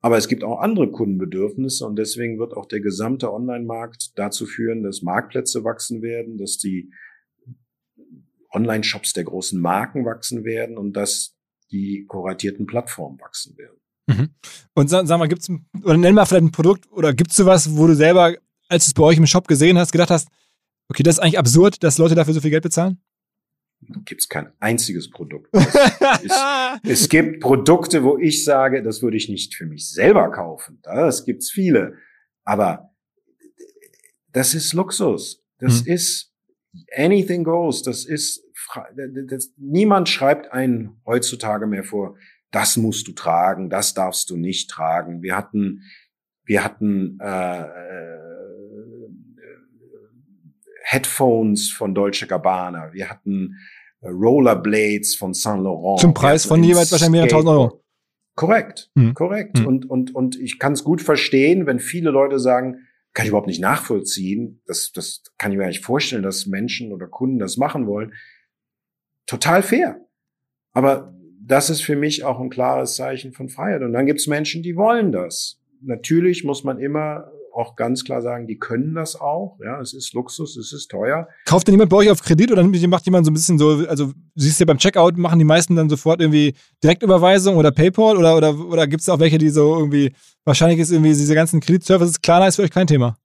Aber 0.00 0.16
es 0.16 0.28
gibt 0.28 0.44
auch 0.44 0.60
andere 0.60 0.90
Kundenbedürfnisse 0.90 1.86
und 1.86 1.96
deswegen 1.96 2.38
wird 2.38 2.54
auch 2.54 2.66
der 2.66 2.80
gesamte 2.80 3.32
Online-Markt 3.32 4.18
dazu 4.18 4.46
führen, 4.46 4.82
dass 4.82 5.02
Marktplätze 5.02 5.64
wachsen 5.64 6.02
werden, 6.02 6.36
dass 6.36 6.58
die 6.58 6.92
Online-Shops 8.52 9.12
der 9.12 9.24
großen 9.24 9.60
Marken 9.60 10.04
wachsen 10.04 10.44
werden 10.44 10.78
und 10.78 10.94
dass 10.94 11.36
die 11.70 12.06
kuratierten 12.06 12.66
Plattformen 12.66 13.20
wachsen 13.20 13.56
werden. 13.58 13.78
Mhm. 14.08 14.30
Und 14.74 14.88
sag, 14.88 15.06
sag 15.06 15.18
mal, 15.18 15.28
gibt's 15.28 15.48
oder 15.82 15.96
nenn 15.96 16.14
mal 16.14 16.26
vielleicht 16.26 16.44
ein 16.44 16.50
Produkt 16.50 16.90
oder 16.90 17.12
gibt's 17.12 17.36
sowas, 17.36 17.76
wo 17.76 17.86
du 17.86 17.94
selber, 17.94 18.34
als 18.68 18.84
du 18.84 18.88
es 18.88 18.94
bei 18.94 19.02
euch 19.02 19.18
im 19.18 19.26
Shop 19.26 19.46
gesehen 19.46 19.78
hast, 19.78 19.92
gedacht 19.92 20.10
hast, 20.10 20.28
okay, 20.88 21.02
das 21.02 21.16
ist 21.16 21.20
eigentlich 21.20 21.38
absurd, 21.38 21.82
dass 21.84 21.98
Leute 21.98 22.14
dafür 22.14 22.34
so 22.34 22.40
viel 22.40 22.50
Geld 22.50 22.62
bezahlen? 22.62 22.98
gibt 23.80 24.20
es 24.20 24.28
kein 24.28 24.50
einziges 24.58 25.10
Produkt. 25.10 25.54
Ist, 25.54 26.34
es 26.82 27.08
gibt 27.08 27.40
Produkte, 27.40 28.02
wo 28.02 28.18
ich 28.18 28.44
sage, 28.44 28.82
das 28.82 29.02
würde 29.02 29.16
ich 29.16 29.28
nicht 29.28 29.54
für 29.54 29.66
mich 29.66 29.88
selber 29.88 30.30
kaufen. 30.30 30.80
Das 30.82 31.24
gibt's 31.24 31.50
viele. 31.50 31.94
Aber 32.44 32.92
das 34.32 34.54
ist 34.54 34.72
Luxus. 34.72 35.44
Das 35.58 35.80
hm. 35.80 35.92
ist 35.92 36.34
anything 36.96 37.44
goes. 37.44 37.82
Das 37.82 38.04
ist 38.04 38.44
das, 39.28 39.52
niemand 39.56 40.08
schreibt 40.08 40.52
einen 40.52 41.00
heutzutage 41.06 41.66
mehr 41.66 41.84
vor. 41.84 42.16
Das 42.50 42.76
musst 42.76 43.08
du 43.08 43.12
tragen, 43.12 43.68
das 43.70 43.94
darfst 43.94 44.30
du 44.30 44.36
nicht 44.36 44.70
tragen. 44.70 45.22
Wir 45.22 45.36
hatten 45.36 45.82
wir 46.44 46.64
hatten 46.64 47.18
äh, 47.20 47.60
äh 47.60 48.18
Headphones 50.90 51.70
von 51.70 51.94
Deutsche 51.94 52.26
Gabbana. 52.26 52.94
Wir 52.94 53.10
hatten 53.10 53.56
Rollerblades 54.02 55.16
von 55.16 55.34
Saint 55.34 55.62
Laurent. 55.62 56.00
Zum 56.00 56.14
Preis 56.14 56.46
von 56.46 56.62
jeweils 56.62 56.90
wahrscheinlich 56.90 57.20
mehrere 57.20 57.28
tausend 57.28 57.50
Euro. 57.50 57.84
Korrekt, 58.34 58.90
mhm. 58.94 59.14
korrekt. 59.14 59.58
Mhm. 59.58 59.66
Und, 59.66 59.90
und, 59.90 60.14
und 60.14 60.36
ich 60.40 60.58
kann 60.58 60.72
es 60.72 60.84
gut 60.84 61.02
verstehen, 61.02 61.66
wenn 61.66 61.78
viele 61.78 62.10
Leute 62.10 62.38
sagen, 62.38 62.86
kann 63.12 63.26
ich 63.26 63.30
überhaupt 63.30 63.48
nicht 63.48 63.60
nachvollziehen. 63.60 64.62
Das, 64.66 64.92
das 64.92 65.24
kann 65.36 65.52
ich 65.52 65.58
mir 65.58 65.66
nicht 65.66 65.84
vorstellen, 65.84 66.22
dass 66.22 66.46
Menschen 66.46 66.92
oder 66.92 67.06
Kunden 67.06 67.38
das 67.38 67.56
machen 67.56 67.86
wollen. 67.86 68.14
Total 69.26 69.62
fair. 69.62 70.00
Aber 70.72 71.17
das 71.48 71.70
ist 71.70 71.80
für 71.80 71.96
mich 71.96 72.24
auch 72.24 72.40
ein 72.40 72.50
klares 72.50 72.94
Zeichen 72.94 73.32
von 73.32 73.48
Freiheit. 73.48 73.82
Und 73.82 73.92
dann 73.92 74.06
gibt 74.06 74.20
es 74.20 74.26
Menschen, 74.26 74.62
die 74.62 74.76
wollen 74.76 75.12
das. 75.12 75.58
Natürlich 75.80 76.44
muss 76.44 76.62
man 76.62 76.78
immer 76.78 77.32
auch 77.54 77.74
ganz 77.74 78.04
klar 78.04 78.22
sagen, 78.22 78.46
die 78.46 78.58
können 78.58 78.94
das 78.94 79.20
auch. 79.20 79.58
Ja, 79.64 79.80
es 79.80 79.92
ist 79.92 80.12
Luxus, 80.12 80.56
es 80.56 80.72
ist 80.72 80.88
teuer. 80.88 81.28
Kauft 81.46 81.66
denn 81.66 81.74
jemand 81.74 81.90
bei 81.90 81.96
euch 81.96 82.10
auf 82.10 82.22
Kredit 82.22 82.52
oder 82.52 82.62
macht 82.62 83.04
jemand 83.06 83.26
so 83.26 83.32
ein 83.32 83.34
bisschen 83.34 83.58
so, 83.58 83.84
also 83.88 84.12
siehst 84.36 84.60
du 84.60 84.62
ja 84.62 84.66
beim 84.66 84.78
Checkout, 84.78 85.16
machen 85.16 85.38
die 85.38 85.44
meisten 85.44 85.74
dann 85.74 85.88
sofort 85.88 86.20
irgendwie 86.20 86.54
Direktüberweisung 86.84 87.56
oder 87.56 87.72
PayPal 87.72 88.16
oder, 88.16 88.36
oder, 88.36 88.56
oder 88.58 88.86
gibt 88.86 89.00
es 89.00 89.08
auch 89.08 89.18
welche, 89.18 89.38
die 89.38 89.48
so 89.48 89.76
irgendwie, 89.76 90.12
wahrscheinlich 90.44 90.78
ist 90.78 90.92
irgendwie 90.92 91.08
diese 91.08 91.34
ganzen 91.34 91.60
Kreditservices, 91.60 92.20
Klarna 92.20 92.46
ist 92.46 92.56
für 92.56 92.62
euch 92.62 92.70
kein 92.70 92.86
Thema? 92.86 93.18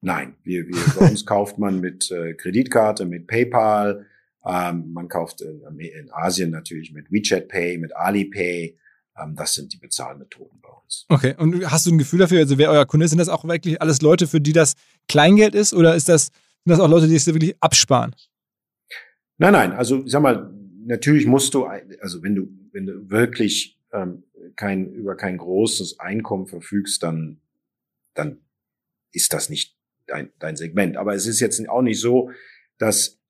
Nein, 0.00 0.34
wir, 0.42 0.66
wir, 0.66 0.76
bei 0.98 1.10
uns 1.10 1.24
kauft 1.26 1.58
man 1.58 1.80
mit 1.80 2.10
äh, 2.10 2.34
Kreditkarte, 2.34 3.04
mit 3.04 3.26
PayPal, 3.26 4.06
ähm, 4.46 4.92
man 4.92 5.08
kauft 5.08 5.40
in, 5.40 5.78
in 5.78 6.12
Asien 6.12 6.50
natürlich 6.50 6.92
mit 6.92 7.10
WeChat 7.10 7.48
Pay, 7.48 7.78
mit 7.78 7.96
Alipay. 7.96 8.76
Ähm, 9.16 9.34
das 9.36 9.54
sind 9.54 9.72
die 9.72 9.78
Bezahlmethoden 9.78 10.60
bei 10.60 10.68
uns. 10.68 11.06
Okay, 11.08 11.34
und 11.38 11.70
hast 11.70 11.86
du 11.86 11.92
ein 11.92 11.98
Gefühl 11.98 12.18
dafür, 12.18 12.40
also 12.40 12.58
wer 12.58 12.70
euer 12.70 12.86
Kunde 12.86 13.04
ist, 13.04 13.10
sind 13.10 13.18
das 13.18 13.28
auch 13.28 13.44
wirklich 13.44 13.80
alles 13.80 14.02
Leute, 14.02 14.26
für 14.26 14.40
die 14.40 14.52
das 14.52 14.74
Kleingeld 15.08 15.54
ist 15.54 15.72
oder 15.72 15.94
ist 15.94 16.08
das, 16.08 16.26
sind 16.26 16.32
das 16.70 16.80
auch 16.80 16.88
Leute, 16.88 17.08
die 17.08 17.14
es 17.14 17.26
wirklich 17.26 17.56
absparen? 17.60 18.14
Nein, 19.38 19.52
nein, 19.52 19.72
also 19.72 20.04
ich 20.04 20.10
sag 20.10 20.22
mal, 20.22 20.52
natürlich 20.84 21.26
musst 21.26 21.54
du, 21.54 21.64
also 21.64 22.22
wenn 22.22 22.34
du, 22.34 22.48
wenn 22.72 22.86
du 22.86 23.10
wirklich 23.10 23.80
ähm, 23.92 24.24
kein, 24.56 24.92
über 24.92 25.16
kein 25.16 25.38
großes 25.38 26.00
Einkommen 26.00 26.46
verfügst, 26.46 27.02
dann, 27.02 27.40
dann 28.14 28.40
ist 29.12 29.32
das 29.32 29.48
nicht 29.48 29.76
dein, 30.06 30.30
dein 30.38 30.56
Segment. 30.56 30.96
Aber 30.96 31.14
es 31.14 31.26
ist 31.26 31.40
jetzt 31.40 31.66
auch 31.68 31.82
nicht 31.82 32.00
so, 32.00 32.30
dass 32.78 33.20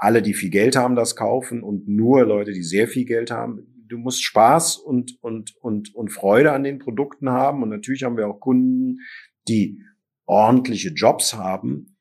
alle, 0.00 0.22
die 0.22 0.34
viel 0.34 0.50
Geld 0.50 0.76
haben, 0.76 0.96
das 0.96 1.14
kaufen 1.14 1.62
und 1.62 1.88
nur 1.88 2.24
Leute, 2.24 2.52
die 2.52 2.62
sehr 2.62 2.88
viel 2.88 3.04
Geld 3.04 3.30
haben 3.30 3.70
du 3.90 3.98
musst 3.98 4.22
Spaß 4.22 4.76
und, 4.76 5.22
und, 5.22 5.56
und, 5.56 5.94
und 5.94 6.08
Freude 6.10 6.52
an 6.52 6.64
den 6.64 6.78
Produkten 6.78 7.28
haben. 7.28 7.62
Und 7.62 7.68
natürlich 7.68 8.04
haben 8.04 8.16
wir 8.16 8.28
auch 8.28 8.40
Kunden, 8.40 9.00
die 9.48 9.82
ordentliche 10.26 10.90
Jobs 10.90 11.34
haben, 11.34 11.96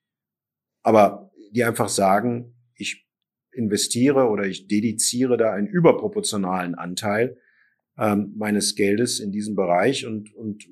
aber 0.83 1.31
die 1.51 1.63
einfach 1.63 1.89
sagen, 1.89 2.53
ich 2.75 3.07
investiere 3.51 4.29
oder 4.29 4.45
ich 4.45 4.67
dediziere 4.67 5.35
da 5.35 5.51
einen 5.51 5.67
überproportionalen 5.67 6.75
Anteil 6.75 7.37
ähm, 7.97 8.33
meines 8.37 8.75
Geldes 8.75 9.19
in 9.19 9.31
diesem 9.31 9.55
Bereich 9.55 10.05
und, 10.05 10.33
und 10.35 10.65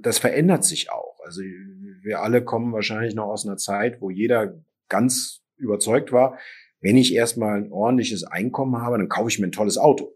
das 0.00 0.18
verändert 0.18 0.64
sich 0.64 0.90
auch. 0.90 1.18
Also 1.24 1.40
wir 1.40 2.22
alle 2.22 2.44
kommen 2.44 2.72
wahrscheinlich 2.72 3.14
noch 3.14 3.26
aus 3.26 3.44
einer 3.44 3.56
Zeit, 3.56 4.00
wo 4.00 4.10
jeder 4.10 4.62
ganz 4.88 5.44
überzeugt 5.56 6.12
war, 6.12 6.38
wenn 6.80 6.96
ich 6.96 7.14
erstmal 7.14 7.58
ein 7.58 7.72
ordentliches 7.72 8.24
Einkommen 8.24 8.80
habe, 8.80 8.98
dann 8.98 9.08
kaufe 9.08 9.28
ich 9.28 9.38
mir 9.38 9.46
ein 9.46 9.52
tolles 9.52 9.78
Auto. 9.78 10.14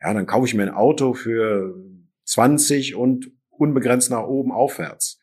Ja, 0.00 0.14
dann 0.14 0.26
kaufe 0.26 0.46
ich 0.46 0.54
mir 0.54 0.62
ein 0.62 0.74
Auto 0.74 1.12
für 1.12 1.74
20 2.24 2.94
und 2.94 3.30
unbegrenzt 3.50 4.10
nach 4.10 4.26
oben 4.26 4.52
aufwärts. 4.52 5.20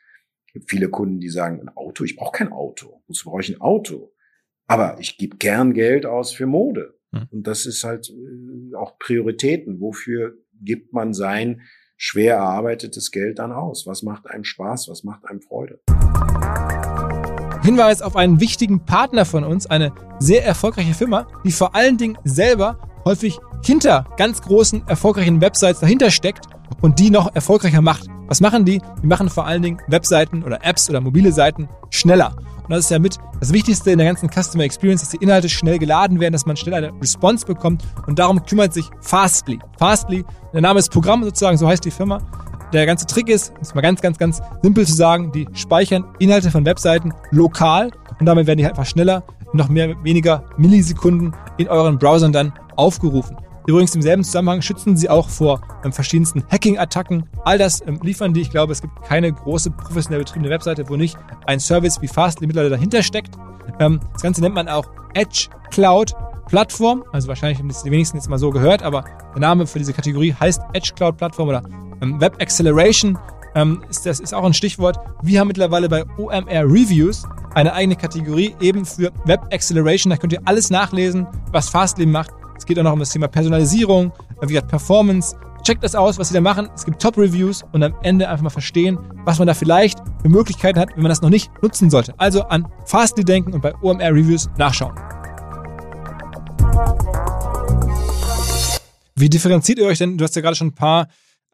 Es 0.48 0.54
gibt 0.54 0.70
viele 0.70 0.90
Kunden, 0.90 1.20
die 1.20 1.30
sagen, 1.30 1.62
ein 1.62 1.76
Auto, 1.76 2.04
ich 2.04 2.16
brauche 2.16 2.38
kein 2.38 2.52
Auto. 2.52 3.04
Wozu 3.08 3.30
brauche 3.30 3.42
ich 3.42 3.50
ein 3.50 3.62
Auto? 3.62 4.14
Aber 4.68 4.98
ich 5.00 5.18
gebe 5.18 5.38
gern 5.38 5.74
Geld 5.74 6.06
aus 6.06 6.32
für 6.32 6.46
Mode. 6.46 6.98
Hm. 7.12 7.28
Und 7.32 7.48
das 7.48 7.66
ist 7.66 7.84
halt 7.84 8.10
äh, 8.10 8.76
auch 8.76 9.00
Prioritäten. 9.00 9.80
Wofür 9.80 10.38
gibt 10.62 10.94
man 10.94 11.14
sein 11.14 11.62
schwer 11.96 12.36
erarbeitetes 12.36 13.12
Geld 13.12 13.40
dann 13.40 13.52
aus? 13.52 13.88
Was 13.88 14.04
macht 14.04 14.28
einem 14.28 14.44
Spaß? 14.44 14.88
Was 14.90 15.04
macht 15.04 15.26
einem 15.26 15.42
Freude? 15.42 15.82
Hinweis 17.68 18.02
auf 18.02 18.16
einen 18.16 18.40
wichtigen 18.40 18.80
Partner 18.80 19.26
von 19.26 19.44
uns, 19.44 19.66
eine 19.68 19.92
sehr 20.20 20.46
erfolgreiche 20.46 20.94
Firma, 20.94 21.28
die 21.44 21.52
vor 21.52 21.76
allen 21.76 21.98
Dingen 21.98 22.18
selber 22.24 22.78
häufig 23.04 23.40
hinter 23.62 24.06
ganz 24.16 24.42
großen, 24.42 24.88
erfolgreichen 24.88 25.42
Websites 25.42 25.82
dahinter 25.82 26.10
steckt 26.10 26.46
und 26.82 26.98
die 26.98 27.10
noch 27.10 27.36
erfolgreicher 27.36 27.82
macht. 27.82 28.08
Was 28.30 28.40
machen 28.40 28.64
die? 28.64 28.82
Die 29.04 29.08
machen 29.08 29.28
vor 29.28 29.46
allen 29.46 29.62
Dingen 29.62 29.82
Webseiten 29.90 30.44
oder 30.44 30.64
Apps 30.64 30.90
oder 30.90 31.02
mobile 31.02 31.34
Seiten 31.34 31.68
schneller. 31.90 32.38
Und 32.64 32.70
das 32.70 32.86
ist 32.86 32.90
ja 32.92 33.00
mit 33.00 33.18
das 33.42 33.52
Wichtigste 33.52 33.92
in 33.92 33.98
der 33.98 34.08
ganzen 34.08 34.30
Customer 34.30 34.64
Experience, 34.64 35.02
dass 35.02 35.10
die 35.10 35.18
Inhalte 35.18 35.50
schnell 35.50 35.78
geladen 35.78 36.22
werden, 36.22 36.32
dass 36.32 36.46
man 36.46 36.56
schnell 36.56 36.74
eine 36.74 36.94
Response 37.02 37.46
bekommt. 37.46 37.84
Und 38.08 38.18
darum 38.18 38.46
kümmert 38.46 38.74
sich 38.74 38.90
Fastly. 39.02 39.60
Fastly, 39.78 40.24
der 40.54 40.62
Name 40.62 40.80
ist 40.80 40.90
Programm 40.90 41.22
sozusagen, 41.22 41.58
so 41.58 41.68
heißt 41.68 41.84
die 41.84 41.92
Firma. 41.92 42.22
Der 42.74 42.86
ganze 42.86 43.06
Trick 43.06 43.30
ist, 43.30 43.52
um 43.52 43.62
es 43.62 43.74
mal 43.74 43.82
ganz, 43.82 44.02
ganz, 44.02 44.18
ganz 44.18 44.42
simpel 44.62 44.86
zu 44.86 44.94
sagen, 44.94 45.32
die 45.32 45.48
speichern 45.54 46.04
Inhalte 46.20 46.52
von 46.52 46.66
Webseiten 46.66 47.14
lokal 47.32 47.92
und 48.20 48.26
damit 48.26 48.48
werden 48.48 48.58
die 48.58 48.66
halt 48.66 48.78
einfach 48.78 48.90
schneller, 48.90 49.24
noch 49.54 49.70
mehr, 49.70 49.96
weniger 50.04 50.44
Millisekunden 50.58 51.34
in 51.58 51.70
euren 51.70 51.98
Browsern 51.98 52.34
dann 52.34 52.54
aufgerufen. 52.76 53.38
Übrigens 53.68 53.94
im 53.96 54.02
selben 54.02 54.24
Zusammenhang 54.24 54.62
schützen 54.62 54.96
sie 54.96 55.10
auch 55.10 55.28
vor 55.28 55.62
ähm, 55.84 55.92
verschiedensten 55.92 56.44
Hacking-Attacken. 56.50 57.24
All 57.44 57.58
das 57.58 57.82
ähm, 57.86 58.00
liefern 58.02 58.34
die. 58.34 58.42
Ich 58.42 58.50
glaube, 58.50 58.72
es 58.72 58.82
gibt 58.82 59.02
keine 59.04 59.32
große 59.32 59.72
professionell 59.72 60.20
betriebene 60.20 60.50
Webseite, 60.50 60.88
wo 60.88 60.96
nicht 60.96 61.18
ein 61.46 61.60
Service 61.60 62.02
wie 62.02 62.08
Fastly 62.08 62.48
mittlerweile 62.48 62.70
dahinter 62.70 63.04
steckt. 63.04 63.36
Ähm, 63.80 64.00
das 64.14 64.22
Ganze 64.22 64.40
nennt 64.42 64.56
man 64.56 64.70
auch 64.70 64.90
Edge 65.14 65.50
Cloud 65.72 66.14
Plattform. 66.48 67.04
Also 67.12 67.28
wahrscheinlich 67.28 67.60
haben 67.60 67.68
das 67.68 67.84
die 67.84 67.92
wenigsten 67.92 68.16
jetzt 68.16 68.30
mal 68.30 68.40
so 68.40 68.52
gehört, 68.52 68.84
aber 68.84 69.04
der 69.34 69.42
Name 69.42 69.68
für 69.68 69.80
diese 69.80 69.92
Kategorie 69.92 70.34
heißt 70.34 70.62
Edge 70.72 70.94
Cloud 70.96 71.18
Plattform 71.18 71.50
oder 71.50 71.62
Web 72.02 72.42
Acceleration. 72.42 73.18
Ähm, 73.56 73.84
ist, 73.90 74.06
das 74.06 74.20
ist 74.20 74.34
auch 74.34 74.44
ein 74.44 74.54
Stichwort. 74.54 75.00
Wir 75.24 75.40
haben 75.40 75.48
mittlerweile 75.48 75.90
bei 75.90 76.04
OMR 76.18 76.64
Reviews 76.64 77.24
eine 77.56 77.74
eigene 77.74 77.96
Kategorie 77.96 78.56
eben 78.62 78.86
für 78.86 79.12
Web 79.26 79.42
Acceleration. 79.52 80.12
Da 80.12 80.18
könnt 80.18 80.34
ihr 80.34 80.42
alles 80.46 80.70
nachlesen, 80.70 81.28
was 81.52 81.70
Fastly 81.70 82.06
macht. 82.06 82.32
Es 82.58 82.66
geht 82.66 82.78
auch 82.80 82.84
noch 82.84 82.94
um 82.94 83.00
das 83.00 83.10
Thema 83.10 83.28
Personalisierung, 83.28 84.12
wie 84.42 84.48
gesagt, 84.48 84.68
Performance. 84.68 85.36
Checkt 85.64 85.84
das 85.84 85.96
aus, 85.96 86.18
was 86.18 86.30
sie 86.30 86.34
da 86.34 86.42
machen. 86.42 86.70
Es 86.76 86.86
gibt 86.86 87.02
Top-Reviews 87.02 87.64
und 87.72 87.84
am 87.84 87.96
Ende 88.04 88.30
einfach 88.30 88.44
mal 88.44 88.50
verstehen, 88.50 89.00
was 89.26 89.40
man 89.40 89.48
da 89.48 89.54
vielleicht 89.54 90.00
für 90.22 90.30
Möglichkeiten 90.30 90.80
hat, 90.80 90.90
wenn 90.96 91.04
man 91.04 91.10
das 91.10 91.22
noch 91.22 91.30
nicht 91.30 91.52
nutzen 91.62 91.90
sollte. 91.90 92.14
Also 92.18 92.44
an 92.44 92.68
Fastly 92.86 93.26
denken 93.26 93.54
und 93.54 93.62
bei 93.62 93.74
OMR 93.82 94.14
Reviews 94.14 94.50
nachschauen. 94.58 94.94
Wie 99.16 99.30
differenziert 99.30 99.80
ihr 99.80 99.88
euch 99.88 99.98
denn? 99.98 100.16
Du 100.16 100.24
hast 100.24 100.36
ja 100.36 100.44
gerade 100.44 100.56
schon 100.56 100.68
ein 100.68 100.76
paar 100.76 101.08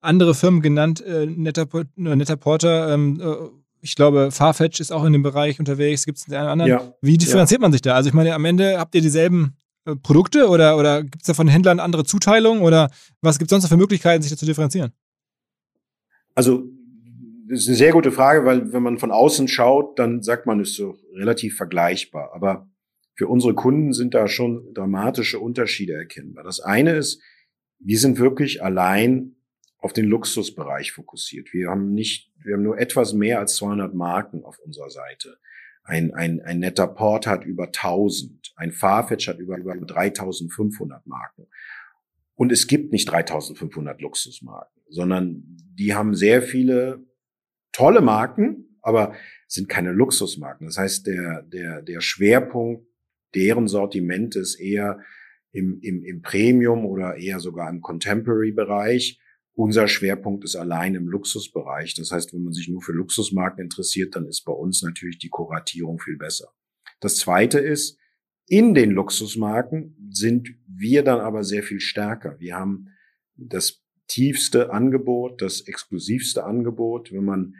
andere 0.04 0.36
Firmen 0.36 0.62
genannt, 0.62 1.02
äh, 1.02 1.26
Netter, 1.26 1.68
äh, 1.74 1.86
Netter 1.96 2.36
Porter, 2.36 2.94
ähm, 2.94 3.20
äh, 3.22 3.36
ich 3.82 3.96
glaube, 3.96 4.32
Farfetch 4.32 4.80
ist 4.80 4.92
auch 4.92 5.04
in 5.04 5.14
dem 5.14 5.24
Bereich 5.24 5.60
unterwegs, 5.60 6.06
gibt 6.06 6.18
es 6.18 6.32
einen 6.32 6.48
anderen. 6.48 6.72
Ja. 6.72 6.94
Wie 7.02 7.18
differenziert 7.18 7.60
ja. 7.60 7.66
man 7.66 7.72
sich 7.74 7.82
da? 7.82 7.96
Also 7.96 8.08
ich 8.08 8.14
meine, 8.14 8.34
am 8.34 8.46
Ende 8.46 8.80
habt 8.80 8.96
ihr 8.96 9.02
dieselben 9.02 9.58
äh, 9.86 9.96
Produkte 9.96 10.48
oder, 10.48 10.78
oder 10.78 11.04
gibt 11.04 11.22
es 11.22 11.28
da 11.28 11.34
von 11.34 11.50
Händlern 11.50 11.80
andere 11.80 12.06
Zuteilungen 12.06 12.62
oder 12.62 12.90
was 13.22 13.40
gibt 13.40 13.52
es 13.52 13.54
sonst 13.54 13.64
noch 13.64 13.70
für 13.70 13.78
Möglichkeiten, 13.78 14.22
sich 14.22 14.32
da 14.32 14.38
zu 14.38 14.46
differenzieren? 14.46 14.94
Also, 16.34 16.64
das 17.50 17.60
ist 17.60 17.68
eine 17.68 17.78
sehr 17.78 17.92
gute 17.92 18.12
Frage, 18.12 18.46
weil 18.46 18.72
wenn 18.72 18.84
man 18.84 18.98
von 18.98 19.12
außen 19.12 19.50
schaut, 19.50 20.00
dann 20.00 20.24
sagt 20.24 20.46
man, 20.46 20.62
es 20.62 20.70
ist 20.70 20.78
so 20.78 20.96
relativ 21.14 21.58
vergleichbar. 21.58 22.32
Aber 22.34 22.70
für 23.16 23.28
unsere 23.28 23.54
Kunden 23.54 23.94
sind 23.94 24.14
da 24.14 24.28
schon 24.28 24.74
dramatische 24.74 25.40
Unterschiede 25.40 25.94
erkennbar. 25.94 26.44
Das 26.44 26.62
eine 26.62 26.96
ist, 26.96 27.22
wir 27.80 28.00
sind 28.00 28.18
wirklich 28.18 28.64
allein 28.64 29.33
auf 29.84 29.92
den 29.92 30.06
Luxusbereich 30.06 30.94
fokussiert. 30.94 31.52
Wir 31.52 31.70
haben 31.70 31.94
nicht, 31.94 32.32
wir 32.42 32.54
haben 32.54 32.64
nur 32.64 32.80
etwas 32.80 33.12
mehr 33.12 33.40
als 33.40 33.58
200 33.58 33.94
Marken 33.94 34.46
auf 34.46 34.58
unserer 34.60 34.90
Seite. 34.90 35.38
Ein, 35.84 36.14
ein, 36.14 36.40
ein 36.40 36.60
netter 36.60 36.88
Port 36.88 37.28
hat 37.28 37.44
über 37.44 37.66
1000. 37.66 38.54
Ein 38.56 38.72
Farfetch 38.72 39.28
hat 39.28 39.40
über, 39.40 39.58
über 39.58 39.76
3500 39.76 41.06
Marken. 41.06 41.48
Und 42.36 42.54
es 42.54 42.68
gibt 42.68 42.94
nicht 42.94 43.12
3500 43.12 44.00
Luxusmarken, 44.00 44.82
sondern 44.88 45.44
die 45.78 45.94
haben 45.94 46.16
sehr 46.16 46.42
viele 46.42 47.06
tolle 47.74 48.00
Marken, 48.00 48.80
aber 48.82 49.14
sind 49.48 49.68
keine 49.68 49.92
Luxusmarken. 49.92 50.66
Das 50.66 50.78
heißt, 50.78 51.08
der, 51.08 51.42
der, 51.44 51.82
der 51.82 52.00
Schwerpunkt 52.00 52.88
deren 53.36 53.68
Sortiment 53.68 54.38
ist 54.38 54.56
eher 54.62 55.00
im, 55.52 55.80
im, 55.82 56.06
im 56.06 56.22
Premium 56.22 56.86
oder 56.86 57.18
eher 57.18 57.42
sogar 57.42 57.70
im 57.70 57.82
Contemporary-Bereich. 57.82 59.20
Unser 59.56 59.88
Schwerpunkt 59.88 60.44
ist 60.44 60.56
allein 60.56 60.96
im 60.96 61.08
Luxusbereich. 61.08 61.94
Das 61.94 62.12
heißt, 62.12 62.34
wenn 62.34 62.44
man 62.44 62.54
sich 62.54 62.70
nur 62.70 62.82
für 62.82 62.94
Luxusmarken 62.94 63.64
interessiert, 63.64 64.16
dann 64.16 64.26
ist 64.26 64.46
bei 64.46 64.54
uns 64.54 64.82
natürlich 64.82 65.20
die 65.20 65.30
Kuratierung 65.30 66.00
viel 66.00 66.18
besser. 66.18 66.54
Das 67.00 67.18
zweite 67.18 67.60
ist, 67.60 68.00
in 68.48 68.74
den 68.74 68.92
Luxusmarken 68.92 70.10
sind 70.12 70.50
wir 70.68 71.04
dann 71.04 71.20
aber 71.20 71.44
sehr 71.44 71.64
viel 71.64 71.80
stärker. 71.80 72.40
Wir 72.40 72.56
haben 72.56 72.90
das 73.36 73.84
tiefste 74.08 74.72
Angebot, 74.72 75.42
das 75.42 75.62
exklusivste 75.62 76.44
Angebot. 76.44 77.12
Wenn 77.12 77.26
man 77.26 77.56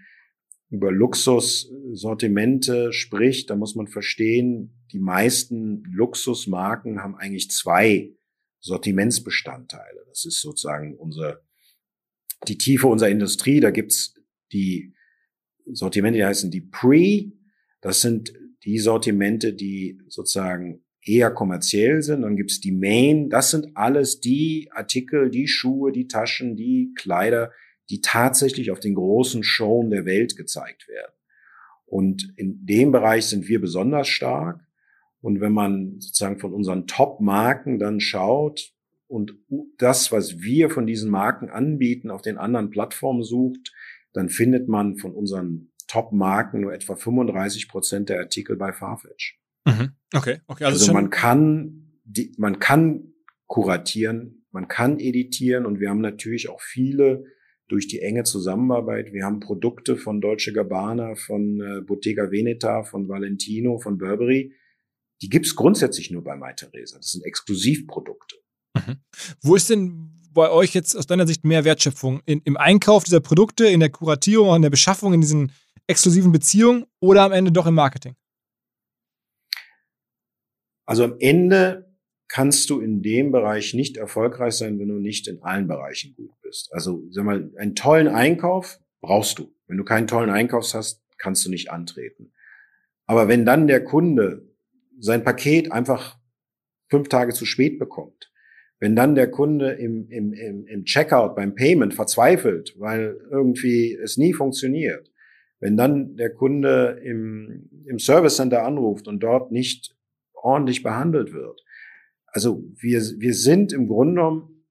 über 0.70 0.92
Luxussortimente 0.92 2.94
spricht, 2.94 3.50
dann 3.50 3.60
muss 3.60 3.76
man 3.76 3.88
verstehen, 3.88 4.84
die 4.92 5.00
meisten 5.00 5.84
Luxusmarken 5.84 7.04
haben 7.04 7.16
eigentlich 7.16 7.52
zwei 7.52 8.16
Sortimentsbestandteile. 8.60 10.04
Das 10.08 10.26
ist 10.26 10.42
sozusagen 10.42 10.98
unsere, 10.98 11.44
die 12.48 12.58
Tiefe 12.58 12.88
unserer 12.88 13.10
Industrie. 13.10 13.60
Da 13.60 13.72
gibt's 13.72 14.16
die 14.52 14.94
Sortimente, 15.66 16.18
die 16.18 16.26
heißen 16.26 16.52
die 16.52 16.62
Pre. 16.62 17.32
Das 17.82 18.02
sind 18.02 18.34
die 18.64 18.80
Sortimente, 18.80 19.54
die 19.54 20.00
sozusagen 20.08 20.84
eher 21.06 21.32
kommerziell 21.32 22.02
sind. 22.02 22.22
Dann 22.22 22.36
gibt's 22.36 22.60
die 22.60 22.72
Main. 22.72 23.30
Das 23.30 23.52
sind 23.52 23.76
alles 23.76 24.20
die 24.20 24.70
Artikel, 24.72 25.30
die 25.30 25.48
Schuhe, 25.48 25.92
die 25.92 26.08
Taschen, 26.08 26.56
die 26.56 26.94
Kleider, 26.96 27.52
die 27.90 28.02
tatsächlich 28.02 28.72
auf 28.72 28.80
den 28.80 28.96
großen 28.96 29.44
Shows 29.44 29.90
der 29.90 30.06
Welt 30.06 30.38
gezeigt 30.38 30.88
werden. 30.88 31.14
Und 31.86 32.34
in 32.38 32.66
dem 32.66 32.92
Bereich 32.92 33.26
sind 33.26 33.48
wir 33.48 33.60
besonders 33.60 34.08
stark. 34.08 34.66
Und 35.22 35.42
wenn 35.42 35.54
man 35.54 36.00
sozusagen 36.00 36.40
von 36.40 36.54
unseren 36.54 36.88
Top-Marken 36.88 37.80
dann 37.80 38.00
schaut 38.00 38.74
und 39.08 39.36
das, 39.78 40.12
was 40.12 40.42
wir 40.42 40.70
von 40.70 40.88
diesen 40.88 41.10
Marken 41.10 41.50
anbieten, 41.50 42.10
auf 42.10 42.22
den 42.22 42.38
anderen 42.38 42.70
Plattformen 42.70 43.24
sucht, 43.24 43.74
dann 44.14 44.30
findet 44.30 44.68
man 44.68 44.98
von 44.98 45.14
unseren 45.14 45.72
Top-Marken 45.88 46.62
nur 46.62 46.74
etwa 46.74 46.96
35 46.96 47.68
Prozent 47.68 48.10
der 48.10 48.20
Artikel 48.20 48.56
bei 48.56 48.72
Farfetch. 48.72 49.40
Mhm. 49.66 49.92
Okay, 50.14 50.40
okay. 50.48 50.66
Also, 50.66 50.80
also 50.80 50.94
man 50.94 51.10
kann, 51.10 52.00
die, 52.04 52.34
man 52.38 52.60
kann 52.60 53.14
kuratieren, 53.48 54.46
man 54.52 54.68
kann 54.68 55.00
editieren 55.00 55.66
und 55.66 55.80
wir 55.80 55.90
haben 55.90 56.02
natürlich 56.02 56.50
auch 56.50 56.62
viele 56.62 57.26
durch 57.68 57.88
die 57.88 58.02
enge 58.02 58.24
Zusammenarbeit. 58.24 59.14
Wir 59.14 59.26
haben 59.26 59.40
Produkte 59.40 59.96
von 59.96 60.22
Deutsche 60.22 60.54
Gabbana, 60.54 61.16
von 61.16 61.62
äh, 61.62 61.82
Bottega 61.82 62.32
Veneta, 62.32 62.84
von 62.84 63.08
Valentino, 63.08 63.80
von 63.80 63.98
Burberry, 63.98 64.54
die 65.22 65.30
gibt's 65.30 65.56
grundsätzlich 65.56 66.12
nur 66.12 66.24
bei 66.24 66.36
MyTheresa. 66.36 66.98
Das 66.98 67.12
sind 67.12 67.26
Exklusivprodukte. 67.26 68.36
Mhm. 68.74 68.98
Wo 69.42 69.56
ist 69.56 69.70
denn 69.70 70.10
bei 70.32 70.50
euch 70.50 70.74
jetzt 70.74 70.96
aus 70.96 71.06
deiner 71.06 71.28
Sicht 71.28 71.44
mehr 71.46 71.64
Wertschöpfung? 71.64 72.22
In, 72.26 72.42
Im 72.44 72.58
Einkauf 72.58 73.04
dieser 73.04 73.20
Produkte, 73.20 73.68
in 73.68 73.80
der 73.80 73.90
Kuratierung, 73.90 74.56
in 74.56 74.62
der 74.62 74.70
Beschaffung, 74.70 75.14
in 75.14 75.22
diesen 75.22 75.52
exklusiven 75.88 76.32
Beziehungen 76.32 76.86
oder 77.00 77.24
am 77.24 77.32
Ende 77.32 77.52
doch 77.52 77.68
im 77.68 77.76
Marketing? 77.76 78.16
Also 80.86 81.04
am 81.04 81.16
Ende 81.20 81.94
kannst 82.28 82.70
du 82.70 82.80
in 82.80 83.02
dem 83.04 83.32
Bereich 83.32 83.74
nicht 83.74 83.96
erfolgreich 83.98 84.56
sein, 84.56 84.80
wenn 84.80 84.88
du 84.88 84.96
nicht 84.96 85.28
in 85.28 85.44
allen 85.44 85.68
Bereichen 85.68 86.16
gut 86.16 86.32
bist. 86.42 86.74
Also 86.74 87.04
sag 87.12 87.26
mal, 87.26 87.52
einen 87.58 87.76
tollen 87.76 88.08
Einkauf 88.08 88.80
brauchst 89.02 89.38
du. 89.40 89.54
Wenn 89.68 89.78
du 89.78 89.84
keinen 89.84 90.08
tollen 90.08 90.30
Einkauf 90.30 90.74
hast, 90.74 91.04
kannst 91.18 91.46
du 91.46 91.50
nicht 91.50 91.70
antreten. 91.70 92.34
Aber 93.06 93.28
wenn 93.28 93.46
dann 93.46 93.68
der 93.68 93.84
Kunde 93.84 94.48
sein 95.00 95.24
Paket 95.24 95.72
einfach 95.72 96.18
fünf 96.90 97.08
Tage 97.10 97.34
zu 97.34 97.46
spät 97.46 97.80
bekommt, 97.80 98.33
wenn 98.84 98.98
dann 98.98 99.16
der 99.16 99.32
Kunde 99.32 99.72
im, 99.72 100.10
im, 100.10 100.34
im, 100.34 100.68
im 100.68 100.84
Checkout 100.84 101.38
beim 101.38 101.56
Payment 101.56 101.94
verzweifelt, 101.94 102.76
weil 102.78 103.18
irgendwie 103.32 103.94
es 103.94 104.18
nie 104.18 104.34
funktioniert, 104.34 105.10
wenn 105.62 105.78
dann 105.78 106.18
der 106.18 106.34
Kunde 106.34 107.00
im, 107.02 107.70
im 107.88 107.98
Service 107.98 108.36
Center 108.36 108.66
anruft 108.66 109.08
und 109.08 109.24
dort 109.24 109.54
nicht 109.54 109.96
ordentlich 110.34 110.84
behandelt 110.84 111.32
wird. 111.32 111.64
Also 112.28 112.62
wir, 112.76 113.00
wir 113.20 113.34
sind 113.34 113.72
im 113.72 113.88
Grunde 113.88 114.16
genommen 114.16 114.66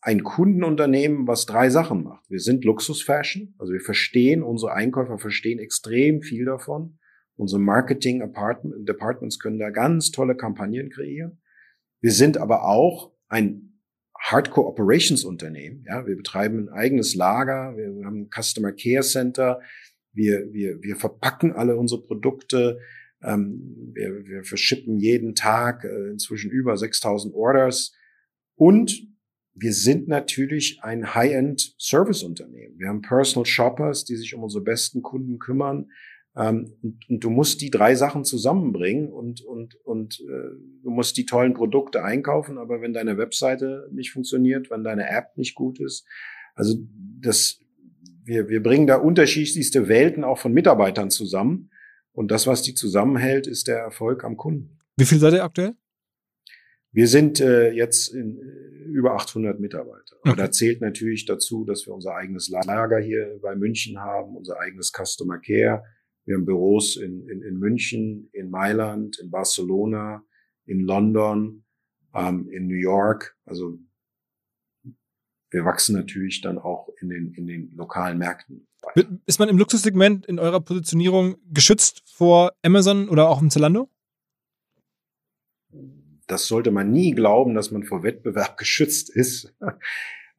ein 0.00 0.22
Kundenunternehmen, 0.24 1.26
was 1.26 1.44
drei 1.44 1.68
Sachen 1.68 2.02
macht. 2.02 2.24
Wir 2.30 2.40
sind 2.40 2.64
Luxusfashion, 2.64 3.54
also 3.58 3.74
wir 3.74 3.80
verstehen, 3.82 4.42
unsere 4.42 4.72
Einkäufer 4.72 5.18
verstehen 5.18 5.58
extrem 5.58 6.22
viel 6.22 6.46
davon. 6.46 6.98
Unsere 7.36 7.60
Marketing 7.60 8.20
Departments 8.20 9.38
können 9.38 9.58
da 9.58 9.68
ganz 9.68 10.12
tolle 10.12 10.34
Kampagnen 10.34 10.88
kreieren. 10.88 11.42
Wir 12.00 12.12
sind 12.12 12.38
aber 12.38 12.64
auch 12.64 13.13
ein 13.28 13.80
Hardcore 14.18 14.66
Operations 14.68 15.24
Unternehmen. 15.24 15.84
Ja, 15.86 16.06
wir 16.06 16.16
betreiben 16.16 16.68
ein 16.68 16.68
eigenes 16.70 17.14
Lager. 17.14 17.76
Wir 17.76 18.04
haben 18.04 18.22
ein 18.22 18.30
Customer 18.30 18.72
Care 18.72 19.02
Center. 19.02 19.60
Wir, 20.12 20.52
wir, 20.52 20.82
wir 20.82 20.96
verpacken 20.96 21.52
alle 21.52 21.76
unsere 21.76 22.02
Produkte. 22.02 22.78
Ähm, 23.22 23.92
wir, 23.92 24.24
wir 24.26 24.44
verschippen 24.44 24.98
jeden 24.98 25.34
Tag 25.34 25.84
äh, 25.84 26.10
inzwischen 26.10 26.50
über 26.50 26.76
6000 26.76 27.34
Orders. 27.34 27.92
Und 28.54 29.08
wir 29.54 29.72
sind 29.72 30.08
natürlich 30.08 30.80
ein 30.82 31.14
High-End 31.14 31.74
Service 31.78 32.22
Unternehmen. 32.22 32.78
Wir 32.78 32.88
haben 32.88 33.02
Personal 33.02 33.46
Shoppers, 33.46 34.04
die 34.04 34.16
sich 34.16 34.34
um 34.34 34.42
unsere 34.42 34.64
besten 34.64 35.02
Kunden 35.02 35.38
kümmern. 35.38 35.90
Ähm, 36.36 36.72
und, 36.82 37.08
und, 37.08 37.24
du 37.24 37.30
musst 37.30 37.60
die 37.60 37.70
drei 37.70 37.94
Sachen 37.94 38.24
zusammenbringen 38.24 39.12
und, 39.12 39.42
und, 39.42 39.76
und 39.84 40.20
äh, 40.20 40.82
du 40.82 40.90
musst 40.90 41.16
die 41.16 41.26
tollen 41.26 41.54
Produkte 41.54 42.02
einkaufen, 42.02 42.58
aber 42.58 42.80
wenn 42.80 42.92
deine 42.92 43.18
Webseite 43.18 43.88
nicht 43.92 44.10
funktioniert, 44.10 44.70
wenn 44.70 44.82
deine 44.82 45.08
App 45.08 45.36
nicht 45.36 45.54
gut 45.54 45.78
ist, 45.78 46.04
also 46.54 46.76
das, 47.20 47.60
wir, 48.24 48.48
wir 48.48 48.62
bringen 48.62 48.86
da 48.86 48.96
unterschiedlichste 48.96 49.88
Welten 49.88 50.24
auch 50.24 50.38
von 50.38 50.52
Mitarbeitern 50.52 51.10
zusammen. 51.10 51.70
Und 52.12 52.30
das, 52.30 52.46
was 52.46 52.62
die 52.62 52.74
zusammenhält, 52.74 53.46
ist 53.46 53.66
der 53.66 53.78
Erfolg 53.78 54.24
am 54.24 54.36
Kunden. 54.36 54.78
Wie 54.96 55.04
viel 55.04 55.18
seid 55.18 55.34
ihr 55.34 55.44
aktuell? 55.44 55.74
Wir 56.92 57.08
sind 57.08 57.40
äh, 57.40 57.72
jetzt 57.72 58.14
in, 58.14 58.38
äh, 58.38 58.84
über 58.84 59.14
800 59.16 59.58
Mitarbeiter. 59.58 60.16
Okay. 60.20 60.30
Und 60.30 60.38
da 60.38 60.50
zählt 60.52 60.80
natürlich 60.80 61.26
dazu, 61.26 61.64
dass 61.64 61.86
wir 61.86 61.92
unser 61.92 62.14
eigenes 62.14 62.48
Lager 62.48 62.98
hier 62.98 63.36
bei 63.42 63.56
München 63.56 63.98
haben, 63.98 64.36
unser 64.36 64.60
eigenes 64.60 64.92
Customer 64.92 65.38
Care, 65.40 65.82
wir 66.24 66.36
haben 66.36 66.46
Büros 66.46 66.96
in, 66.96 67.28
in, 67.28 67.42
in 67.42 67.58
München, 67.58 68.28
in 68.32 68.50
Mailand, 68.50 69.18
in 69.18 69.30
Barcelona, 69.30 70.24
in 70.64 70.80
London, 70.80 71.64
ähm, 72.14 72.48
in 72.50 72.66
New 72.66 72.76
York. 72.76 73.36
Also 73.44 73.78
wir 75.50 75.64
wachsen 75.64 75.94
natürlich 75.94 76.40
dann 76.40 76.58
auch 76.58 76.88
in 77.00 77.10
den, 77.10 77.32
in 77.34 77.46
den 77.46 77.74
lokalen 77.76 78.18
Märkten. 78.18 78.66
Ist 79.26 79.38
man 79.38 79.48
im 79.48 79.58
Luxussegment 79.58 80.26
in 80.26 80.38
eurer 80.38 80.60
Positionierung 80.60 81.36
geschützt 81.52 82.02
vor 82.06 82.52
Amazon 82.62 83.08
oder 83.08 83.28
auch 83.28 83.40
im 83.40 83.50
Zalando? 83.50 83.88
Das 86.26 86.46
sollte 86.46 86.70
man 86.70 86.90
nie 86.90 87.12
glauben, 87.12 87.54
dass 87.54 87.70
man 87.70 87.84
vor 87.84 88.02
Wettbewerb 88.02 88.56
geschützt 88.58 89.10
ist. 89.14 89.54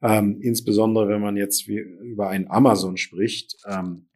ähm, 0.02 0.40
insbesondere 0.42 1.08
wenn 1.08 1.20
man 1.20 1.36
jetzt 1.36 1.68
wie 1.68 1.78
über 1.78 2.28
ein 2.28 2.50
Amazon 2.50 2.96
spricht. 2.96 3.56
Ähm, 3.66 4.08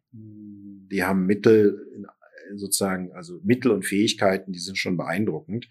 die 0.91 1.03
haben 1.03 1.25
Mittel, 1.25 2.07
sozusagen, 2.55 3.11
also 3.13 3.39
Mittel 3.43 3.71
und 3.71 3.85
Fähigkeiten, 3.85 4.51
die 4.51 4.59
sind 4.59 4.77
schon 4.77 4.97
beeindruckend. 4.97 5.67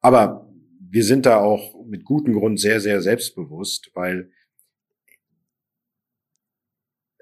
Aber 0.00 0.52
wir 0.80 1.04
sind 1.04 1.26
da 1.26 1.38
auch 1.38 1.84
mit 1.86 2.04
gutem 2.04 2.34
Grund 2.34 2.60
sehr, 2.60 2.80
sehr 2.80 3.00
selbstbewusst, 3.00 3.90
weil 3.94 4.30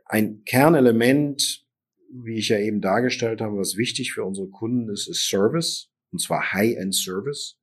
ein 0.06 0.44
Kernelement, 0.44 1.66
wie 2.12 2.38
ich 2.38 2.48
ja 2.48 2.58
eben 2.58 2.80
dargestellt 2.80 3.40
habe, 3.40 3.58
was 3.58 3.76
wichtig 3.76 4.12
für 4.12 4.24
unsere 4.24 4.48
Kunden 4.48 4.88
ist, 4.90 5.08
ist 5.08 5.28
Service, 5.28 5.90
und 6.10 6.20
zwar 6.20 6.52
High-End 6.52 6.94
Service 6.94 7.60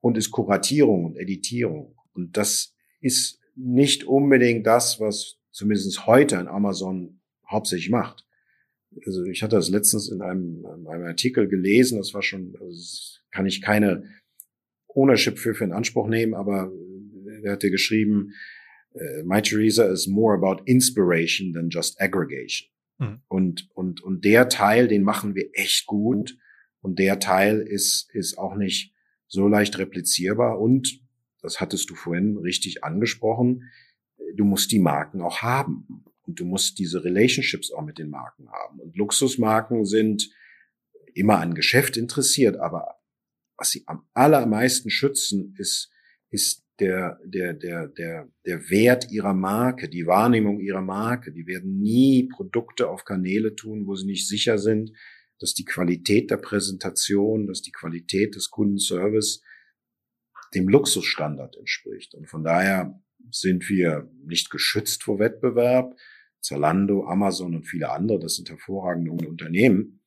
und 0.00 0.16
ist 0.16 0.30
Kuratierung 0.30 1.04
und 1.04 1.16
Editierung. 1.16 1.94
Und 2.14 2.36
das 2.36 2.74
ist 3.00 3.38
nicht 3.54 4.04
unbedingt 4.04 4.66
das, 4.66 5.00
was 5.00 5.38
zumindest 5.50 6.06
heute 6.06 6.38
an 6.38 6.48
Amazon 6.48 7.20
hauptsächlich 7.46 7.90
macht 7.90 8.25
also 9.04 9.24
ich 9.24 9.42
hatte 9.42 9.56
das 9.56 9.68
letztens 9.68 10.10
in 10.10 10.22
einem, 10.22 10.64
in 10.78 10.86
einem 10.86 11.06
Artikel 11.06 11.48
gelesen, 11.48 11.98
das 11.98 12.14
war 12.14 12.22
schon, 12.22 12.54
also 12.60 12.70
das 12.70 13.22
kann 13.30 13.46
ich 13.46 13.62
keine 13.62 14.04
Ownership 14.88 15.38
für, 15.38 15.54
für 15.54 15.64
in 15.64 15.72
Anspruch 15.72 16.08
nehmen, 16.08 16.34
aber 16.34 16.72
er 17.42 17.52
hatte 17.52 17.70
geschrieben, 17.70 18.32
uh, 18.94 19.24
My 19.24 19.42
Teresa 19.42 19.84
is 19.86 20.06
more 20.06 20.34
about 20.34 20.62
inspiration 20.64 21.52
than 21.52 21.68
just 21.68 22.00
aggregation. 22.00 22.68
Mhm. 22.98 23.20
Und, 23.28 23.68
und, 23.74 24.02
und 24.02 24.24
der 24.24 24.48
Teil, 24.48 24.88
den 24.88 25.02
machen 25.02 25.34
wir 25.34 25.50
echt 25.52 25.86
gut. 25.86 26.36
Und 26.80 26.98
der 26.98 27.18
Teil 27.18 27.60
ist, 27.60 28.08
ist 28.14 28.38
auch 28.38 28.56
nicht 28.56 28.94
so 29.26 29.48
leicht 29.48 29.78
replizierbar. 29.78 30.58
Und, 30.58 31.00
das 31.42 31.60
hattest 31.60 31.90
du 31.90 31.94
vorhin 31.94 32.38
richtig 32.38 32.82
angesprochen, 32.82 33.70
du 34.34 34.44
musst 34.44 34.72
die 34.72 34.78
Marken 34.78 35.20
auch 35.20 35.42
haben. 35.42 36.04
Und 36.26 36.40
du 36.40 36.44
musst 36.44 36.78
diese 36.78 37.04
Relationships 37.04 37.70
auch 37.70 37.82
mit 37.82 37.98
den 37.98 38.10
Marken 38.10 38.50
haben. 38.50 38.80
Und 38.80 38.96
Luxusmarken 38.96 39.84
sind 39.84 40.30
immer 41.14 41.38
an 41.38 41.54
Geschäft 41.54 41.96
interessiert, 41.96 42.56
aber 42.56 42.96
was 43.56 43.70
sie 43.70 43.84
am 43.86 44.06
allermeisten 44.12 44.90
schützen, 44.90 45.54
ist, 45.58 45.90
ist 46.30 46.66
der, 46.78 47.18
der, 47.24 47.54
der, 47.54 47.88
der, 47.88 48.28
der 48.44 48.70
Wert 48.70 49.10
ihrer 49.10 49.32
Marke, 49.32 49.88
die 49.88 50.06
Wahrnehmung 50.06 50.60
ihrer 50.60 50.82
Marke. 50.82 51.32
Die 51.32 51.46
werden 51.46 51.78
nie 51.78 52.28
Produkte 52.28 52.90
auf 52.90 53.04
Kanäle 53.04 53.54
tun, 53.54 53.86
wo 53.86 53.94
sie 53.94 54.06
nicht 54.06 54.28
sicher 54.28 54.58
sind, 54.58 54.92
dass 55.38 55.54
die 55.54 55.64
Qualität 55.64 56.30
der 56.30 56.36
Präsentation, 56.36 57.46
dass 57.46 57.62
die 57.62 57.72
Qualität 57.72 58.34
des 58.34 58.50
Kundenservice 58.50 59.42
dem 60.54 60.68
Luxusstandard 60.68 61.56
entspricht. 61.56 62.14
Und 62.14 62.28
von 62.28 62.44
daher 62.44 63.00
sind 63.30 63.68
wir 63.68 64.10
nicht 64.24 64.50
geschützt 64.50 65.02
vor 65.02 65.18
Wettbewerb. 65.18 65.96
Zalando, 66.46 67.06
Amazon 67.06 67.54
und 67.54 67.64
viele 67.64 67.90
andere, 67.90 68.20
das 68.20 68.36
sind 68.36 68.48
hervorragende 68.48 69.10
Unternehmen. 69.10 70.00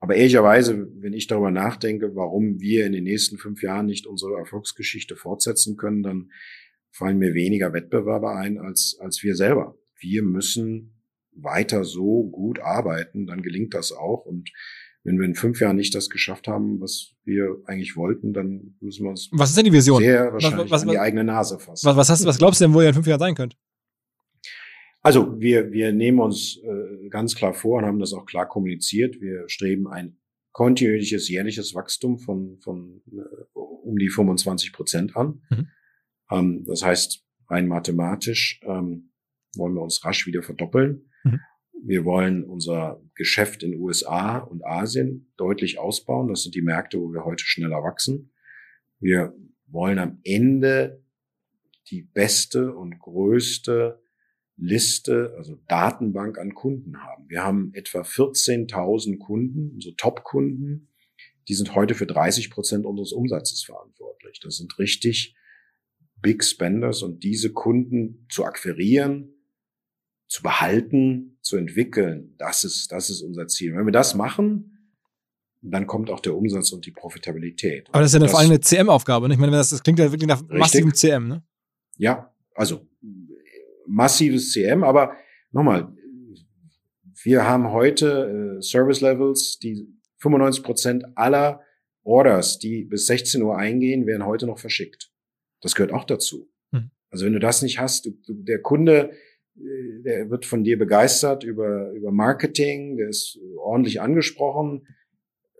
aber 0.00 0.14
ehrlicherweise, 0.16 0.88
wenn 1.00 1.12
ich 1.12 1.26
darüber 1.26 1.50
nachdenke, 1.50 2.14
warum 2.14 2.60
wir 2.60 2.86
in 2.86 2.92
den 2.92 3.04
nächsten 3.04 3.38
fünf 3.38 3.62
Jahren 3.62 3.86
nicht 3.86 4.06
unsere 4.06 4.36
Erfolgsgeschichte 4.36 5.16
fortsetzen 5.16 5.76
können, 5.76 6.02
dann 6.02 6.30
fallen 6.90 7.18
mir 7.18 7.34
weniger 7.34 7.72
Wettbewerber 7.72 8.36
ein 8.36 8.58
als, 8.58 8.98
als 9.00 9.22
wir 9.22 9.34
selber. 9.34 9.76
Wir 9.98 10.22
müssen 10.22 11.02
weiter 11.32 11.84
so 11.84 12.28
gut 12.28 12.60
arbeiten, 12.60 13.26
dann 13.26 13.42
gelingt 13.42 13.74
das 13.74 13.92
auch. 13.92 14.24
Und 14.24 14.50
wenn 15.04 15.18
wir 15.18 15.24
in 15.24 15.34
fünf 15.34 15.60
Jahren 15.60 15.76
nicht 15.76 15.94
das 15.94 16.10
geschafft 16.10 16.48
haben, 16.48 16.80
was 16.80 17.14
wir 17.24 17.56
eigentlich 17.64 17.96
wollten, 17.96 18.32
dann 18.32 18.76
müssen 18.80 19.04
wir 19.04 19.10
uns 19.10 19.30
was 19.32 19.50
ist 19.50 19.56
denn 19.56 19.64
die 19.64 19.72
Vision? 19.72 20.02
sehr 20.02 20.32
wahrscheinlich 20.32 20.64
was, 20.64 20.70
was, 20.70 20.82
an 20.82 20.88
die 20.90 20.98
eigene 20.98 21.24
Nase 21.24 21.58
fassen. 21.58 21.86
Was, 21.86 21.96
was, 21.96 22.10
hast, 22.10 22.26
was 22.26 22.38
glaubst 22.38 22.60
du 22.60 22.64
denn, 22.64 22.74
wo 22.74 22.82
ihr 22.82 22.88
in 22.88 22.94
fünf 22.94 23.06
Jahren 23.06 23.20
sein 23.20 23.34
könnt? 23.34 23.56
Also 25.02 25.40
wir, 25.40 25.72
wir 25.72 25.92
nehmen 25.92 26.18
uns 26.18 26.58
äh, 26.58 27.08
ganz 27.08 27.34
klar 27.34 27.54
vor 27.54 27.78
und 27.78 27.86
haben 27.86 28.00
das 28.00 28.12
auch 28.12 28.26
klar 28.26 28.48
kommuniziert. 28.48 29.20
Wir 29.20 29.48
streben 29.48 29.86
ein 29.86 30.16
kontinuierliches 30.52 31.28
jährliches 31.28 31.74
Wachstum 31.74 32.18
von, 32.18 32.58
von 32.60 33.00
äh, 33.12 33.58
um 33.58 33.96
die 33.96 34.10
25 34.10 34.72
Prozent 34.72 35.16
an. 35.16 35.42
Mhm. 35.50 35.68
Ähm, 36.30 36.64
das 36.66 36.82
heißt, 36.82 37.24
rein 37.48 37.68
mathematisch 37.68 38.60
ähm, 38.64 39.12
wollen 39.56 39.74
wir 39.74 39.82
uns 39.82 40.04
rasch 40.04 40.26
wieder 40.26 40.42
verdoppeln. 40.42 41.10
Mhm. 41.24 41.40
Wir 41.84 42.04
wollen 42.04 42.44
unser 42.44 43.00
Geschäft 43.14 43.62
in 43.62 43.78
USA 43.80 44.38
und 44.38 44.66
Asien 44.66 45.32
deutlich 45.36 45.78
ausbauen. 45.78 46.28
Das 46.28 46.42
sind 46.42 46.54
die 46.54 46.62
Märkte, 46.62 46.98
wo 46.98 47.12
wir 47.12 47.24
heute 47.24 47.44
schneller 47.44 47.82
wachsen. 47.82 48.32
Wir 48.98 49.32
wollen 49.68 49.98
am 49.98 50.18
Ende 50.24 51.02
die 51.90 52.02
beste 52.02 52.74
und 52.74 52.98
größte 52.98 54.02
Liste, 54.58 55.34
also 55.36 55.56
Datenbank 55.68 56.38
an 56.38 56.54
Kunden 56.54 57.00
haben. 57.02 57.28
Wir 57.28 57.44
haben 57.44 57.72
etwa 57.74 58.00
14.000 58.00 59.18
Kunden, 59.18 59.70
unsere 59.74 59.94
Top-Kunden, 59.94 60.88
die 61.48 61.54
sind 61.54 61.74
heute 61.74 61.94
für 61.94 62.06
30 62.06 62.50
Prozent 62.50 62.84
unseres 62.84 63.12
Umsatzes 63.12 63.64
verantwortlich. 63.64 64.40
Das 64.42 64.56
sind 64.56 64.78
richtig 64.78 65.34
Big 66.20 66.44
Spenders 66.44 67.02
und 67.02 67.22
diese 67.22 67.52
Kunden 67.52 68.26
zu 68.28 68.44
akquirieren, 68.44 69.34
zu 70.26 70.42
behalten, 70.42 71.38
zu 71.40 71.56
entwickeln, 71.56 72.34
das 72.36 72.64
ist, 72.64 72.92
das 72.92 73.08
ist 73.08 73.22
unser 73.22 73.46
Ziel. 73.46 73.74
Wenn 73.74 73.86
wir 73.86 73.92
das 73.92 74.14
machen, 74.14 74.92
dann 75.62 75.86
kommt 75.86 76.10
auch 76.10 76.20
der 76.20 76.36
Umsatz 76.36 76.72
und 76.72 76.84
die 76.84 76.90
Profitabilität. 76.90 77.88
Aber 77.90 78.00
das 78.00 78.10
ist 78.10 78.14
ja 78.14 78.20
eine, 78.20 78.28
vor 78.28 78.40
allem 78.40 78.50
eine 78.50 78.60
CM-Aufgabe. 78.60 79.28
Ne? 79.28 79.34
Ich 79.34 79.40
meine, 79.40 79.52
das, 79.52 79.70
das 79.70 79.82
klingt 79.82 79.98
ja 79.98 80.10
wirklich 80.12 80.28
nach 80.28 80.42
massivem 80.48 80.92
CM, 80.92 81.28
ne? 81.28 81.42
Ja, 81.96 82.32
also 82.54 82.86
massives 83.88 84.52
CM, 84.52 84.84
aber 84.84 85.16
nochmal, 85.50 85.92
wir 87.22 87.48
haben 87.48 87.72
heute 87.72 88.58
äh, 88.58 88.62
Service 88.62 89.00
Levels, 89.00 89.58
die 89.58 89.88
95 90.18 90.62
Prozent 90.62 91.04
aller 91.14 91.62
Orders, 92.04 92.58
die 92.58 92.84
bis 92.84 93.06
16 93.06 93.42
Uhr 93.42 93.56
eingehen, 93.56 94.06
werden 94.06 94.24
heute 94.24 94.46
noch 94.46 94.58
verschickt. 94.58 95.10
Das 95.60 95.74
gehört 95.74 95.92
auch 95.92 96.04
dazu. 96.04 96.48
Hm. 96.72 96.90
Also 97.10 97.26
wenn 97.26 97.32
du 97.32 97.40
das 97.40 97.62
nicht 97.62 97.78
hast, 97.78 98.06
du, 98.06 98.10
du, 98.26 98.34
der 98.34 98.62
Kunde, 98.62 99.12
äh, 99.56 100.02
der 100.04 100.30
wird 100.30 100.46
von 100.46 100.64
dir 100.64 100.78
begeistert 100.78 101.44
über, 101.44 101.90
über 101.92 102.12
Marketing, 102.12 102.96
der 102.96 103.08
ist 103.08 103.38
ordentlich 103.58 104.00
angesprochen. 104.00 104.86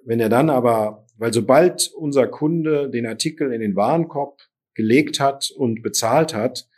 Wenn 0.04 0.20
er 0.20 0.28
dann 0.28 0.50
aber, 0.50 1.06
weil 1.16 1.32
sobald 1.32 1.92
unser 1.94 2.26
Kunde 2.28 2.88
den 2.88 3.06
Artikel 3.06 3.52
in 3.52 3.60
den 3.60 3.76
Warenkorb 3.76 4.40
gelegt 4.74 5.18
hat 5.20 5.50
und 5.50 5.82
bezahlt 5.82 6.34
hat, 6.34 6.68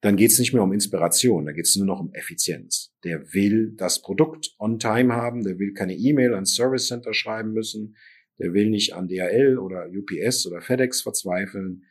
dann 0.00 0.16
geht 0.16 0.30
es 0.30 0.38
nicht 0.38 0.54
mehr 0.54 0.62
um 0.62 0.72
Inspiration, 0.72 1.46
da 1.46 1.52
geht 1.52 1.66
es 1.66 1.76
nur 1.76 1.86
noch 1.86 2.00
um 2.00 2.12
Effizienz. 2.14 2.92
Der 3.04 3.32
will 3.34 3.74
das 3.76 4.00
Produkt 4.00 4.54
on 4.58 4.78
time 4.78 5.14
haben, 5.14 5.44
der 5.44 5.58
will 5.58 5.74
keine 5.74 5.94
E-Mail 5.94 6.34
ans 6.34 6.54
Service 6.54 6.86
Center 6.86 7.12
schreiben 7.12 7.52
müssen, 7.52 7.96
der 8.38 8.54
will 8.54 8.70
nicht 8.70 8.94
an 8.94 9.08
DHL 9.08 9.58
oder 9.58 9.86
UPS 9.88 10.46
oder 10.46 10.62
FedEx 10.62 11.02
verzweifeln. 11.02 11.82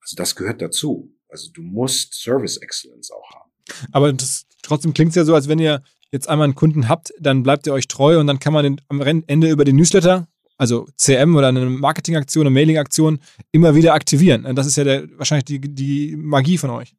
Also 0.00 0.14
das 0.16 0.36
gehört 0.36 0.62
dazu. 0.62 1.12
Also 1.28 1.50
du 1.52 1.62
musst 1.62 2.14
Service 2.14 2.56
Excellence 2.58 3.10
auch 3.10 3.30
haben. 3.34 3.50
Aber 3.90 4.12
das, 4.12 4.46
trotzdem 4.62 4.94
klingt 4.94 5.10
es 5.10 5.16
ja 5.16 5.24
so, 5.24 5.34
als 5.34 5.48
wenn 5.48 5.58
ihr 5.58 5.82
jetzt 6.12 6.28
einmal 6.28 6.44
einen 6.44 6.54
Kunden 6.54 6.88
habt, 6.88 7.12
dann 7.18 7.42
bleibt 7.42 7.66
ihr 7.66 7.72
euch 7.72 7.88
treu 7.88 8.20
und 8.20 8.28
dann 8.28 8.38
kann 8.38 8.52
man 8.52 8.62
den, 8.62 8.80
am 8.88 9.00
Ende 9.00 9.50
über 9.50 9.64
den 9.64 9.74
Newsletter, 9.74 10.28
also 10.56 10.86
CM 10.96 11.34
oder 11.34 11.48
eine 11.48 11.66
Marketingaktion, 11.66 12.46
eine 12.46 12.54
Mailingaktion, 12.54 13.18
immer 13.50 13.74
wieder 13.74 13.94
aktivieren. 13.94 14.54
Das 14.54 14.68
ist 14.68 14.76
ja 14.76 14.84
der, 14.84 15.18
wahrscheinlich 15.18 15.44
die, 15.44 15.60
die 15.60 16.14
Magie 16.16 16.58
von 16.58 16.70
euch. 16.70 16.94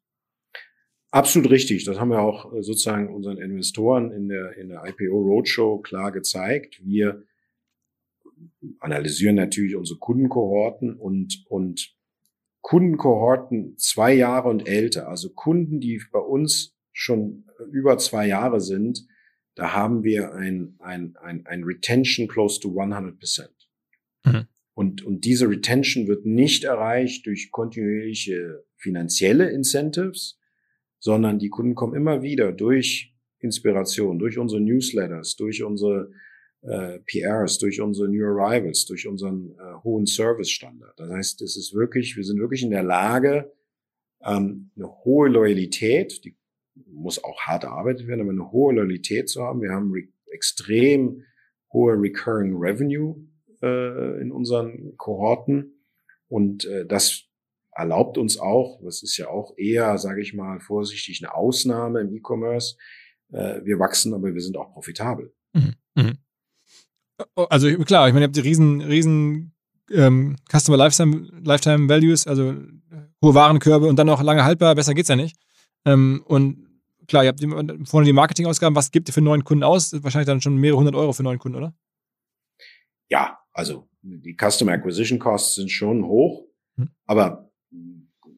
Absolut 1.10 1.50
richtig. 1.50 1.84
Das 1.84 1.98
haben 1.98 2.10
wir 2.10 2.20
auch 2.20 2.52
äh, 2.52 2.62
sozusagen 2.62 3.14
unseren 3.14 3.38
Investoren 3.38 4.12
in 4.12 4.28
der, 4.28 4.56
in 4.56 4.68
der 4.68 4.84
IPO 4.84 5.16
Roadshow 5.16 5.78
klar 5.78 6.12
gezeigt. 6.12 6.80
Wir 6.84 7.22
analysieren 8.80 9.36
natürlich 9.36 9.74
unsere 9.74 9.98
Kundenkohorten 9.98 10.94
und, 10.94 11.44
und 11.48 11.94
Kundenkohorten 12.60 13.76
zwei 13.78 14.12
Jahre 14.12 14.48
und 14.48 14.68
älter, 14.68 15.08
also 15.08 15.30
Kunden, 15.30 15.80
die 15.80 16.02
bei 16.12 16.18
uns 16.18 16.76
schon 16.92 17.44
über 17.70 17.98
zwei 17.98 18.26
Jahre 18.26 18.60
sind, 18.60 19.06
da 19.54 19.72
haben 19.72 20.04
wir 20.04 20.34
ein, 20.34 20.76
ein, 20.78 21.16
ein, 21.20 21.46
ein 21.46 21.64
Retention 21.64 22.28
close 22.28 22.60
to 22.60 22.78
100 22.78 23.18
Prozent. 23.18 23.68
Mhm. 24.24 24.46
Und, 24.74 25.02
und 25.02 25.24
diese 25.24 25.48
Retention 25.48 26.06
wird 26.06 26.26
nicht 26.26 26.64
erreicht 26.64 27.26
durch 27.26 27.50
kontinuierliche 27.50 28.64
finanzielle 28.76 29.50
Incentives, 29.50 30.37
sondern 30.98 31.38
die 31.38 31.48
Kunden 31.48 31.74
kommen 31.74 31.94
immer 31.94 32.22
wieder 32.22 32.52
durch 32.52 33.14
Inspiration, 33.40 34.18
durch 34.18 34.38
unsere 34.38 34.60
Newsletters, 34.60 35.36
durch 35.36 35.62
unsere 35.62 36.10
äh, 36.62 36.98
PRs, 37.00 37.58
durch 37.58 37.80
unsere 37.80 38.08
New 38.08 38.24
Arrivals, 38.24 38.84
durch 38.86 39.06
unseren 39.06 39.52
äh, 39.52 39.74
hohen 39.84 40.06
Service-Standard. 40.06 40.98
Das 40.98 41.10
heißt, 41.10 41.42
es 41.42 41.56
ist 41.56 41.74
wirklich, 41.74 42.16
wir 42.16 42.24
sind 42.24 42.40
wirklich 42.40 42.62
in 42.62 42.70
der 42.70 42.82
Lage, 42.82 43.52
ähm, 44.24 44.70
eine 44.76 44.88
hohe 45.04 45.28
Loyalität, 45.28 46.24
die 46.24 46.36
muss 46.86 47.22
auch 47.22 47.40
hart 47.40 47.64
erarbeitet 47.64 48.06
werden, 48.06 48.22
aber 48.22 48.30
eine 48.30 48.50
hohe 48.52 48.74
Loyalität 48.74 49.28
zu 49.28 49.42
haben. 49.42 49.62
Wir 49.62 49.70
haben 49.70 49.92
extrem 50.30 51.24
hohe 51.72 51.94
Recurring 51.94 52.56
Revenue 52.56 53.16
äh, 53.62 54.20
in 54.20 54.32
unseren 54.32 54.96
Kohorten 54.96 55.84
und 56.28 56.64
äh, 56.66 56.86
das 56.86 57.27
erlaubt 57.78 58.18
uns 58.18 58.38
auch, 58.38 58.80
das 58.82 59.02
ist 59.02 59.16
ja 59.16 59.28
auch 59.28 59.56
eher, 59.56 59.98
sage 59.98 60.20
ich 60.20 60.34
mal, 60.34 60.58
vorsichtig 60.58 61.22
eine 61.22 61.34
Ausnahme 61.34 62.00
im 62.00 62.12
E-Commerce. 62.12 62.76
Äh, 63.30 63.64
wir 63.64 63.78
wachsen, 63.78 64.12
aber 64.14 64.34
wir 64.34 64.40
sind 64.40 64.56
auch 64.56 64.72
profitabel. 64.72 65.32
Mhm. 65.52 65.74
Mhm. 65.94 66.18
Also 67.36 67.68
klar, 67.84 68.08
ich 68.08 68.14
meine, 68.14 68.24
ihr 68.24 68.28
habt 68.28 68.36
die 68.36 68.40
riesen, 68.40 68.80
riesen 68.80 69.54
ähm, 69.90 70.36
Customer 70.50 70.76
Lifetime, 70.76 71.28
Lifetime 71.44 71.88
Values, 71.88 72.26
also 72.26 72.54
hohe 73.22 73.34
Warenkörbe 73.34 73.86
und 73.86 73.96
dann 73.96 74.06
noch 74.06 74.22
lange 74.22 74.44
haltbar, 74.44 74.74
besser 74.74 74.94
geht's 74.94 75.08
ja 75.08 75.16
nicht. 75.16 75.36
Ähm, 75.84 76.22
und 76.26 76.66
klar, 77.06 77.24
ihr 77.24 77.28
habt 77.28 77.40
die, 77.40 77.48
vorne 77.84 78.06
die 78.06 78.12
Marketingausgaben, 78.12 78.76
was 78.76 78.90
gibt 78.90 79.08
ihr 79.08 79.12
für 79.12 79.20
neuen 79.20 79.44
Kunden 79.44 79.64
aus? 79.64 79.92
Wahrscheinlich 80.02 80.26
dann 80.26 80.40
schon 80.40 80.56
mehrere 80.56 80.78
hundert 80.78 80.94
Euro 80.96 81.12
für 81.12 81.22
neuen 81.22 81.38
Kunden, 81.38 81.58
oder? 81.58 81.74
Ja, 83.08 83.38
also 83.52 83.88
die 84.02 84.36
Customer 84.36 84.72
Acquisition 84.72 85.18
Costs 85.18 85.54
sind 85.56 85.70
schon 85.70 86.04
hoch, 86.04 86.44
hm. 86.76 86.90
aber 87.06 87.47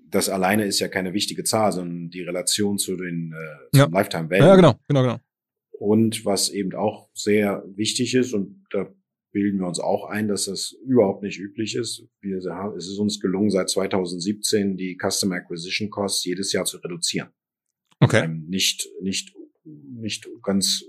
das 0.09 0.29
alleine 0.29 0.65
ist 0.65 0.81
ja 0.81 0.89
keine 0.89 1.15
wichtige 1.15 1.45
Zahl, 1.45 1.73
sondern 1.73 2.11
die 2.11 2.23
Relation 2.23 2.79
zu 2.79 2.97
den 2.97 3.33
äh, 3.33 3.79
ja. 3.79 3.87
Lifetime 3.87 4.31
Value. 4.31 4.47
Ja, 4.47 4.57
genau, 4.57 4.75
genau, 4.89 5.03
genau. 5.03 5.19
Und 5.79 6.25
was 6.25 6.51
eben 6.51 6.75
auch 6.75 7.09
sehr 7.15 7.65
wichtig 7.75 8.15
ist, 8.15 8.35
und 8.35 8.65
da 8.71 8.93
bilden 9.33 9.61
wir 9.61 9.67
uns 9.67 9.79
auch 9.79 10.05
ein, 10.07 10.29
dass 10.29 10.47
das 10.47 10.73
überhaupt 10.85 11.23
nicht 11.23 11.39
üblich 11.39 11.77
ist. 11.77 12.07
Wir, 12.21 12.39
es 12.77 12.89
ist 12.89 12.99
uns 12.99 13.21
gelungen, 13.21 13.51
seit 13.51 13.71
2017 13.71 14.77
die 14.77 14.99
Customer 15.01 15.37
Acquisition 15.37 15.89
Costs 15.89 16.25
jedes 16.25 16.53
Jahr 16.53 16.65
zu 16.65 16.79
reduzieren. 16.79 17.29
Okay. 18.01 18.25
Ähm, 18.25 18.47
nicht, 18.49 18.89
nicht, 19.01 19.35
nicht 19.65 20.29
ganz 20.43 20.85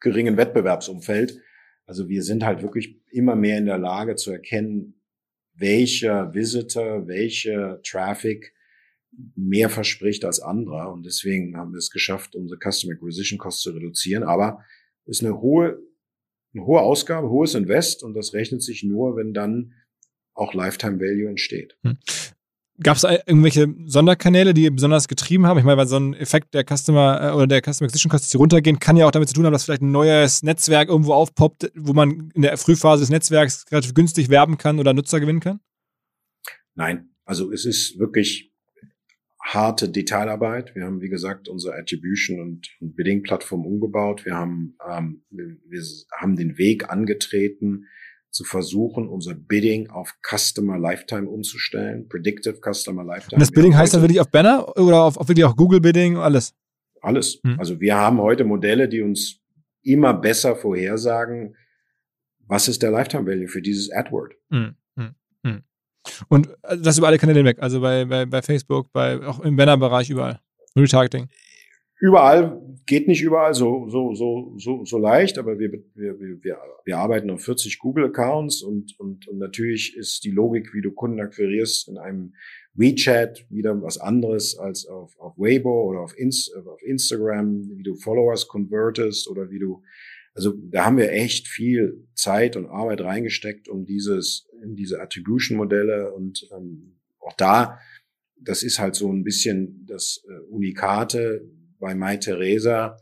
geringen 0.00 0.36
Wettbewerbsumfeld. 0.36 1.40
Also 1.86 2.08
wir 2.08 2.22
sind 2.22 2.44
halt 2.44 2.62
wirklich 2.62 3.00
immer 3.10 3.36
mehr 3.36 3.58
in 3.58 3.66
der 3.66 3.78
Lage 3.78 4.16
zu 4.16 4.32
erkennen, 4.32 5.00
welcher 5.56 6.34
Visitor, 6.34 7.06
welcher 7.06 7.80
Traffic 7.82 8.52
mehr 9.36 9.70
verspricht 9.70 10.24
als 10.24 10.40
anderer. 10.40 10.92
Und 10.92 11.06
deswegen 11.06 11.56
haben 11.56 11.72
wir 11.72 11.78
es 11.78 11.90
geschafft, 11.90 12.34
unsere 12.34 12.58
Customer 12.58 12.94
Acquisition 12.94 13.38
Costs 13.38 13.62
zu 13.62 13.70
reduzieren. 13.70 14.24
Aber 14.24 14.64
es 15.06 15.18
ist 15.18 15.24
eine 15.24 15.40
hohe, 15.40 15.78
eine 16.52 16.66
hohe 16.66 16.80
Ausgabe, 16.80 17.28
hohes 17.28 17.54
Invest 17.54 18.02
und 18.02 18.14
das 18.14 18.32
rechnet 18.32 18.62
sich 18.62 18.82
nur, 18.82 19.16
wenn 19.16 19.32
dann 19.32 19.74
auch 20.34 20.54
Lifetime 20.54 20.98
Value 20.98 21.28
entsteht. 21.28 21.76
Gab 22.82 22.96
es 22.96 23.04
irgendwelche 23.04 23.72
Sonderkanäle, 23.86 24.52
die 24.52 24.68
besonders 24.68 25.06
getrieben 25.06 25.46
haben? 25.46 25.58
Ich 25.58 25.64
meine, 25.64 25.76
weil 25.76 25.86
so 25.86 25.96
ein 25.96 26.12
Effekt 26.14 26.54
der 26.54 26.64
Customer 26.64 27.20
äh, 27.22 27.32
oder 27.32 27.46
der 27.46 27.60
Customer 27.60 27.86
Acquisition 27.86 28.10
Costs, 28.10 28.30
die 28.30 28.36
runtergehen, 28.36 28.80
kann 28.80 28.96
ja 28.96 29.06
auch 29.06 29.12
damit 29.12 29.28
zu 29.28 29.34
tun 29.34 29.46
haben, 29.46 29.52
dass 29.52 29.64
vielleicht 29.64 29.82
ein 29.82 29.92
neues 29.92 30.42
Netzwerk 30.42 30.88
irgendwo 30.88 31.12
aufpoppt, 31.12 31.70
wo 31.76 31.92
man 31.92 32.32
in 32.34 32.42
der 32.42 32.56
Frühphase 32.56 33.02
des 33.02 33.10
Netzwerks 33.10 33.64
relativ 33.70 33.94
günstig 33.94 34.28
werben 34.28 34.58
kann 34.58 34.80
oder 34.80 34.92
Nutzer 34.92 35.20
gewinnen 35.20 35.38
kann? 35.40 35.60
Nein, 36.74 37.10
also 37.24 37.52
es 37.52 37.64
ist 37.64 37.98
wirklich 38.00 38.52
harte 39.40 39.88
Detailarbeit. 39.88 40.74
Wir 40.74 40.84
haben, 40.84 41.00
wie 41.00 41.10
gesagt, 41.10 41.48
unsere 41.48 41.76
Attribution 41.76 42.40
und, 42.40 42.68
und 42.80 42.96
Bidding-Plattform 42.96 43.64
umgebaut. 43.64 44.24
Wir 44.24 44.34
haben, 44.34 44.76
ähm, 44.90 45.22
wir 45.30 45.82
haben 46.18 46.34
den 46.34 46.58
Weg 46.58 46.90
angetreten, 46.90 47.86
zu 48.34 48.42
versuchen, 48.42 49.08
unser 49.08 49.34
Bidding 49.34 49.90
auf 49.90 50.12
Customer 50.28 50.76
Lifetime 50.76 51.28
umzustellen, 51.28 52.08
Predictive 52.08 52.58
Customer 52.60 53.04
Lifetime. 53.04 53.36
Und 53.36 53.40
das 53.40 53.52
Bidding 53.52 53.76
heißt 53.76 53.94
dann 53.94 54.02
wirklich 54.02 54.20
auf 54.20 54.28
Banner 54.28 54.76
oder 54.76 55.04
auf, 55.04 55.16
auf 55.16 55.28
wirklich 55.28 55.44
auch 55.44 55.54
Google 55.54 55.80
Bidding, 55.80 56.16
alles? 56.16 56.52
Alles. 57.00 57.38
Hm. 57.44 57.60
Also 57.60 57.80
wir 57.80 57.94
haben 57.94 58.20
heute 58.20 58.44
Modelle, 58.44 58.88
die 58.88 59.02
uns 59.02 59.40
immer 59.82 60.14
besser 60.14 60.56
vorhersagen, 60.56 61.54
was 62.40 62.66
ist 62.66 62.82
der 62.82 62.90
Lifetime 62.90 63.24
Value 63.24 63.46
für 63.46 63.62
dieses 63.62 63.92
AdWord. 63.92 64.34
Hm. 64.50 64.74
Hm. 64.96 65.14
hm. 65.44 65.62
Und 66.28 66.48
äh, 66.62 66.76
das 66.76 66.98
über 66.98 67.06
alle 67.06 67.18
Kanäle 67.18 67.38
hinweg, 67.38 67.58
also 67.60 67.80
bei, 67.80 68.04
bei, 68.04 68.26
bei 68.26 68.42
Facebook, 68.42 68.92
bei 68.92 69.24
auch 69.24 69.40
im 69.40 69.54
Banner-Bereich 69.54 70.10
überall. 70.10 70.40
Retargeting. 70.76 71.28
Überall 72.04 72.60
geht 72.84 73.08
nicht 73.08 73.22
überall 73.22 73.54
so 73.54 73.88
so 73.88 74.14
so 74.14 74.58
so 74.58 74.84
so 74.84 74.98
leicht, 74.98 75.38
aber 75.38 75.58
wir 75.58 75.72
wir 75.94 76.20
wir 76.20 76.58
wir 76.84 76.98
arbeiten 76.98 77.30
auf 77.30 77.42
40 77.42 77.78
Google 77.78 78.04
Accounts 78.04 78.60
und 78.60 78.94
und 79.00 79.26
und 79.26 79.38
natürlich 79.38 79.96
ist 79.96 80.22
die 80.22 80.30
Logik, 80.30 80.74
wie 80.74 80.82
du 80.82 80.92
Kunden 80.92 81.18
akquirierst 81.18 81.88
in 81.88 81.96
einem 81.96 82.34
WeChat 82.74 83.46
wieder 83.48 83.80
was 83.80 83.96
anderes 83.96 84.58
als 84.58 84.86
auf 84.86 85.18
auf 85.18 85.38
Weibo 85.38 85.84
oder 85.88 86.00
auf, 86.00 86.14
Inst 86.18 86.54
auf 86.54 86.82
Instagram, 86.82 87.70
wie 87.74 87.82
du 87.82 87.94
Followers 87.94 88.48
convertest 88.48 89.26
oder 89.26 89.48
wie 89.48 89.58
du 89.58 89.82
also 90.34 90.52
da 90.52 90.84
haben 90.84 90.98
wir 90.98 91.10
echt 91.10 91.48
viel 91.48 92.06
Zeit 92.14 92.54
und 92.56 92.66
Arbeit 92.66 93.00
reingesteckt, 93.00 93.66
um 93.66 93.86
dieses 93.86 94.46
in 94.62 94.76
diese 94.76 95.00
Attribution 95.00 95.56
Modelle 95.56 96.12
und 96.12 96.46
ähm, 96.54 96.98
auch 97.18 97.32
da 97.38 97.78
das 98.38 98.62
ist 98.62 98.78
halt 98.78 98.94
so 98.94 99.10
ein 99.10 99.24
bisschen 99.24 99.86
das 99.86 100.22
äh, 100.28 100.40
Unikate 100.50 101.48
bei 101.84 101.94
Mai 101.94 102.16
Theresa, 102.16 102.96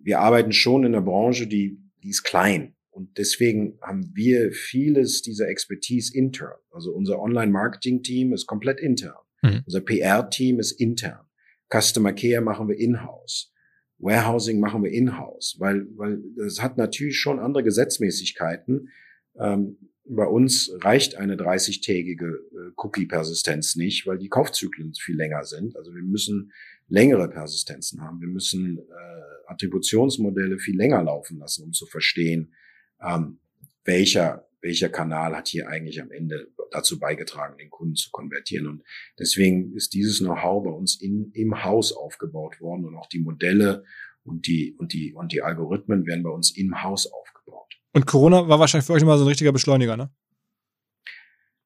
wir 0.00 0.20
arbeiten 0.20 0.52
schon 0.52 0.84
in 0.84 0.94
einer 0.94 1.04
Branche, 1.04 1.48
die, 1.48 1.76
die 2.04 2.10
ist 2.10 2.22
klein. 2.22 2.76
Und 2.90 3.18
deswegen 3.18 3.80
haben 3.82 4.12
wir 4.14 4.52
vieles 4.52 5.22
dieser 5.22 5.48
Expertise 5.48 6.16
intern. 6.16 6.54
Also 6.70 6.92
unser 6.92 7.18
Online-Marketing-Team 7.18 8.32
ist 8.32 8.46
komplett 8.46 8.78
intern. 8.78 9.16
Mhm. 9.42 9.62
Unser 9.66 9.80
PR-Team 9.80 10.60
ist 10.60 10.70
intern. 10.70 11.26
Customer 11.68 12.12
Care 12.12 12.42
machen 12.42 12.68
wir 12.68 12.78
in-house. 12.78 13.52
Warehousing 13.98 14.60
machen 14.60 14.84
wir 14.84 14.92
in-house, 14.92 15.56
weil, 15.58 15.88
weil 15.96 16.22
das 16.36 16.62
hat 16.62 16.76
natürlich 16.76 17.18
schon 17.18 17.40
andere 17.40 17.64
Gesetzmäßigkeiten. 17.64 18.88
Ähm, 19.36 19.78
bei 20.06 20.26
uns 20.26 20.70
reicht 20.80 21.16
eine 21.16 21.34
30-tägige 21.34 22.26
äh, 22.26 22.72
Cookie-Persistenz 22.76 23.74
nicht, 23.74 24.06
weil 24.06 24.18
die 24.18 24.28
Kaufzyklen 24.28 24.94
viel 24.94 25.16
länger 25.16 25.42
sind. 25.42 25.76
Also 25.76 25.92
wir 25.92 26.02
müssen 26.02 26.52
längere 26.88 27.28
Persistenzen 27.28 28.02
haben. 28.02 28.20
Wir 28.20 28.28
müssen 28.28 28.78
äh, 28.78 29.50
Attributionsmodelle 29.50 30.58
viel 30.58 30.76
länger 30.76 31.02
laufen 31.02 31.38
lassen, 31.38 31.64
um 31.64 31.72
zu 31.72 31.86
verstehen, 31.86 32.54
ähm, 33.02 33.38
welcher, 33.84 34.48
welcher 34.60 34.88
Kanal 34.88 35.36
hat 35.36 35.48
hier 35.48 35.68
eigentlich 35.68 36.00
am 36.00 36.10
Ende 36.10 36.48
dazu 36.70 36.98
beigetragen, 36.98 37.58
den 37.58 37.70
Kunden 37.70 37.94
zu 37.94 38.10
konvertieren. 38.10 38.66
Und 38.66 38.82
deswegen 39.18 39.74
ist 39.74 39.94
dieses 39.94 40.18
Know-how 40.18 40.64
bei 40.64 40.70
uns 40.70 41.00
in, 41.00 41.30
im 41.32 41.64
Haus 41.64 41.92
aufgebaut 41.92 42.60
worden 42.60 42.84
und 42.84 42.96
auch 42.96 43.06
die 43.06 43.20
Modelle 43.20 43.84
und 44.24 44.46
die, 44.46 44.74
und 44.78 44.92
die, 44.92 45.14
und 45.14 45.32
die 45.32 45.42
Algorithmen 45.42 46.06
werden 46.06 46.22
bei 46.22 46.30
uns 46.30 46.56
im 46.56 46.82
Haus 46.82 47.06
aufgebaut. 47.06 47.74
Und 47.92 48.06
Corona 48.06 48.48
war 48.48 48.58
wahrscheinlich 48.58 48.86
für 48.86 48.94
euch 48.94 49.02
immer 49.02 49.18
so 49.18 49.24
ein 49.24 49.28
richtiger 49.28 49.52
Beschleuniger, 49.52 49.96
ne? 49.96 50.10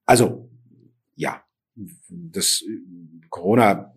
Also, 0.04 0.50
ja. 1.14 1.44
Das 2.08 2.64
Corona 3.30 3.94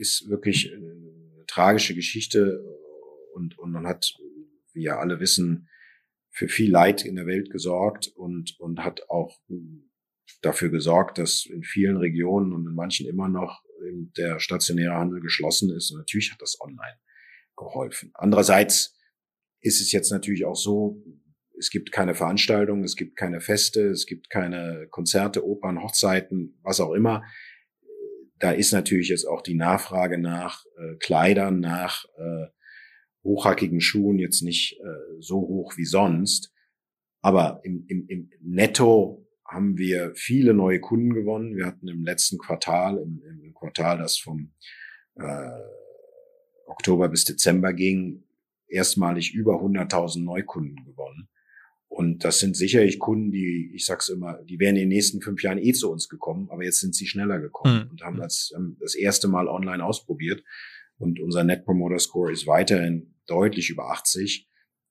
ist 0.00 0.28
wirklich 0.28 0.72
eine 0.72 1.44
tragische 1.46 1.94
Geschichte 1.94 2.64
und, 3.34 3.58
und 3.58 3.70
man 3.70 3.86
hat, 3.86 4.14
wie 4.72 4.84
ja 4.84 4.98
alle 4.98 5.20
wissen, 5.20 5.68
für 6.30 6.48
viel 6.48 6.70
Leid 6.70 7.04
in 7.04 7.16
der 7.16 7.26
Welt 7.26 7.50
gesorgt 7.50 8.08
und, 8.16 8.58
und 8.58 8.80
hat 8.80 9.08
auch 9.10 9.38
dafür 10.42 10.70
gesorgt, 10.70 11.18
dass 11.18 11.44
in 11.44 11.62
vielen 11.62 11.96
Regionen 11.96 12.52
und 12.52 12.66
in 12.66 12.74
manchen 12.74 13.06
immer 13.06 13.28
noch 13.28 13.62
der 14.16 14.38
stationäre 14.40 14.94
Handel 14.94 15.20
geschlossen 15.20 15.74
ist. 15.74 15.90
Und 15.90 15.98
natürlich 15.98 16.32
hat 16.32 16.40
das 16.40 16.60
online 16.60 16.98
geholfen. 17.56 18.10
Andererseits 18.14 18.96
ist 19.60 19.80
es 19.80 19.92
jetzt 19.92 20.10
natürlich 20.10 20.44
auch 20.44 20.56
so, 20.56 21.02
es 21.58 21.70
gibt 21.70 21.92
keine 21.92 22.14
Veranstaltungen, 22.14 22.84
es 22.84 22.96
gibt 22.96 23.16
keine 23.16 23.40
Feste, 23.40 23.88
es 23.88 24.06
gibt 24.06 24.30
keine 24.30 24.86
Konzerte, 24.90 25.44
Opern, 25.44 25.82
Hochzeiten, 25.82 26.58
was 26.62 26.80
auch 26.80 26.94
immer 26.94 27.22
da 28.40 28.50
ist 28.52 28.72
natürlich 28.72 29.08
jetzt 29.08 29.26
auch 29.26 29.42
die 29.42 29.54
Nachfrage 29.54 30.18
nach 30.18 30.64
äh, 30.78 30.96
Kleidern, 30.96 31.60
nach 31.60 32.04
äh, 32.16 32.46
hochhackigen 33.22 33.80
Schuhen 33.80 34.18
jetzt 34.18 34.42
nicht 34.42 34.80
äh, 34.80 35.20
so 35.20 35.36
hoch 35.36 35.76
wie 35.76 35.84
sonst. 35.84 36.52
Aber 37.20 37.60
im, 37.64 37.84
im, 37.86 38.06
im 38.08 38.30
Netto 38.40 39.26
haben 39.44 39.76
wir 39.76 40.14
viele 40.14 40.54
neue 40.54 40.80
Kunden 40.80 41.12
gewonnen. 41.12 41.54
Wir 41.56 41.66
hatten 41.66 41.86
im 41.86 42.02
letzten 42.02 42.38
Quartal, 42.38 42.96
im, 42.98 43.22
im 43.44 43.52
Quartal, 43.52 43.98
das 43.98 44.16
vom 44.16 44.52
äh, 45.16 45.50
Oktober 46.66 47.08
bis 47.10 47.24
Dezember 47.24 47.74
ging, 47.74 48.24
erstmalig 48.68 49.34
über 49.34 49.60
100.000 49.60 50.24
Neukunden 50.24 50.82
gewonnen. 50.86 51.28
Und 51.90 52.22
das 52.22 52.38
sind 52.38 52.56
sicherlich 52.56 53.00
Kunden, 53.00 53.32
die, 53.32 53.72
ich 53.74 53.84
sag's 53.84 54.08
immer, 54.08 54.40
die 54.44 54.60
wären 54.60 54.76
in 54.76 54.82
den 54.82 54.88
nächsten 54.90 55.20
fünf 55.20 55.42
Jahren 55.42 55.58
eh 55.58 55.72
zu 55.72 55.90
uns 55.90 56.08
gekommen, 56.08 56.48
aber 56.48 56.62
jetzt 56.62 56.78
sind 56.78 56.94
sie 56.94 57.08
schneller 57.08 57.40
gekommen 57.40 57.84
mhm. 57.84 57.90
und 57.90 58.02
haben 58.02 58.16
das 58.16 58.52
ähm, 58.56 58.76
das 58.78 58.94
erste 58.94 59.26
Mal 59.26 59.48
online 59.48 59.84
ausprobiert. 59.84 60.44
Und 60.98 61.18
unser 61.18 61.42
Net 61.42 61.64
Promoter 61.64 61.98
Score 61.98 62.30
ist 62.30 62.46
weiterhin 62.46 63.16
deutlich 63.26 63.70
über 63.70 63.90
80. 63.90 64.48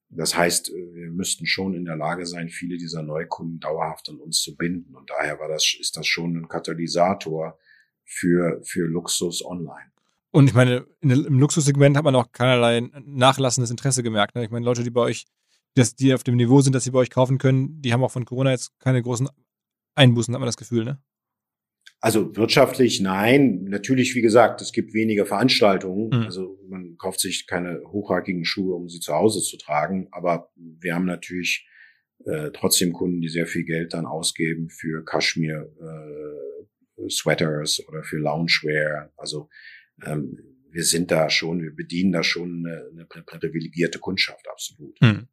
Das 0.10 0.36
heißt, 0.36 0.72
äh, 0.72 0.94
wir 0.94 1.10
müssten 1.12 1.46
schon 1.46 1.74
in 1.74 1.86
der 1.86 1.96
Lage 1.96 2.26
sein, 2.26 2.50
viele 2.50 2.76
dieser 2.76 3.02
Neukunden 3.02 3.62
dauerhaft 3.62 4.10
an 4.10 4.18
uns 4.18 4.42
zu 4.42 4.58
binden. 4.58 4.94
Und 4.94 5.10
daher 5.10 5.40
war 5.40 5.48
das, 5.48 5.74
ist 5.80 5.96
das 5.96 6.06
schon 6.06 6.36
ein 6.36 6.50
Katalysator 6.50 7.58
für, 8.04 8.62
für 8.66 8.86
Luxus 8.86 9.44
online. 9.46 9.90
Und 10.32 10.50
ich 10.50 10.54
meine, 10.54 10.86
im 11.00 11.40
Luxussegment 11.40 11.96
hat 11.96 12.04
man 12.04 12.16
auch 12.16 12.34
keinerlei 12.34 12.82
nachlassendes 13.06 13.72
Interesse 13.72 14.04
gemerkt. 14.04 14.36
Ne? 14.36 14.44
Ich 14.44 14.52
meine, 14.52 14.66
Leute, 14.66 14.84
die 14.84 14.90
bei 14.90 15.02
euch 15.02 15.26
dass 15.76 15.96
die 15.96 16.14
auf 16.14 16.24
dem 16.24 16.36
Niveau 16.36 16.62
sind, 16.62 16.74
dass 16.74 16.84
sie 16.84 16.92
bei 16.92 17.00
euch 17.00 17.10
kaufen 17.10 17.38
können, 17.38 17.82
die 17.82 17.94
haben 17.94 18.04
auch 18.04 18.12
von 18.12 18.26
Corona 18.26 18.52
jetzt 18.52 18.78
keine 18.80 19.02
großen 19.02 19.30
Einbußen, 19.96 20.34
hat 20.34 20.40
man 20.40 20.48
das 20.48 20.58
Gefühl, 20.58 20.86
ne? 20.86 21.02
Also 22.02 22.36
wirtschaftlich 22.36 23.02
nein. 23.02 23.66
Natürlich, 23.66 24.16
wie 24.16 24.22
gesagt, 24.22 24.62
es 24.62 24.72
gibt 24.72 24.94
weniger 24.94 25.26
Veranstaltungen. 25.26 26.08
Mhm. 26.08 26.26
Also 26.26 26.58
man 26.70 26.98
kauft 26.98 27.20
sich 27.20 27.46
keine 27.46 27.82
hochhackigen 27.86 28.46
Schuhe, 28.46 28.76
um 28.76 28.88
sie 28.88 29.00
zu 29.00 29.14
Hause 29.14 29.42
zu 29.42 29.58
tragen. 29.58 30.08
Aber 30.12 30.50
wir 30.56 30.96
haben 30.96 31.06
natürlich 31.06 31.68
äh, 32.26 32.52
trotzdem 32.54 32.94
Kunden, 32.94 33.22
die 33.22 33.30
sehr 33.30 33.48
viel 33.48 33.66
Geld 33.66 33.94
dann 33.94 34.06
ausgeben 34.06 34.70
für 34.70 35.04
Kaschmir 35.04 35.70
äh, 35.82 37.10
Sweaters 37.10 37.86
oder 37.88 38.04
für 38.04 38.18
Loungewear. 38.18 39.12
Also 39.18 39.50
ähm, 40.06 40.49
wir 40.72 40.84
sind 40.84 41.12
da 41.12 41.30
schon, 41.30 41.62
wir 41.62 41.76
bedienen 41.76 42.12
da 42.12 42.24
schon 42.24 42.66
eine, 42.66 42.90
eine 42.92 43.06
privilegierte 43.06 44.00
Kundschaft, 44.00 44.48
absolut. 44.52 45.00
Hm. 45.02 45.28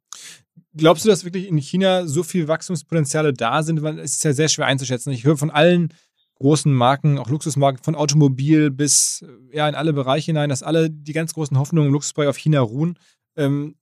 Glaubst 0.75 1.05
du, 1.05 1.09
dass 1.09 1.25
wirklich 1.25 1.47
in 1.47 1.57
China 1.57 2.07
so 2.07 2.23
viel 2.23 2.47
Wachstumspotenziale 2.47 3.33
da 3.33 3.63
sind? 3.63 3.81
Weil 3.81 3.99
es 3.99 4.13
ist 4.13 4.23
ja 4.23 4.33
sehr 4.33 4.47
schwer 4.47 4.65
einzuschätzen. 4.65 5.11
Ich 5.11 5.23
höre 5.23 5.37
von 5.37 5.51
allen 5.51 5.93
großen 6.35 6.71
Marken, 6.71 7.17
auch 7.17 7.29
Luxusmarken, 7.29 7.83
von 7.83 7.95
Automobil 7.95 8.69
bis 8.69 9.25
ja 9.51 9.67
in 9.67 9.75
alle 9.75 9.93
Bereiche 9.93 10.27
hinein, 10.27 10.49
dass 10.49 10.63
alle 10.63 10.89
die 10.89 11.13
ganz 11.13 11.33
großen 11.33 11.57
Hoffnungen 11.57 11.87
im 11.87 11.93
Luxusbereich 11.93 12.29
auf 12.29 12.37
China 12.37 12.61
ruhen. 12.61 12.99
Ähm, 13.35 13.75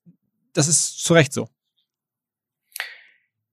das 0.53 0.67
ist 0.67 1.03
zu 1.03 1.13
Recht 1.13 1.33
so. 1.33 1.47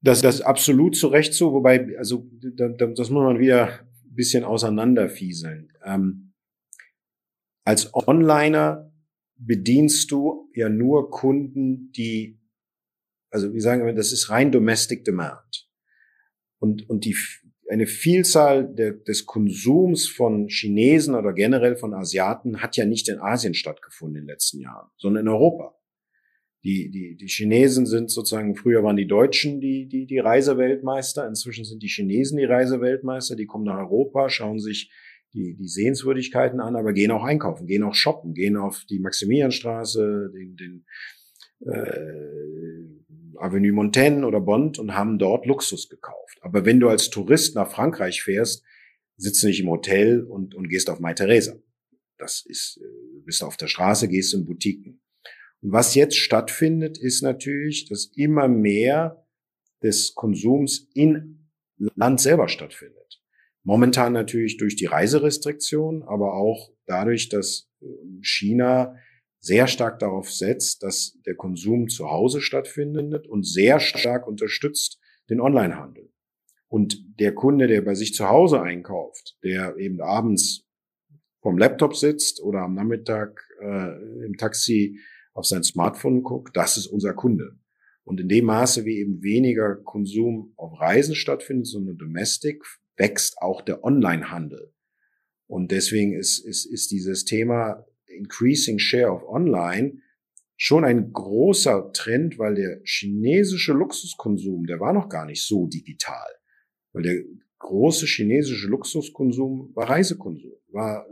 Das, 0.03 0.21
das 0.21 0.37
ist 0.37 0.41
absolut 0.43 0.97
zu 0.97 1.09
Recht 1.09 1.35
so, 1.35 1.53
wobei, 1.53 1.97
also 1.97 2.29
das 2.41 3.11
muss 3.11 3.25
man 3.25 3.39
wieder 3.39 3.69
ein 3.69 4.15
bisschen 4.15 4.45
auseinanderfieseln. 4.45 5.73
Ähm, 5.85 6.32
als 7.65 7.95
Onliner 7.95 8.93
bedienst 9.37 10.11
du 10.11 10.51
ja 10.55 10.69
nur 10.69 11.11
Kunden, 11.11 11.93
die, 11.93 12.41
also 13.31 13.53
wie 13.55 13.61
sagen 13.61 13.85
wir, 13.85 13.93
das 13.93 14.13
ist 14.13 14.31
rein 14.31 14.53
Domestic 14.53 15.05
Demand. 15.05 15.69
Und, 16.59 16.89
und 16.89 17.05
die, 17.05 17.17
eine 17.69 17.87
Vielzahl 17.87 18.73
der, 18.73 18.93
des 18.93 19.27
Konsums 19.27 20.07
von 20.07 20.49
Chinesen 20.49 21.15
oder 21.15 21.33
generell 21.33 21.77
von 21.77 21.95
Asiaten 21.95 22.63
hat 22.63 22.77
ja 22.77 22.85
nicht 22.85 23.09
in 23.09 23.19
Asien 23.19 23.55
stattgefunden 23.55 24.17
in 24.17 24.23
den 24.23 24.29
letzten 24.29 24.61
Jahren, 24.61 24.91
sondern 24.97 25.25
in 25.27 25.29
Europa. 25.29 25.75
Die, 26.65 26.91
die, 26.91 27.17
die 27.17 27.27
Chinesen 27.27 27.87
sind 27.87 28.11
sozusagen, 28.11 28.55
früher 28.55 28.85
waren 28.85 28.97
die 28.97 29.09
Deutschen 29.09 29.61
die, 29.61 29.89
die, 29.89 30.07
die 30.07 30.21
Reiseweltmeister, 30.21 31.27
inzwischen 31.27 31.65
sind 31.65 31.83
die 31.83 31.89
Chinesen 31.89 32.39
die 32.39 32.45
Reiseweltmeister, 32.45 33.35
die 33.35 33.47
kommen 33.47 33.65
nach 33.65 33.79
Europa, 33.79 34.29
schauen 34.29 34.61
sich 34.61 34.93
die, 35.35 35.55
die 35.55 35.69
Sehenswürdigkeiten 35.69 36.61
an, 36.61 36.77
aber 36.77 36.93
gehen 36.93 37.11
auch 37.11 37.25
einkaufen, 37.25 37.67
gehen 37.67 37.83
auch 37.83 37.95
shoppen, 37.95 38.35
gehen 38.35 38.57
auf 38.57 38.85
die 38.89 38.99
Maximilianstraße, 38.99 40.31
den, 40.35 40.57
den 40.57 40.85
äh, 41.61 43.39
Avenue 43.39 43.73
Montaigne 43.73 44.27
oder 44.27 44.41
Bond 44.41 44.79
und 44.79 44.95
haben 44.95 45.19
dort 45.19 45.47
Luxus 45.47 45.89
gekauft. 45.89 46.39
Aber 46.43 46.65
wenn 46.65 46.81
du 46.81 46.89
als 46.89 47.11
Tourist 47.11 47.55
nach 47.55 47.71
Frankreich 47.71 48.23
fährst, 48.23 48.65
sitzt 49.17 49.43
du 49.43 49.47
nicht 49.47 49.61
im 49.61 49.71
Hotel 49.71 50.23
und, 50.23 50.55
und 50.55 50.69
gehst 50.69 50.91
auf 50.91 51.01
Mai 51.01 51.15
Theresa. 51.15 51.57
Das 52.19 52.45
ist, 52.47 52.79
äh, 52.83 53.21
bist 53.25 53.41
du 53.41 53.47
auf 53.47 53.57
der 53.57 53.69
Straße, 53.69 54.09
gehst 54.09 54.35
in 54.35 54.45
Boutiquen. 54.45 55.01
Und 55.61 55.73
was 55.73 55.95
jetzt 55.95 56.17
stattfindet, 56.17 56.99
ist 56.99 57.23
natürlich, 57.23 57.89
dass 57.89 58.11
immer 58.17 58.49
mehr 58.49 59.27
des 59.83 60.15
Konsums 60.15 60.89
in 60.95 61.49
Land 61.77 62.21
selber 62.21 62.49
stattfindet. 62.49 63.02
Momentan 63.65 64.13
natürlich 64.13 64.57
durch 64.57 64.77
die 64.77 64.87
Reiserestriktion, 64.87 66.03
aber 66.03 66.35
auch 66.35 66.73
dadurch, 66.87 67.29
dass 67.29 67.69
äh, 67.81 67.87
China 68.21 68.97
sehr 69.39 69.67
stark 69.67 69.99
darauf 69.99 70.31
setzt, 70.31 70.83
dass 70.83 71.19
der 71.27 71.35
Konsum 71.35 71.89
zu 71.89 72.11
Hause 72.11 72.41
stattfindet 72.41 73.27
und 73.27 73.45
sehr 73.47 73.81
stark 73.81 74.27
unterstützt 74.27 75.01
den 75.31 75.41
Onlinehandel. 75.41 76.13
Und 76.69 77.19
der 77.21 77.35
Kunde, 77.35 77.67
der 77.67 77.83
bei 77.83 77.95
sich 77.95 78.15
zu 78.15 78.29
Hause 78.29 78.63
einkauft, 78.63 79.37
der 79.43 79.77
eben 79.77 80.01
abends 80.01 80.65
vom 81.41 81.59
Laptop 81.59 81.97
sitzt 81.97 82.41
oder 82.41 82.61
am 82.61 82.75
Nachmittag 82.75 83.45
äh, 83.61 84.25
im 84.25 84.37
Taxi 84.39 84.99
auf 85.35 85.45
sein 85.45 85.65
Smartphone 85.65 86.23
guckt, 86.23 86.57
das 86.57 86.77
ist 86.77 86.87
unser 86.87 87.15
Kunde. 87.15 87.59
Und 88.05 88.21
in 88.21 88.29
dem 88.29 88.47
Maße, 88.47 88.85
wie 88.85 88.99
eben 88.99 89.23
weniger 89.23 89.77
Konsum 89.77 90.53
auf 90.57 90.81
Reisen 90.81 91.15
stattfindet, 91.15 91.67
sondern 91.67 91.99
domestic, 91.99 92.65
wächst 92.97 93.39
auch 93.39 93.63
der 93.63 93.85
Onlinehandel. 93.85 94.73
Und 95.47 95.71
deswegen 95.71 96.15
ist, 96.15 96.39
ist, 96.39 96.65
ist 96.65 96.91
dieses 96.91 97.25
Thema 97.25 97.85
Increasing 98.07 98.79
Share 98.79 99.11
of 99.11 99.23
Online 99.29 99.99
schon 100.57 100.85
ein 100.85 101.13
großer 101.13 101.93
Trend, 101.93 102.39
weil 102.39 102.55
der 102.55 102.81
chinesische 102.85 103.73
Luxuskonsum, 103.73 104.67
der 104.67 104.81
war 104.81 104.93
noch 104.93 105.09
gar 105.09 105.27
nicht 105.27 105.45
so 105.45 105.67
digital. 105.67 106.29
Weil 106.93 107.03
der 107.03 107.23
große 107.59 108.07
chinesische 108.07 108.69
Luxuskonsum 108.69 109.73
war 109.75 109.91
Reisekonsum, 109.91 110.53
war 110.69 111.07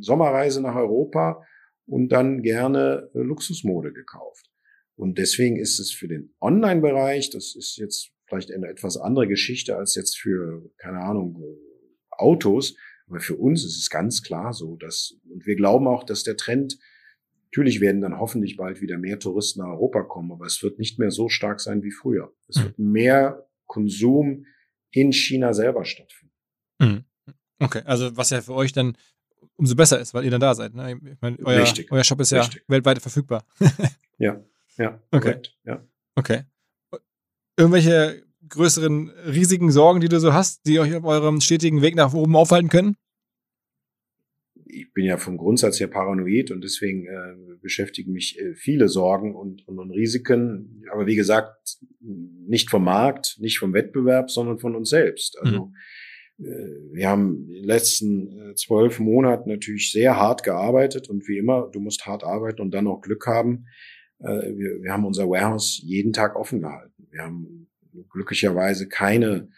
Sommerreise 0.00 0.60
nach 0.60 0.76
Europa 0.76 1.44
und 1.86 2.10
dann 2.10 2.42
gerne 2.42 3.10
äh, 3.14 3.18
Luxusmode 3.18 3.92
gekauft. 3.92 4.50
Und 4.96 5.18
deswegen 5.18 5.56
ist 5.56 5.80
es 5.80 5.92
für 5.92 6.08
den 6.08 6.34
Online-Bereich, 6.40 7.30
das 7.30 7.56
ist 7.56 7.76
jetzt 7.78 8.13
vielleicht 8.34 8.52
eine 8.52 8.68
etwas 8.68 8.96
andere 8.96 9.28
Geschichte 9.28 9.76
als 9.76 9.94
jetzt 9.94 10.18
für, 10.18 10.70
keine 10.78 11.00
Ahnung, 11.00 11.42
Autos, 12.10 12.76
aber 13.08 13.20
für 13.20 13.36
uns 13.36 13.64
ist 13.64 13.78
es 13.78 13.90
ganz 13.90 14.22
klar 14.22 14.52
so, 14.52 14.76
dass, 14.76 15.16
und 15.28 15.46
wir 15.46 15.56
glauben 15.56 15.86
auch, 15.86 16.04
dass 16.04 16.22
der 16.22 16.36
Trend, 16.36 16.78
natürlich 17.46 17.80
werden 17.80 18.00
dann 18.00 18.18
hoffentlich 18.18 18.56
bald 18.56 18.80
wieder 18.80 18.98
mehr 18.98 19.18
Touristen 19.18 19.60
nach 19.60 19.68
Europa 19.68 20.02
kommen, 20.02 20.32
aber 20.32 20.46
es 20.46 20.62
wird 20.62 20.78
nicht 20.78 20.98
mehr 20.98 21.10
so 21.10 21.28
stark 21.28 21.60
sein 21.60 21.82
wie 21.82 21.90
früher. 21.90 22.32
Es 22.48 22.62
wird 22.62 22.78
mehr 22.78 23.46
Konsum 23.66 24.46
in 24.90 25.12
China 25.12 25.52
selber 25.52 25.84
stattfinden. 25.84 26.34
Mhm. 26.80 27.04
Okay, 27.58 27.82
also 27.84 28.16
was 28.16 28.30
ja 28.30 28.40
für 28.40 28.54
euch 28.54 28.72
dann 28.72 28.96
umso 29.56 29.76
besser 29.76 30.00
ist, 30.00 30.14
weil 30.14 30.24
ihr 30.24 30.30
dann 30.30 30.40
da 30.40 30.54
seid. 30.54 30.74
Ne? 30.74 30.98
Ich 31.04 31.20
meine, 31.20 31.38
euer, 31.44 31.66
euer 31.90 32.04
Shop 32.04 32.20
ist 32.20 32.30
ja 32.30 32.40
Richtig. 32.40 32.64
weltweit 32.68 33.00
verfügbar. 33.00 33.44
ja, 34.18 34.42
ja. 34.76 35.00
Okay. 35.10 35.20
Korrekt, 35.20 35.56
ja. 35.64 35.86
Okay. 36.16 36.44
Irgendwelche 37.56 38.24
größeren 38.48 39.10
Risiken, 39.26 39.70
Sorgen, 39.70 40.00
die 40.00 40.08
du 40.08 40.20
so 40.20 40.32
hast, 40.32 40.66
die 40.66 40.78
euch 40.80 40.94
auf 40.94 41.04
eurem 41.04 41.40
stetigen 41.40 41.82
Weg 41.82 41.94
nach 41.94 42.14
oben 42.14 42.36
aufhalten 42.36 42.68
können? 42.68 42.96
Ich 44.66 44.92
bin 44.92 45.04
ja 45.04 45.18
vom 45.18 45.36
Grundsatz 45.36 45.78
her 45.78 45.86
paranoid 45.86 46.50
und 46.50 46.62
deswegen 46.62 47.06
äh, 47.06 47.56
beschäftigen 47.60 48.12
mich 48.12 48.38
äh, 48.40 48.54
viele 48.54 48.88
Sorgen 48.88 49.34
und, 49.34 49.66
und, 49.68 49.78
und 49.78 49.90
Risiken. 49.90 50.82
Aber 50.92 51.06
wie 51.06 51.14
gesagt, 51.14 51.78
nicht 52.00 52.70
vom 52.70 52.84
Markt, 52.84 53.36
nicht 53.38 53.58
vom 53.58 53.72
Wettbewerb, 53.72 54.30
sondern 54.30 54.58
von 54.58 54.74
uns 54.74 54.90
selbst. 54.90 55.38
Also 55.40 55.66
mhm. 56.38 56.44
äh, 56.44 56.92
wir 56.92 57.08
haben 57.08 57.46
in 57.48 57.54
den 57.54 57.64
letzten 57.64 58.50
äh, 58.50 58.54
zwölf 58.54 58.98
Monaten 58.98 59.48
natürlich 59.48 59.92
sehr 59.92 60.16
hart 60.16 60.42
gearbeitet 60.42 61.08
und 61.08 61.28
wie 61.28 61.38
immer, 61.38 61.70
du 61.72 61.78
musst 61.78 62.06
hart 62.06 62.24
arbeiten 62.24 62.60
und 62.60 62.72
dann 62.72 62.88
auch 62.88 63.00
Glück 63.00 63.26
haben. 63.26 63.66
Äh, 64.18 64.56
wir, 64.56 64.82
wir 64.82 64.92
haben 64.92 65.04
unser 65.04 65.28
Warehouse 65.28 65.80
jeden 65.84 66.12
Tag 66.12 66.36
offen 66.36 66.60
gehalten. 66.60 66.93
Wir 67.14 67.22
haben 67.22 67.68
glücklicherweise 68.10 68.88
keine 68.88 69.48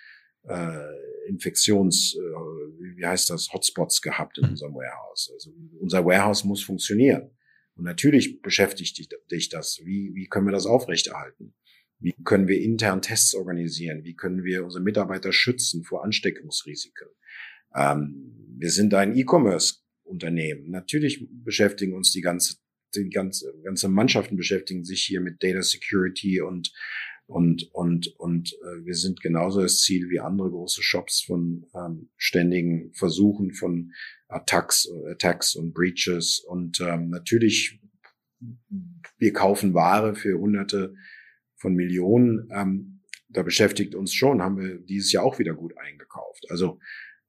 äh, 0.46 1.28
Infektions, 1.28 2.14
äh, 2.14 2.96
wie 2.96 3.04
heißt 3.04 3.30
das, 3.30 3.48
Hotspots 3.52 4.02
gehabt 4.02 4.36
in 4.38 4.44
mhm. 4.44 4.50
unserem 4.50 4.74
Warehouse. 4.74 5.30
Also 5.32 5.52
unser 5.80 6.04
Warehouse 6.04 6.44
muss 6.44 6.62
funktionieren. 6.62 7.30
Und 7.74 7.84
natürlich 7.84 8.42
beschäftigt 8.42 8.98
dich, 8.98 9.08
dich 9.30 9.48
das. 9.48 9.80
Wie, 9.84 10.14
wie 10.14 10.26
können 10.26 10.46
wir 10.46 10.52
das 10.52 10.66
aufrechterhalten? 10.66 11.54
Wie 11.98 12.14
können 12.24 12.46
wir 12.46 12.60
intern 12.60 13.00
Tests 13.00 13.34
organisieren? 13.34 14.04
Wie 14.04 14.14
können 14.14 14.44
wir 14.44 14.64
unsere 14.64 14.82
Mitarbeiter 14.82 15.32
schützen 15.32 15.82
vor 15.82 16.04
Ansteckungsrisiken? 16.04 17.08
Ähm, 17.74 18.34
wir 18.58 18.70
sind 18.70 18.92
ein 18.92 19.16
E-Commerce-Unternehmen. 19.16 20.70
Natürlich 20.70 21.26
beschäftigen 21.30 21.94
uns 21.94 22.12
die 22.12 22.20
ganze, 22.20 22.56
die 22.94 23.08
ganze, 23.08 23.52
ganze 23.64 23.88
Mannschaften 23.88 24.36
beschäftigen 24.36 24.84
sich 24.84 25.02
hier 25.02 25.22
mit 25.22 25.42
Data 25.42 25.62
Security 25.62 26.42
und 26.42 26.70
und, 27.26 27.68
und, 27.72 28.14
und 28.18 28.52
äh, 28.52 28.84
wir 28.84 28.94
sind 28.94 29.20
genauso 29.20 29.60
das 29.60 29.80
Ziel 29.80 30.08
wie 30.10 30.20
andere 30.20 30.50
große 30.50 30.82
Shops 30.82 31.22
von 31.22 31.66
ähm, 31.74 32.08
ständigen 32.16 32.92
Versuchen 32.94 33.52
von 33.52 33.92
Attacks, 34.28 34.88
Attacks 35.10 35.56
und 35.56 35.74
Breaches. 35.74 36.38
Und 36.38 36.80
ähm, 36.80 37.10
natürlich, 37.10 37.80
wir 39.18 39.32
kaufen 39.32 39.74
Ware 39.74 40.14
für 40.14 40.38
Hunderte 40.38 40.94
von 41.56 41.74
Millionen. 41.74 42.48
Ähm, 42.52 43.02
da 43.28 43.42
beschäftigt 43.42 43.96
uns 43.96 44.14
schon, 44.14 44.40
haben 44.40 44.58
wir 44.58 44.78
dieses 44.78 45.10
Jahr 45.10 45.24
auch 45.24 45.40
wieder 45.40 45.54
gut 45.54 45.76
eingekauft. 45.78 46.46
Also 46.48 46.78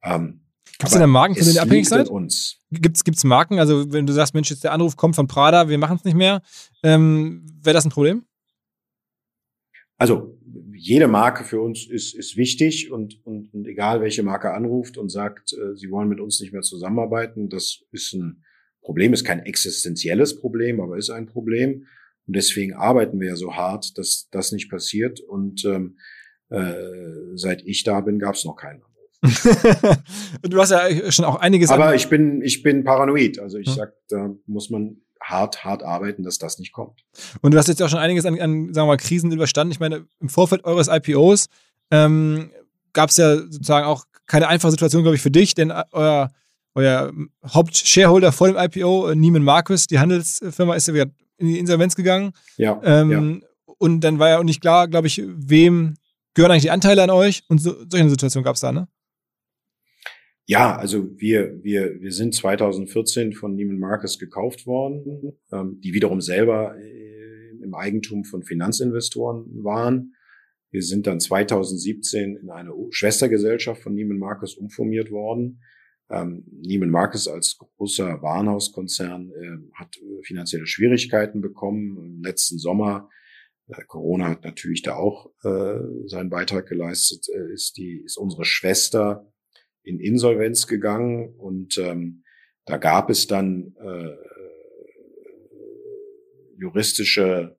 ähm, 0.04 0.42
Gibt 0.78 0.92
es 0.92 1.00
denn 1.00 1.10
Marken, 1.10 1.34
von 1.34 1.44
denen 1.44 1.56
ihr 1.56 1.62
abhängig 1.64 1.90
seid? 1.90 2.08
Uns. 2.08 2.60
Gibt's 2.70 3.04
gibt's 3.04 3.24
Marken? 3.24 3.58
Also 3.58 3.92
wenn 3.92 4.06
du 4.06 4.14
sagst, 4.14 4.36
Mensch, 4.36 4.52
jetzt 4.52 4.64
der 4.64 4.74
Anruf 4.74 4.96
kommt 4.96 5.16
von 5.16 5.28
Prada, 5.28 5.70
wir 5.70 5.78
machen 5.80 5.98
es 5.98 6.04
nicht 6.04 6.16
mehr, 6.18 6.44
ähm, 6.84 7.44
wäre 7.64 7.74
das 7.74 7.86
ein 7.86 7.90
Problem? 7.90 8.27
Also 9.98 10.38
jede 10.74 11.08
Marke 11.08 11.44
für 11.44 11.60
uns 11.60 11.88
ist, 11.88 12.14
ist 12.14 12.38
wichtig 12.38 12.92
und, 12.92 13.26
und, 13.26 13.54
und 13.54 13.68
egal 13.68 14.02
welche 14.02 14.24
Marke 14.24 14.54
anruft 14.54 14.98
und 14.98 15.10
sagt, 15.10 15.54
äh, 15.54 15.76
sie 15.76 15.90
wollen 15.90 16.08
mit 16.08 16.20
uns 16.20 16.40
nicht 16.40 16.54
mehr 16.54 16.62
zusammenarbeiten, 16.62 17.50
das 17.50 17.84
ist 17.92 18.14
ein 18.14 18.44
Problem, 18.82 19.12
ist 19.12 19.26
kein 19.26 19.40
existenzielles 19.40 20.40
Problem, 20.40 20.80
aber 20.80 20.98
ist 20.98 21.10
ein 21.10 21.26
Problem. 21.26 21.88
Und 22.26 22.36
deswegen 22.36 22.74
arbeiten 22.74 23.20
wir 23.20 23.30
ja 23.30 23.36
so 23.36 23.56
hart, 23.56 23.98
dass 23.98 24.30
das 24.32 24.52
nicht 24.52 24.70
passiert. 24.70 25.20
Und 25.20 25.66
ähm, 25.66 25.98
äh, 26.50 26.74
seit 27.36 27.64
ich 27.66 27.84
da 27.84 28.02
bin, 28.02 28.20
gab 28.20 28.36
es 28.36 28.46
noch 28.46 28.56
keinen 28.56 28.82
Anruf. 28.82 28.88
du 30.44 30.58
hast 30.58 30.72
ja 30.72 31.12
schon 31.12 31.26
auch 31.26 31.38
einiges. 31.38 31.70
Aber 31.70 31.96
ich 31.96 32.08
bin, 32.08 32.42
ich 32.42 32.64
bin 32.64 32.84
paranoid. 32.84 33.40
Also 33.40 33.58
ich 33.58 33.68
hm. 33.68 33.74
sag, 33.74 33.94
da 34.10 34.36
muss 34.46 34.70
man 34.70 35.02
hart, 35.30 35.64
hart 35.64 35.84
arbeiten, 35.84 36.24
dass 36.24 36.38
das 36.38 36.60
nicht 36.60 36.72
kommt. 36.72 37.04
Und 37.42 37.54
du 37.54 37.58
hast 37.58 37.68
jetzt 37.68 37.82
auch 37.82 37.90
schon 37.90 38.00
einiges 38.00 38.26
an, 38.26 38.40
an 38.40 38.74
sagen 38.74 38.88
wir 38.88 38.94
mal, 38.94 38.98
Krisen 38.98 39.32
überstanden. 39.32 39.72
Ich 39.72 39.80
meine, 39.80 40.06
im 40.20 40.30
Vorfeld 40.30 40.64
eures 40.66 40.88
IPOs 40.88 41.48
ähm, 41.92 42.50
gab 42.94 43.10
es 43.10 43.18
ja 43.18 43.38
sozusagen 43.38 43.86
auch 43.86 44.06
keine 44.26 44.48
einfache 44.48 44.72
Situation, 44.72 45.04
glaube 45.04 45.16
ich, 45.16 45.22
für 45.22 45.32
dich, 45.32 45.56
denn 45.56 45.72
euer, 45.92 46.32
euer 46.76 47.14
Hauptshareholder 47.46 48.32
vor 48.32 48.48
dem 48.48 48.58
IPO, 48.58 49.16
Neiman 49.16 49.44
Marcus, 49.44 49.88
die 49.88 50.00
Handelsfirma, 50.00 50.76
ist 50.76 50.88
ja 50.88 50.94
wieder 50.94 51.08
in 51.38 51.48
die 51.48 51.60
Insolvenz 51.60 51.96
gegangen. 51.96 52.34
Ja, 52.58 52.80
ähm, 52.84 53.12
ja. 53.12 53.48
Und 53.78 54.02
dann 54.02 54.20
war 54.20 54.30
ja 54.30 54.40
auch 54.40 54.44
nicht 54.44 54.62
klar, 54.62 54.88
glaube 54.88 55.08
ich, 55.08 55.22
wem 55.26 55.96
gehören 56.34 56.52
eigentlich 56.52 56.64
die 56.64 56.72
Anteile 56.72 57.04
an 57.04 57.10
euch? 57.10 57.44
Und 57.48 57.60
so, 57.60 57.76
solche 57.90 58.10
Situation 58.10 58.44
gab 58.44 58.56
es 58.56 58.62
da, 58.62 58.72
ne? 58.72 58.88
Ja, 60.50 60.78
also 60.78 61.10
wir, 61.20 61.62
wir, 61.62 62.00
wir 62.00 62.14
sind 62.14 62.34
2014 62.34 63.34
von 63.34 63.58
Neiman 63.58 63.80
Marcus 63.80 64.18
gekauft 64.18 64.66
worden, 64.66 65.34
ähm, 65.52 65.82
die 65.82 65.94
wiederum 65.94 66.22
selber 66.22 66.74
äh, 66.80 67.50
im 67.62 67.74
Eigentum 67.74 68.24
von 68.24 68.44
Finanzinvestoren 68.44 69.46
waren. 69.62 70.14
Wir 70.72 70.84
sind 70.84 71.06
dann 71.06 71.20
2017 71.20 72.38
in 72.38 72.50
eine 72.50 72.72
Schwestergesellschaft 72.92 73.82
von 73.82 73.94
Neiman 73.94 74.20
Marcus 74.20 74.56
umformiert 74.56 75.12
worden. 75.12 75.62
Ähm, 76.10 76.46
Neiman 76.66 76.92
Marcus 76.92 77.28
als 77.28 77.58
großer 77.58 78.22
Warenhauskonzern 78.22 79.32
äh, 79.32 79.78
hat 79.78 79.98
finanzielle 80.24 80.66
Schwierigkeiten 80.66 81.42
bekommen. 81.42 81.98
Im 81.98 82.24
letzten 82.24 82.58
Sommer, 82.58 83.10
äh, 83.68 83.84
Corona 83.86 84.30
hat 84.30 84.46
natürlich 84.46 84.82
da 84.82 84.96
auch 84.96 85.30
äh, 85.44 85.80
seinen 86.06 86.30
Beitrag 86.30 86.68
geleistet, 86.68 87.28
äh, 87.36 87.52
ist 87.52 87.76
die, 87.76 88.02
ist 88.06 88.16
unsere 88.16 88.46
Schwester 88.46 89.30
in 89.88 90.00
Insolvenz 90.00 90.68
gegangen 90.68 91.34
und 91.38 91.78
ähm, 91.78 92.24
da 92.66 92.78
gab 92.78 93.10
es 93.10 93.28
dann 93.28 93.74
äh, 93.80 94.16
juristische 96.58 97.58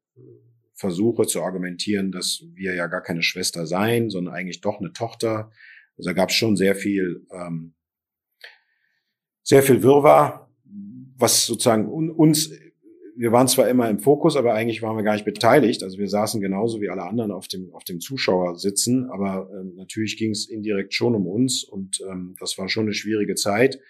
Versuche 0.75 1.27
zu 1.27 1.43
argumentieren, 1.43 2.13
dass 2.13 2.45
wir 2.55 2.75
ja 2.75 2.87
gar 2.87 3.03
keine 3.03 3.23
Schwester 3.23 3.67
seien, 3.67 4.11
sondern 4.11 4.35
eigentlich 4.35 4.61
doch 4.61 4.79
eine 4.79 4.93
Tochter. 4.93 5.51
Also 5.97 6.11
da 6.11 6.13
gab 6.13 6.29
es 6.29 6.37
schon 6.37 6.57
sehr 6.57 6.75
viel, 6.75 7.27
ähm, 7.33 7.75
sehr 9.43 9.63
viel 9.63 9.83
Wirrwarr, 9.83 10.53
was 11.17 11.47
sozusagen 11.47 11.89
uns 11.89 12.53
wir 13.19 13.33
waren 13.33 13.49
zwar 13.49 13.69
immer 13.69 13.91
im 13.91 13.99
Fokus, 13.99 14.37
aber 14.37 14.55
eigentlich 14.55 14.81
waren 14.81 14.97
wir 14.97 15.03
gar 15.03 15.15
nicht 15.15 15.25
beteiligt. 15.25 15.83
Also 15.83 15.99
wir 15.99 16.09
saßen 16.09 16.41
genauso 16.41 16.81
wie 16.81 16.89
alle 16.89 17.03
anderen 17.03 17.33
auf 17.33 17.49
dem, 17.49 17.75
auf 17.75 17.83
dem 17.83 17.99
Zuschauer 17.99 18.57
sitzen, 18.57 19.11
aber 19.11 19.51
ähm, 19.53 19.75
natürlich 19.75 20.17
ging 20.17 20.31
es 20.31 20.49
indirekt 20.49 20.95
schon 20.95 21.17
um 21.17 21.27
uns 21.27 21.65
und 21.65 22.01
ähm, 22.09 22.37
das 22.39 22.57
war 22.59 22.69
schon 22.69 22.85
eine 22.85 22.95
schwierige 22.95 23.35
Zeit. 23.35 23.81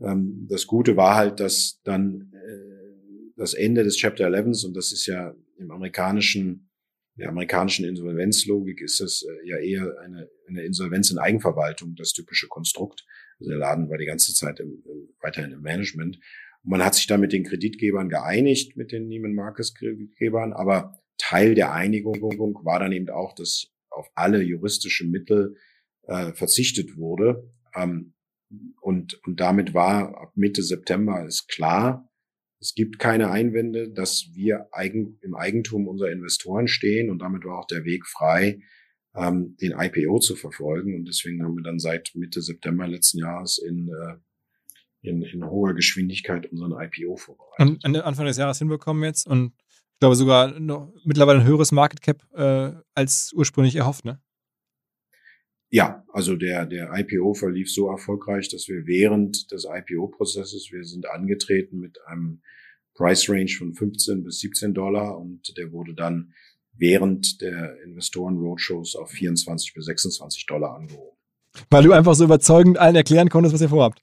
Ähm, 0.00 0.46
das 0.48 0.68
Gute 0.68 0.96
war 0.96 1.16
halt, 1.16 1.40
dass 1.40 1.80
dann 1.82 2.32
äh, 2.32 3.32
das 3.34 3.52
Ende 3.52 3.82
des 3.82 3.96
Chapter 3.96 4.26
11 4.26 4.64
und 4.64 4.76
das 4.76 4.92
ist 4.92 5.06
ja 5.06 5.34
im 5.58 5.72
amerikanischen, 5.72 6.70
der 7.16 7.30
amerikanischen 7.30 7.84
Insolvenzlogik 7.84 8.80
ist 8.80 9.00
das 9.00 9.22
äh, 9.22 9.48
ja 9.48 9.58
eher 9.58 9.98
eine, 10.04 10.30
eine 10.46 10.62
Insolvenz 10.62 11.10
in 11.10 11.18
Eigenverwaltung, 11.18 11.96
das 11.96 12.12
typische 12.12 12.46
Konstrukt. 12.46 13.04
Also 13.40 13.50
der 13.50 13.58
Laden 13.58 13.90
war 13.90 13.98
die 13.98 14.06
ganze 14.06 14.34
Zeit 14.34 14.60
im, 14.60 14.84
weiterhin 15.20 15.50
im 15.50 15.62
Management. 15.62 16.20
Man 16.68 16.84
hat 16.84 16.94
sich 16.94 17.06
da 17.06 17.16
mit 17.16 17.32
den 17.32 17.44
Kreditgebern 17.44 18.10
geeinigt, 18.10 18.76
mit 18.76 18.92
den 18.92 19.08
Neiman 19.08 19.32
Marcus 19.32 19.74
Kreditgebern, 19.74 20.52
aber 20.52 21.00
Teil 21.16 21.54
der 21.54 21.72
Einigung 21.72 22.20
war 22.62 22.78
dann 22.78 22.92
eben 22.92 23.08
auch, 23.08 23.34
dass 23.34 23.68
auf 23.88 24.06
alle 24.14 24.42
juristische 24.42 25.06
Mittel 25.06 25.56
äh, 26.02 26.32
verzichtet 26.34 26.98
wurde. 26.98 27.50
Ähm, 27.74 28.12
und, 28.82 29.18
und 29.26 29.40
damit 29.40 29.72
war 29.72 30.14
ab 30.20 30.32
Mitte 30.34 30.62
September 30.62 31.24
ist 31.26 31.48
klar, 31.48 32.12
es 32.60 32.74
gibt 32.74 32.98
keine 32.98 33.30
Einwände, 33.30 33.90
dass 33.90 34.28
wir 34.34 34.68
eigen, 34.70 35.18
im 35.22 35.34
Eigentum 35.34 35.88
unserer 35.88 36.10
Investoren 36.10 36.68
stehen 36.68 37.08
und 37.08 37.20
damit 37.20 37.46
war 37.46 37.60
auch 37.60 37.66
der 37.66 37.84
Weg 37.84 38.06
frei, 38.06 38.60
ähm, 39.16 39.56
den 39.62 39.72
IPO 39.72 40.18
zu 40.18 40.36
verfolgen. 40.36 40.96
Und 40.96 41.06
deswegen 41.06 41.42
haben 41.42 41.56
wir 41.56 41.62
dann 41.62 41.78
seit 41.78 42.10
Mitte 42.14 42.42
September 42.42 42.86
letzten 42.86 43.20
Jahres 43.20 43.56
in, 43.56 43.88
äh, 43.88 44.16
in, 45.02 45.22
in 45.22 45.44
hoher 45.44 45.74
Geschwindigkeit 45.74 46.50
unseren 46.50 46.72
IPO 46.72 47.16
vorbereitet. 47.16 47.84
Und 47.84 47.96
Anfang 47.96 48.26
des 48.26 48.36
Jahres 48.36 48.58
hinbekommen 48.58 49.04
jetzt 49.04 49.26
und 49.26 49.52
ich 49.68 50.00
glaube 50.00 50.14
sogar 50.14 50.58
noch 50.60 50.92
mittlerweile 51.04 51.40
ein 51.40 51.46
höheres 51.46 51.72
Market 51.72 52.02
Cap 52.02 52.22
äh, 52.34 52.72
als 52.94 53.32
ursprünglich 53.32 53.76
erhofft, 53.76 54.04
ne? 54.04 54.20
Ja, 55.70 56.04
also 56.12 56.34
der, 56.36 56.64
der 56.64 56.90
IPO 56.94 57.34
verlief 57.34 57.70
so 57.70 57.90
erfolgreich, 57.90 58.48
dass 58.48 58.68
wir 58.68 58.86
während 58.86 59.50
des 59.52 59.66
IPO-Prozesses, 59.66 60.70
wir 60.72 60.82
sind 60.84 61.06
angetreten 61.10 61.78
mit 61.78 61.98
einem 62.06 62.40
Price 62.94 63.28
Range 63.28 63.50
von 63.50 63.74
15 63.74 64.24
bis 64.24 64.40
17 64.40 64.72
Dollar 64.72 65.18
und 65.18 65.56
der 65.58 65.70
wurde 65.72 65.94
dann 65.94 66.32
während 66.72 67.40
der 67.42 67.80
Investoren-Roadshows 67.82 68.96
auf 68.96 69.10
24 69.10 69.74
bis 69.74 69.84
26 69.86 70.46
Dollar 70.46 70.74
angehoben. 70.74 71.16
Weil 71.70 71.82
du 71.82 71.92
einfach 71.92 72.14
so 72.14 72.24
überzeugend 72.24 72.78
allen 72.78 72.96
erklären 72.96 73.28
konntest, 73.28 73.54
was 73.54 73.60
ihr 73.60 73.68
vorhabt. 73.68 74.02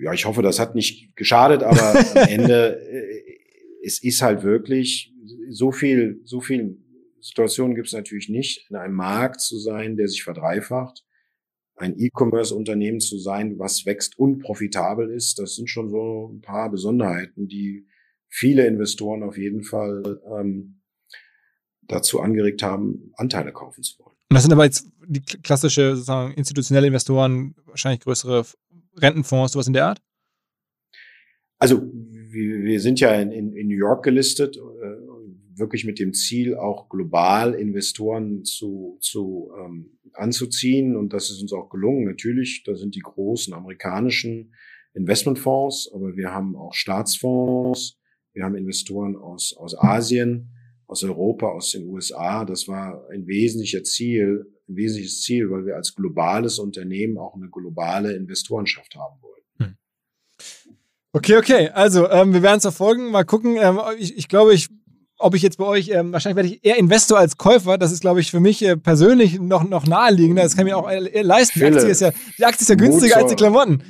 Ja, 0.00 0.12
ich 0.12 0.26
hoffe, 0.26 0.42
das 0.42 0.58
hat 0.58 0.74
nicht 0.74 1.16
geschadet, 1.16 1.62
aber 1.62 1.98
am 1.98 2.16
Ende, 2.28 2.80
äh, 2.80 3.38
es 3.82 4.02
ist 4.02 4.22
halt 4.22 4.42
wirklich 4.42 5.12
so 5.50 5.72
viel, 5.72 6.20
so 6.24 6.40
viel 6.40 6.78
Situationen 7.20 7.74
gibt 7.74 7.88
es 7.88 7.92
natürlich 7.92 8.28
nicht, 8.28 8.70
in 8.70 8.76
einem 8.76 8.94
Markt 8.94 9.40
zu 9.40 9.58
sein, 9.58 9.96
der 9.96 10.08
sich 10.08 10.22
verdreifacht, 10.22 11.04
ein 11.76 11.98
E-Commerce-Unternehmen 11.98 13.00
zu 13.00 13.18
sein, 13.18 13.58
was 13.58 13.86
wächst 13.86 14.18
und 14.18 14.40
profitabel 14.40 15.10
ist. 15.10 15.38
Das 15.38 15.54
sind 15.54 15.68
schon 15.68 15.90
so 15.90 16.30
ein 16.32 16.40
paar 16.40 16.70
Besonderheiten, 16.70 17.48
die 17.48 17.86
viele 18.28 18.66
Investoren 18.66 19.22
auf 19.22 19.38
jeden 19.38 19.62
Fall 19.62 20.20
ähm, 20.38 20.80
dazu 21.82 22.20
angeregt 22.20 22.62
haben, 22.62 23.12
Anteile 23.16 23.52
kaufen 23.52 23.82
zu 23.82 23.98
wollen. 24.00 24.16
Und 24.30 24.34
das 24.34 24.42
sind 24.42 24.52
aber 24.52 24.64
jetzt 24.64 24.90
die 25.06 25.20
klassische 25.20 25.94
sozusagen 25.94 26.34
institutionelle 26.34 26.88
Investoren, 26.88 27.54
wahrscheinlich 27.64 28.00
größere 28.00 28.44
Rentenfonds, 28.96 29.52
sowas 29.52 29.66
in 29.66 29.72
der 29.72 29.86
Art? 29.86 30.00
Also 31.58 31.82
wir, 31.92 32.80
sind 32.80 33.00
ja 33.00 33.12
in, 33.14 33.32
in, 33.32 33.66
New 33.66 33.76
York 33.76 34.04
gelistet 34.04 34.56
äh, 34.56 35.58
wirklich 35.58 35.84
mit 35.84 35.98
dem 35.98 36.14
Ziel, 36.14 36.54
auch 36.54 36.88
global 36.88 37.54
Investoren 37.54 38.44
zu, 38.44 38.98
zu 39.00 39.50
ähm, 39.58 39.98
anzuziehen. 40.12 40.96
Und 40.96 41.12
das 41.12 41.30
ist 41.30 41.42
uns 41.42 41.52
auch 41.52 41.68
gelungen. 41.68 42.04
Natürlich, 42.04 42.62
da 42.64 42.76
sind 42.76 42.94
die 42.94 43.00
großen 43.00 43.52
amerikanischen 43.54 44.54
Investmentfonds, 44.94 45.90
aber 45.92 46.16
wir 46.16 46.32
haben 46.32 46.56
auch 46.56 46.74
Staatsfonds, 46.74 47.98
wir 48.32 48.44
haben 48.44 48.54
Investoren 48.54 49.16
aus, 49.16 49.54
aus 49.56 49.76
Asien, 49.76 50.50
aus 50.86 51.02
Europa, 51.04 51.48
aus 51.48 51.72
den 51.72 51.88
USA. 51.88 52.44
Das 52.44 52.68
war 52.68 53.08
ein 53.10 53.26
wesentlicher 53.26 53.82
Ziel, 53.82 54.46
ein 54.68 54.76
wesentliches 54.76 55.22
Ziel, 55.22 55.50
weil 55.50 55.66
wir 55.66 55.76
als 55.76 55.94
globales 55.94 56.58
Unternehmen 56.58 57.18
auch 57.18 57.34
eine 57.34 57.48
globale 57.48 58.12
Investorenschaft 58.12 58.94
haben 58.96 59.20
wollten. 59.22 59.46
Hm. 59.58 59.76
Okay, 61.12 61.36
okay. 61.36 61.68
Also 61.70 62.08
ähm, 62.10 62.32
wir 62.32 62.42
werden 62.42 62.58
es 62.58 62.64
verfolgen. 62.64 63.10
Mal 63.10 63.24
gucken. 63.24 63.56
Ähm, 63.58 63.80
ich, 63.98 64.16
ich 64.16 64.28
glaube, 64.28 64.54
ich 64.54 64.68
ob 65.18 65.34
ich 65.34 65.42
jetzt 65.42 65.58
bei 65.58 65.64
euch, 65.64 65.90
ähm, 65.90 66.12
wahrscheinlich 66.12 66.36
werde 66.36 66.48
ich 66.48 66.64
eher 66.64 66.78
Investor 66.78 67.18
als 67.18 67.36
Käufer. 67.36 67.76
Das 67.76 67.92
ist, 67.92 68.00
glaube 68.00 68.20
ich, 68.20 68.30
für 68.30 68.40
mich 68.40 68.62
äh, 68.62 68.76
persönlich 68.76 69.38
noch, 69.40 69.68
noch 69.68 69.86
naheliegender. 69.86 70.42
Das 70.42 70.56
kann 70.56 70.66
ich 70.66 70.72
mir 70.72 70.76
auch 70.76 70.88
äh, 70.88 71.22
leisten. 71.22 71.58
Die 71.58 71.66
Aktie, 71.66 71.88
ist 71.88 72.00
ja, 72.00 72.12
die 72.38 72.44
Aktie 72.44 72.62
ist 72.62 72.68
ja 72.68 72.74
günstiger 72.76 73.14
zur, 73.14 73.22
als 73.22 73.30
die 73.30 73.36
Klamotten. 73.36 73.82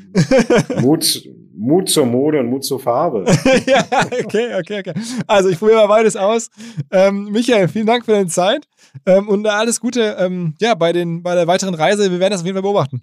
Mut, 0.81 1.22
Mut 1.59 1.91
zur 1.91 2.07
Mode 2.07 2.39
und 2.39 2.47
Mut 2.47 2.65
zur 2.65 2.79
Farbe. 2.79 3.25
ja, 3.67 3.85
okay, 4.25 4.55
okay, 4.59 4.79
okay. 4.79 4.93
Also 5.27 5.49
ich 5.49 5.59
probiere 5.59 5.79
mal 5.79 5.87
beides 5.89 6.15
aus. 6.15 6.51
Ähm, 6.93 7.31
Michael, 7.33 7.67
vielen 7.67 7.87
Dank 7.87 8.05
für 8.05 8.13
deine 8.13 8.29
Zeit 8.29 8.69
ähm, 9.07 9.29
und 9.29 9.47
alles 9.47 9.81
Gute 9.81 10.17
ähm, 10.21 10.55
ja, 10.61 10.75
bei, 10.75 10.93
den, 10.93 11.23
bei 11.23 11.35
der 11.35 11.49
weiteren 11.49 11.75
Reise. 11.75 12.13
Wir 12.13 12.21
werden 12.21 12.33
das 12.33 12.41
auf 12.43 12.47
jeden 12.47 12.55
Fall 12.55 12.63
beobachten. 12.63 13.03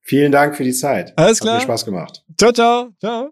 Vielen 0.00 0.32
Dank 0.32 0.56
für 0.56 0.64
die 0.64 0.72
Zeit. 0.72 1.12
Alles 1.16 1.40
klar. 1.40 1.56
Hat 1.56 1.60
mir 1.60 1.64
Spaß 1.66 1.84
gemacht. 1.84 2.24
Ciao, 2.38 2.50
ciao. 2.50 2.88
Ciao. 2.98 3.28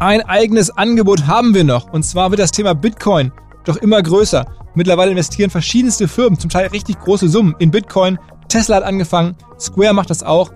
Ein 0.00 0.22
eigenes 0.22 0.70
Angebot 0.70 1.26
haben 1.26 1.54
wir 1.54 1.64
noch. 1.64 1.92
Und 1.92 2.02
zwar 2.04 2.30
wird 2.30 2.40
das 2.40 2.50
Thema 2.50 2.74
Bitcoin 2.74 3.30
doch 3.66 3.76
immer 3.76 4.02
größer. 4.02 4.46
Mittlerweile 4.74 5.10
investieren 5.10 5.50
verschiedenste 5.50 6.08
Firmen, 6.08 6.38
zum 6.38 6.50
Teil 6.50 6.66
richtig 6.68 6.98
große 6.98 7.28
Summen 7.28 7.54
in 7.58 7.70
Bitcoin. 7.70 8.18
Tesla 8.48 8.76
hat 8.76 8.84
angefangen, 8.84 9.36
Square 9.58 9.94
macht 9.94 10.10
das 10.10 10.22
auch. 10.22 10.50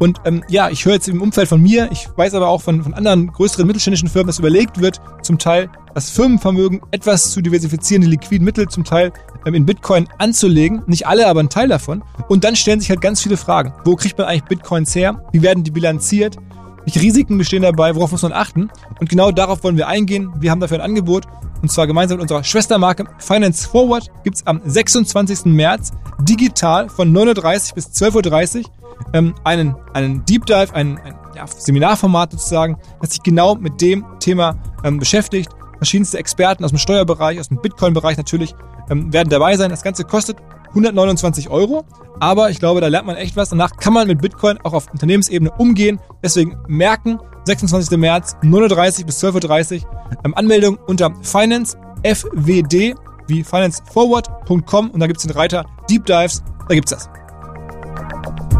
Und 0.00 0.18
ähm, 0.24 0.42
ja, 0.48 0.70
ich 0.70 0.86
höre 0.86 0.94
jetzt 0.94 1.08
im 1.08 1.20
Umfeld 1.20 1.46
von 1.46 1.60
mir, 1.60 1.90
ich 1.92 2.08
weiß 2.16 2.32
aber 2.32 2.48
auch 2.48 2.62
von, 2.62 2.82
von 2.82 2.94
anderen 2.94 3.30
größeren 3.30 3.66
mittelständischen 3.66 4.08
Firmen, 4.08 4.28
dass 4.28 4.38
überlegt 4.38 4.80
wird, 4.80 4.98
zum 5.22 5.38
Teil 5.38 5.68
das 5.94 6.08
Firmenvermögen 6.08 6.80
etwas 6.90 7.30
zu 7.30 7.42
diversifizieren, 7.42 8.00
die 8.00 8.08
liquiden 8.08 8.44
Mittel 8.44 8.66
zum 8.66 8.82
Teil 8.82 9.12
ähm, 9.44 9.54
in 9.54 9.66
Bitcoin 9.66 10.08
anzulegen. 10.16 10.82
Nicht 10.86 11.06
alle, 11.06 11.26
aber 11.28 11.40
ein 11.40 11.50
Teil 11.50 11.68
davon. 11.68 12.02
Und 12.28 12.44
dann 12.44 12.56
stellen 12.56 12.80
sich 12.80 12.88
halt 12.88 13.02
ganz 13.02 13.20
viele 13.20 13.36
Fragen. 13.36 13.74
Wo 13.84 13.94
kriegt 13.94 14.16
man 14.16 14.26
eigentlich 14.26 14.44
Bitcoins 14.44 14.94
her? 14.94 15.22
Wie 15.32 15.42
werden 15.42 15.64
die 15.64 15.70
bilanziert? 15.70 16.36
Welche 16.84 17.02
Risiken 17.02 17.36
bestehen 17.36 17.62
dabei? 17.62 17.94
Worauf 17.94 18.12
muss 18.12 18.22
man 18.22 18.32
achten? 18.32 18.70
Und 19.00 19.10
genau 19.10 19.30
darauf 19.32 19.62
wollen 19.64 19.76
wir 19.76 19.86
eingehen. 19.86 20.32
Wir 20.40 20.50
haben 20.50 20.60
dafür 20.60 20.78
ein 20.78 20.84
Angebot. 20.84 21.26
Und 21.60 21.70
zwar 21.70 21.86
gemeinsam 21.86 22.16
mit 22.16 22.22
unserer 22.22 22.42
Schwestermarke 22.42 23.04
Finance 23.18 23.68
Forward 23.68 24.10
gibt 24.24 24.36
es 24.36 24.46
am 24.46 24.62
26. 24.64 25.44
März 25.44 25.92
digital 26.22 26.88
von 26.88 27.14
9.30 27.14 27.74
bis 27.74 27.88
12.30 27.88 28.60
Uhr 28.60 28.70
ähm, 29.12 29.34
einen, 29.44 29.76
einen 29.94 30.24
Deep 30.24 30.46
Dive, 30.46 30.74
ein, 30.74 30.98
ein 30.98 31.14
ja, 31.34 31.46
Seminarformat 31.46 32.32
sozusagen, 32.32 32.76
das 33.00 33.10
sich 33.10 33.22
genau 33.22 33.54
mit 33.54 33.80
dem 33.80 34.04
Thema 34.18 34.56
ähm, 34.84 34.98
beschäftigt. 34.98 35.50
Verschiedenste 35.78 36.18
Experten 36.18 36.64
aus 36.64 36.70
dem 36.70 36.78
Steuerbereich, 36.78 37.40
aus 37.40 37.48
dem 37.48 37.60
Bitcoin-Bereich 37.60 38.16
natürlich 38.16 38.54
ähm, 38.90 39.12
werden 39.12 39.30
dabei 39.30 39.56
sein. 39.56 39.70
Das 39.70 39.82
Ganze 39.82 40.04
kostet 40.04 40.36
129 40.70 41.48
Euro. 41.48 41.84
Aber 42.20 42.50
ich 42.50 42.58
glaube, 42.58 42.80
da 42.80 42.88
lernt 42.88 43.06
man 43.06 43.16
echt 43.16 43.36
was. 43.36 43.48
Danach 43.50 43.76
kann 43.76 43.92
man 43.92 44.06
mit 44.06 44.20
Bitcoin 44.20 44.58
auch 44.62 44.74
auf 44.74 44.90
Unternehmensebene 44.92 45.50
umgehen. 45.52 46.00
Deswegen 46.22 46.58
merken, 46.68 47.18
26. 47.44 47.96
März, 47.98 48.36
9.30 48.42 49.06
bis 49.06 49.24
12.30 49.24 49.82
Uhr. 49.82 49.90
Ähm, 50.24 50.34
Anmeldung 50.34 50.78
unter 50.86 51.14
financefwd 51.22 52.94
wie 53.26 53.44
financeforward.com 53.44 54.90
und 54.90 55.00
da 55.00 55.06
gibt 55.06 55.20
es 55.20 55.26
den 55.26 55.36
Reiter 55.36 55.64
Deep 55.88 56.04
Dives. 56.04 56.42
Da 56.68 56.74
gibt's 56.74 56.90
das. 56.90 57.08